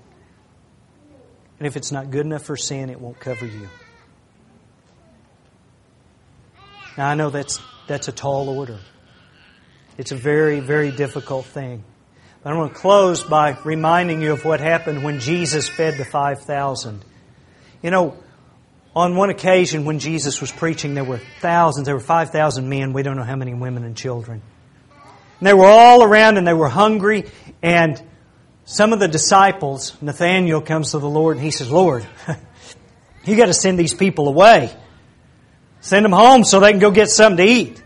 And 1.60 1.68
if 1.68 1.78
it's 1.78 1.92
not 1.92 2.10
good 2.10 2.26
enough 2.26 2.42
for 2.42 2.58
sin, 2.58 2.90
it 2.90 3.00
won't 3.00 3.20
cover 3.20 3.46
you. 3.46 3.70
Now, 6.98 7.10
I 7.10 7.16
know 7.16 7.30
that's, 7.30 7.60
that's 7.88 8.08
a 8.08 8.12
tall 8.12 8.50
order. 8.50 8.80
It's 9.98 10.12
a 10.12 10.16
very, 10.16 10.60
very 10.60 10.92
difficult 10.92 11.46
thing. 11.46 11.84
But 12.44 12.52
I'm 12.52 12.58
going 12.58 12.70
to 12.70 12.76
close 12.76 13.24
by 13.24 13.58
reminding 13.64 14.22
you 14.22 14.34
of 14.34 14.44
what 14.44 14.60
happened 14.60 15.04
when 15.04 15.20
Jesus 15.20 15.70
fed 15.70 15.98
the 15.98 16.06
5,000. 16.06 17.06
You 17.84 17.92
know, 17.92 18.18
on 18.96 19.16
one 19.16 19.30
occasion 19.30 19.86
when 19.86 20.00
Jesus 20.00 20.42
was 20.42 20.52
preaching, 20.52 20.96
there 20.96 21.04
were 21.04 21.20
thousands, 21.40 21.86
there 21.86 21.96
were 21.96 22.02
5,000 22.02 22.68
men, 22.68 22.94
we 22.94 23.04
don't 23.04 23.16
know 23.16 23.24
how 23.24 23.36
many 23.36 23.54
women 23.54 23.84
and 23.84 23.96
children. 23.96 24.42
And 25.40 25.48
they 25.48 25.54
were 25.54 25.66
all 25.66 26.04
around 26.04 26.38
and 26.38 26.48
they 26.48 26.54
were 26.54 26.70
hungry, 26.70 27.26
and 27.62 28.02
some 28.66 28.94
of 28.94 29.00
the 29.00 29.08
disciples, 29.08 29.96
Nathaniel 30.02 30.62
comes 30.62 30.92
to 30.92 31.00
the 31.00 31.10
Lord 31.10 31.38
and 31.38 31.46
he 31.46 31.52
says, 31.52 31.70
Lord, 31.70 32.06
you 33.26 33.36
got 33.36 33.48
to 33.48 33.54
send 33.54 33.78
these 33.78 33.94
people 33.94 34.28
away. 34.28 34.72
Send 35.82 36.06
them 36.06 36.12
home 36.12 36.44
so 36.44 36.60
they 36.60 36.72
can 36.72 36.80
go 36.80 36.92
get 36.92 37.10
something 37.10 37.46
to 37.46 37.52
eat. 37.52 37.84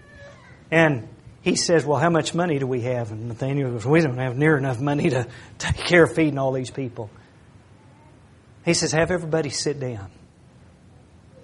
And 0.70 1.08
he 1.42 1.56
says, 1.56 1.86
Well, 1.86 1.98
how 1.98 2.10
much 2.10 2.36
money 2.36 2.60
do 2.60 2.68
we 2.68 2.82
have? 2.82 3.12
And 3.12 3.30
Nathaniel 3.30 3.72
goes, 3.72 3.86
We 3.86 4.02
don't 4.02 4.18
have 4.18 4.38
near 4.38 4.58
enough 4.58 4.80
money 4.80 5.10
to 5.10 5.28
take 5.58 5.78
care 5.78 6.04
of 6.04 6.14
feeding 6.14 6.38
all 6.38 6.52
these 6.52 6.70
people. 6.70 7.10
He 8.66 8.74
says, 8.74 8.92
Have 8.92 9.12
everybody 9.12 9.50
sit 9.50 9.80
down. 9.80 10.12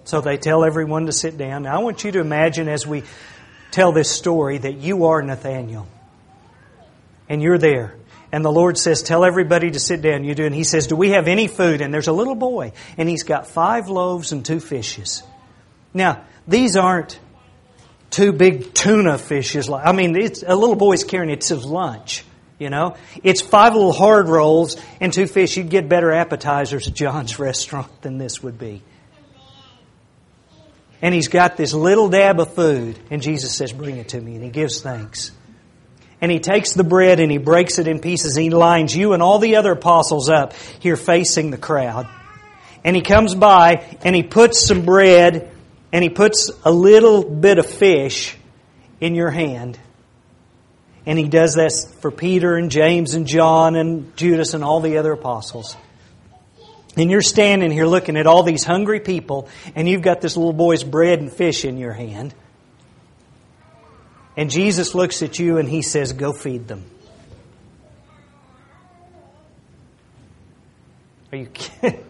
So 0.04 0.20
they 0.20 0.36
tell 0.36 0.64
everyone 0.64 1.06
to 1.06 1.12
sit 1.12 1.38
down. 1.38 1.62
Now, 1.62 1.76
I 1.76 1.82
want 1.82 2.04
you 2.04 2.12
to 2.12 2.20
imagine 2.20 2.68
as 2.68 2.86
we 2.86 3.04
tell 3.70 3.92
this 3.92 4.10
story 4.10 4.58
that 4.58 4.74
you 4.74 5.06
are 5.06 5.22
Nathaniel. 5.22 5.86
And 7.28 7.40
you're 7.40 7.58
there. 7.58 7.94
And 8.30 8.44
the 8.44 8.52
Lord 8.52 8.76
says, 8.76 9.02
Tell 9.02 9.24
everybody 9.24 9.70
to 9.70 9.80
sit 9.80 10.02
down. 10.02 10.24
You 10.24 10.34
do. 10.34 10.44
And 10.44 10.54
He 10.54 10.64
says, 10.64 10.86
Do 10.86 10.96
we 10.96 11.10
have 11.10 11.28
any 11.28 11.46
food? 11.46 11.80
And 11.80 11.94
there's 11.94 12.08
a 12.08 12.12
little 12.12 12.34
boy. 12.34 12.72
And 12.98 13.08
he's 13.08 13.22
got 13.22 13.46
five 13.46 13.88
loaves 13.88 14.32
and 14.32 14.44
two 14.44 14.60
fishes. 14.60 15.22
Now, 15.94 16.24
these 16.46 16.76
aren't 16.76 17.18
two 18.10 18.32
big 18.32 18.74
tuna 18.74 19.18
fishes. 19.18 19.68
I 19.70 19.92
mean, 19.92 20.16
it's, 20.16 20.44
a 20.46 20.54
little 20.54 20.76
boy's 20.76 21.04
carrying 21.04 21.30
it's 21.30 21.48
his 21.48 21.64
lunch. 21.64 22.24
You 22.58 22.70
know, 22.70 22.96
it's 23.24 23.40
five 23.40 23.74
little 23.74 23.92
hard 23.92 24.28
rolls 24.28 24.80
and 25.00 25.12
two 25.12 25.26
fish. 25.26 25.56
You'd 25.56 25.68
get 25.68 25.88
better 25.88 26.12
appetizers 26.12 26.86
at 26.86 26.94
John's 26.94 27.38
restaurant 27.40 28.02
than 28.02 28.18
this 28.18 28.42
would 28.42 28.56
be. 28.56 28.82
And 31.00 31.12
he's 31.12 31.26
got 31.26 31.56
this 31.56 31.74
little 31.74 32.08
dab 32.08 32.38
of 32.38 32.54
food, 32.54 32.96
and 33.10 33.20
Jesus 33.20 33.56
says, 33.56 33.72
Bring 33.72 33.96
it 33.96 34.10
to 34.10 34.20
me. 34.20 34.36
And 34.36 34.44
he 34.44 34.50
gives 34.50 34.80
thanks. 34.80 35.32
And 36.20 36.30
he 36.30 36.38
takes 36.38 36.74
the 36.74 36.84
bread 36.84 37.18
and 37.18 37.32
he 37.32 37.38
breaks 37.38 37.80
it 37.80 37.88
in 37.88 37.98
pieces. 37.98 38.36
He 38.36 38.50
lines 38.50 38.94
you 38.94 39.12
and 39.12 39.20
all 39.20 39.40
the 39.40 39.56
other 39.56 39.72
apostles 39.72 40.28
up 40.28 40.52
here 40.78 40.96
facing 40.96 41.50
the 41.50 41.58
crowd. 41.58 42.08
And 42.84 42.94
he 42.94 43.02
comes 43.02 43.34
by 43.34 43.98
and 44.04 44.14
he 44.14 44.22
puts 44.22 44.64
some 44.64 44.84
bread 44.84 45.51
and 45.92 46.02
he 46.02 46.08
puts 46.08 46.50
a 46.64 46.72
little 46.72 47.22
bit 47.22 47.58
of 47.58 47.66
fish 47.66 48.36
in 49.00 49.14
your 49.14 49.30
hand. 49.30 49.78
And 51.04 51.18
he 51.18 51.28
does 51.28 51.54
this 51.54 51.92
for 52.00 52.10
Peter 52.10 52.56
and 52.56 52.70
James 52.70 53.14
and 53.14 53.26
John 53.26 53.76
and 53.76 54.16
Judas 54.16 54.54
and 54.54 54.64
all 54.64 54.80
the 54.80 54.98
other 54.98 55.12
apostles. 55.12 55.76
And 56.96 57.10
you're 57.10 57.22
standing 57.22 57.70
here 57.70 57.86
looking 57.86 58.16
at 58.16 58.26
all 58.26 58.42
these 58.42 58.64
hungry 58.64 59.00
people, 59.00 59.48
and 59.74 59.88
you've 59.88 60.02
got 60.02 60.20
this 60.20 60.36
little 60.36 60.52
boy's 60.52 60.84
bread 60.84 61.20
and 61.20 61.32
fish 61.32 61.64
in 61.64 61.78
your 61.78 61.92
hand. 61.92 62.34
And 64.36 64.50
Jesus 64.50 64.94
looks 64.94 65.22
at 65.22 65.38
you 65.38 65.58
and 65.58 65.68
he 65.68 65.82
says, 65.82 66.12
Go 66.12 66.32
feed 66.32 66.68
them. 66.68 66.84
Are 71.32 71.38
you 71.38 71.46
kidding? 71.52 72.04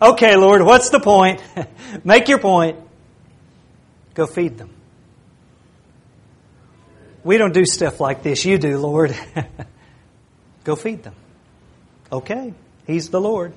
okay, 0.00 0.36
Lord, 0.36 0.62
what's 0.62 0.90
the 0.90 1.00
point? 1.00 1.42
Make 2.04 2.28
your 2.28 2.38
point. 2.38 2.78
Go 4.14 4.26
feed 4.26 4.58
them. 4.58 4.70
We 7.22 7.38
don't 7.38 7.54
do 7.54 7.66
stuff 7.66 8.00
like 8.00 8.22
this. 8.22 8.44
You 8.44 8.58
do, 8.58 8.78
Lord. 8.78 9.16
Go 10.64 10.76
feed 10.76 11.02
them. 11.02 11.14
Okay, 12.12 12.54
He's 12.86 13.08
the 13.08 13.20
Lord. 13.20 13.54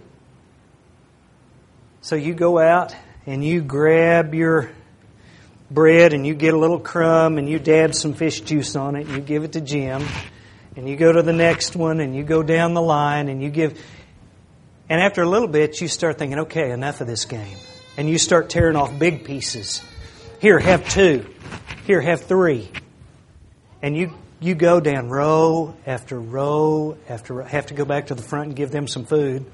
So 2.02 2.16
you 2.16 2.34
go 2.34 2.60
out 2.60 2.96
and 3.26 3.44
you 3.44 3.62
grab 3.62 4.34
your 4.34 4.72
bread 5.70 6.14
and 6.14 6.26
you 6.26 6.34
get 6.34 6.54
a 6.54 6.58
little 6.58 6.80
crumb 6.80 7.38
and 7.38 7.50
you 7.50 7.60
dab 7.60 7.94
some 7.94 8.14
fish 8.14 8.40
juice 8.40 8.76
on 8.78 8.96
it 8.96 9.08
and 9.08 9.16
you 9.16 9.22
give 9.22 9.44
it 9.44 9.54
to 9.54 9.62
Jim. 9.62 10.04
And 10.78 10.88
you 10.88 10.96
go 10.96 11.12
to 11.12 11.22
the 11.22 11.34
next 11.34 11.76
one 11.76 12.00
and 12.00 12.16
you 12.16 12.24
go 12.24 12.44
down 12.44 12.74
the 12.74 12.82
line 12.82 13.28
and 13.28 13.42
you 13.42 13.50
give. 13.50 13.84
And 14.90 15.02
after 15.02 15.24
a 15.24 15.30
little 15.30 15.48
bit, 15.48 15.82
you 15.82 15.90
start 15.90 16.18
thinking, 16.18 16.40
okay, 16.40 16.72
enough 16.72 17.02
of 17.02 17.08
this 17.08 17.26
game. 17.26 17.58
And 17.98 18.08
you 18.08 18.18
start 18.18 18.50
tearing 18.50 18.76
off 18.78 18.98
big 18.98 19.26
pieces. 19.26 19.82
Here, 20.40 20.60
have 20.60 20.88
two. 20.88 21.26
Here, 21.86 22.00
have 22.00 22.22
three. 22.22 22.70
And 23.82 23.98
you, 23.98 24.14
you 24.40 24.54
go 24.54 24.80
down 24.80 25.10
row 25.10 25.76
after 25.88 26.20
row 26.20 26.96
after 27.10 27.34
row. 27.34 27.46
Have 27.46 27.68
to 27.68 27.74
go 27.74 27.86
back 27.86 28.08
to 28.08 28.16
the 28.16 28.22
front 28.22 28.50
and 28.50 28.56
give 28.56 28.70
them 28.70 28.88
some 28.88 29.06
food. 29.06 29.46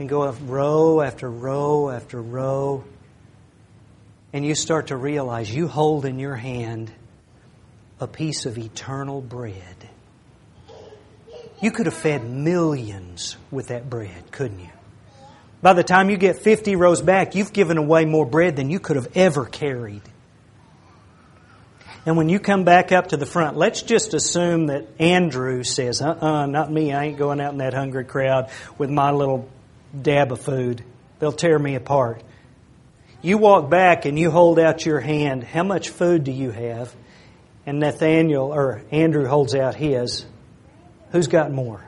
And 0.00 0.08
go 0.08 0.22
up 0.22 0.34
row 0.42 1.00
after 1.00 1.30
row 1.30 1.90
after 1.90 2.20
row. 2.20 2.82
And 4.32 4.44
you 4.44 4.56
start 4.56 4.88
to 4.88 4.96
realize 4.96 5.54
you 5.54 5.68
hold 5.68 6.04
in 6.04 6.18
your 6.18 6.34
hand 6.34 6.90
a 8.00 8.08
piece 8.08 8.46
of 8.46 8.58
eternal 8.58 9.20
bread. 9.20 9.88
You 11.62 11.70
could 11.70 11.86
have 11.86 11.94
fed 11.94 12.28
millions 12.28 13.36
with 13.52 13.68
that 13.68 13.88
bread, 13.88 14.32
couldn't 14.32 14.58
you? 14.58 14.70
By 15.62 15.72
the 15.72 15.84
time 15.84 16.10
you 16.10 16.16
get 16.16 16.40
50 16.40 16.74
rows 16.74 17.00
back, 17.00 17.36
you've 17.36 17.52
given 17.52 17.78
away 17.78 18.04
more 18.04 18.26
bread 18.26 18.56
than 18.56 18.70
you 18.70 18.80
could 18.80 18.96
have 18.96 19.16
ever 19.16 19.46
carried. 19.46 20.02
And 22.06 22.16
when 22.16 22.28
you 22.28 22.38
come 22.38 22.62
back 22.62 22.92
up 22.92 23.08
to 23.08 23.16
the 23.16 23.26
front, 23.26 23.56
let's 23.56 23.82
just 23.82 24.14
assume 24.14 24.68
that 24.68 24.86
Andrew 25.00 25.64
says, 25.64 26.00
uh 26.00 26.10
uh-uh, 26.10 26.32
uh 26.42 26.46
not 26.46 26.70
me. 26.70 26.92
I 26.92 27.06
ain't 27.06 27.18
going 27.18 27.40
out 27.40 27.50
in 27.50 27.58
that 27.58 27.74
hungry 27.74 28.04
crowd 28.04 28.50
with 28.78 28.90
my 28.90 29.10
little 29.10 29.50
dab 30.00 30.30
of 30.30 30.40
food. 30.40 30.84
They'll 31.18 31.32
tear 31.32 31.58
me 31.58 31.74
apart. 31.74 32.22
You 33.22 33.38
walk 33.38 33.68
back 33.68 34.04
and 34.04 34.16
you 34.16 34.30
hold 34.30 34.60
out 34.60 34.86
your 34.86 35.00
hand. 35.00 35.42
How 35.42 35.64
much 35.64 35.88
food 35.88 36.22
do 36.22 36.30
you 36.30 36.52
have? 36.52 36.94
And 37.66 37.80
Nathaniel 37.80 38.54
or 38.54 38.82
Andrew 38.92 39.26
holds 39.26 39.56
out 39.56 39.74
his. 39.74 40.24
Who's 41.10 41.26
got 41.26 41.50
more? 41.50 41.84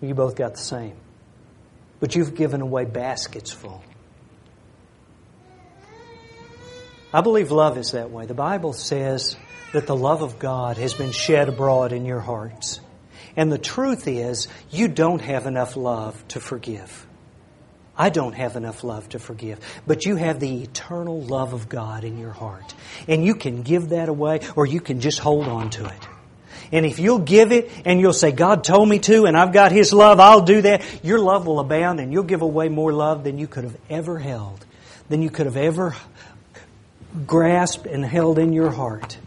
You 0.00 0.14
both 0.14 0.36
got 0.36 0.52
the 0.52 0.60
same. 0.60 0.96
But 1.98 2.14
you've 2.14 2.36
given 2.36 2.60
away 2.60 2.84
baskets 2.84 3.50
full. 3.50 3.82
I 7.14 7.20
believe 7.20 7.52
love 7.52 7.78
is 7.78 7.92
that 7.92 8.10
way. 8.10 8.26
The 8.26 8.34
Bible 8.34 8.72
says 8.72 9.36
that 9.72 9.86
the 9.86 9.94
love 9.94 10.22
of 10.22 10.40
God 10.40 10.78
has 10.78 10.94
been 10.94 11.12
shed 11.12 11.48
abroad 11.48 11.92
in 11.92 12.04
your 12.04 12.18
hearts. 12.18 12.80
And 13.36 13.52
the 13.52 13.58
truth 13.58 14.08
is, 14.08 14.48
you 14.68 14.88
don't 14.88 15.20
have 15.20 15.46
enough 15.46 15.76
love 15.76 16.26
to 16.28 16.40
forgive. 16.40 17.06
I 17.96 18.10
don't 18.10 18.32
have 18.32 18.56
enough 18.56 18.82
love 18.82 19.08
to 19.10 19.20
forgive. 19.20 19.60
But 19.86 20.06
you 20.06 20.16
have 20.16 20.40
the 20.40 20.64
eternal 20.64 21.22
love 21.22 21.52
of 21.52 21.68
God 21.68 22.02
in 22.02 22.18
your 22.18 22.32
heart. 22.32 22.74
And 23.06 23.24
you 23.24 23.36
can 23.36 23.62
give 23.62 23.90
that 23.90 24.08
away 24.08 24.40
or 24.56 24.66
you 24.66 24.80
can 24.80 24.98
just 24.98 25.20
hold 25.20 25.46
on 25.46 25.70
to 25.70 25.86
it. 25.86 26.08
And 26.72 26.84
if 26.84 26.98
you'll 26.98 27.20
give 27.20 27.52
it 27.52 27.70
and 27.84 28.00
you'll 28.00 28.12
say, 28.12 28.32
God 28.32 28.64
told 28.64 28.88
me 28.88 28.98
to 28.98 29.26
and 29.26 29.36
I've 29.36 29.52
got 29.52 29.70
His 29.70 29.92
love, 29.92 30.18
I'll 30.18 30.42
do 30.42 30.62
that, 30.62 30.82
your 31.04 31.20
love 31.20 31.46
will 31.46 31.60
abound 31.60 32.00
and 32.00 32.12
you'll 32.12 32.24
give 32.24 32.42
away 32.42 32.68
more 32.68 32.92
love 32.92 33.22
than 33.22 33.38
you 33.38 33.46
could 33.46 33.62
have 33.62 33.76
ever 33.88 34.18
held, 34.18 34.66
than 35.08 35.22
you 35.22 35.30
could 35.30 35.46
have 35.46 35.56
ever 35.56 35.94
grasped 37.26 37.86
and 37.86 38.04
held 38.04 38.38
in 38.38 38.52
your 38.52 38.70
heart. 38.70 39.18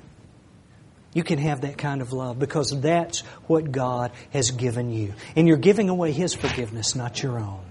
You 1.14 1.24
can 1.24 1.40
have 1.40 1.62
that 1.62 1.78
kind 1.78 2.02
of 2.02 2.14
love 2.14 2.38
because 2.38 2.80
that's 2.82 3.22
what 3.48 3.72
God 3.72 4.12
has 4.32 4.52
given 4.52 4.92
you. 4.92 5.14
And 5.36 5.48
you're 5.48 5.58
giving 5.58 5.90
away 5.90 6.12
His 6.12 6.34
forgiveness, 6.34 6.96
not 6.96 7.24
your 7.24 7.40
own. 7.40 7.62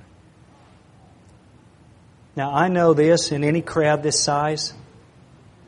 Now, 2.34 2.52
I 2.54 2.68
know 2.68 2.92
this 2.92 3.32
in 3.32 3.44
any 3.44 3.62
crowd 3.62 4.02
this 4.02 4.22
size, 4.22 4.74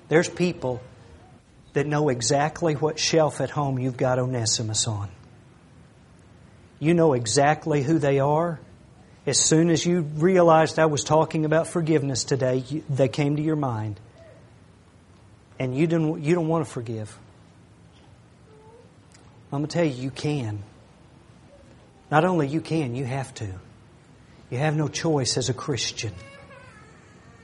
there's 0.09 0.29
people 0.29 0.83
that 1.73 1.87
know 1.87 2.09
exactly 2.09 2.75
what 2.75 2.99
shelf 2.99 3.41
at 3.41 3.51
home 3.51 3.79
you've 3.79 3.97
got 3.97 4.19
Onesimus 4.19 4.87
on. 4.89 5.09
You 6.81 6.95
know 6.95 7.13
exactly 7.13 7.83
who 7.83 7.99
they 7.99 8.19
are. 8.19 8.61
As 9.27 9.39
soon 9.39 9.71
as 9.71 9.85
you 9.85 10.01
realized 10.01 10.79
I 10.79 10.87
was 10.87 11.05
talking 11.05 11.45
about 11.45 11.67
forgiveness 11.67 12.25
today, 12.25 12.65
they 12.89 13.09
came 13.09 13.37
to 13.37 13.43
your 13.43 13.57
mind. 13.57 14.01
And 15.59 15.77
you, 15.77 15.87
didn't, 15.87 16.23
you 16.23 16.35
don't 16.35 16.49
want 16.49 16.67
to 16.67 16.71
forgive. 16.71 17.17
I'm 19.53 19.61
going 19.61 19.69
to 19.69 19.73
tell 19.73 19.85
you, 19.85 20.03
you 20.03 20.11
can. 20.11 20.63
Not 22.11 22.25
only 22.25 22.49
you 22.49 22.61
can, 22.61 22.95
you 22.95 23.05
have 23.05 23.35
to. 23.35 23.49
You 24.51 24.59
have 24.59 24.77
no 24.77 24.89
choice 24.89 25.37
as 25.37 25.49
a 25.49 25.55
Christian. 25.55 26.13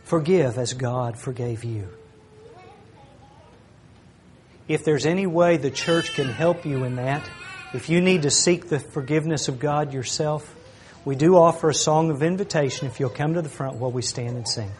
Forgive 0.04 0.58
as 0.58 0.74
God 0.74 1.18
forgave 1.18 1.64
you. 1.64 1.88
If 4.68 4.84
there's 4.84 5.04
any 5.04 5.26
way 5.26 5.56
the 5.56 5.70
church 5.70 6.14
can 6.14 6.28
help 6.28 6.64
you 6.64 6.84
in 6.84 6.96
that, 6.96 7.28
if 7.74 7.88
you 7.88 8.00
need 8.00 8.22
to 8.22 8.30
seek 8.30 8.68
the 8.68 8.78
forgiveness 8.78 9.48
of 9.48 9.58
God 9.58 9.92
yourself, 9.92 10.54
we 11.04 11.16
do 11.16 11.36
offer 11.36 11.68
a 11.68 11.74
song 11.74 12.10
of 12.10 12.22
invitation 12.22 12.86
if 12.86 13.00
you'll 13.00 13.10
come 13.10 13.34
to 13.34 13.42
the 13.42 13.48
front 13.48 13.76
while 13.76 13.90
we 13.90 14.00
stand 14.00 14.36
and 14.36 14.48
sing. 14.48 14.70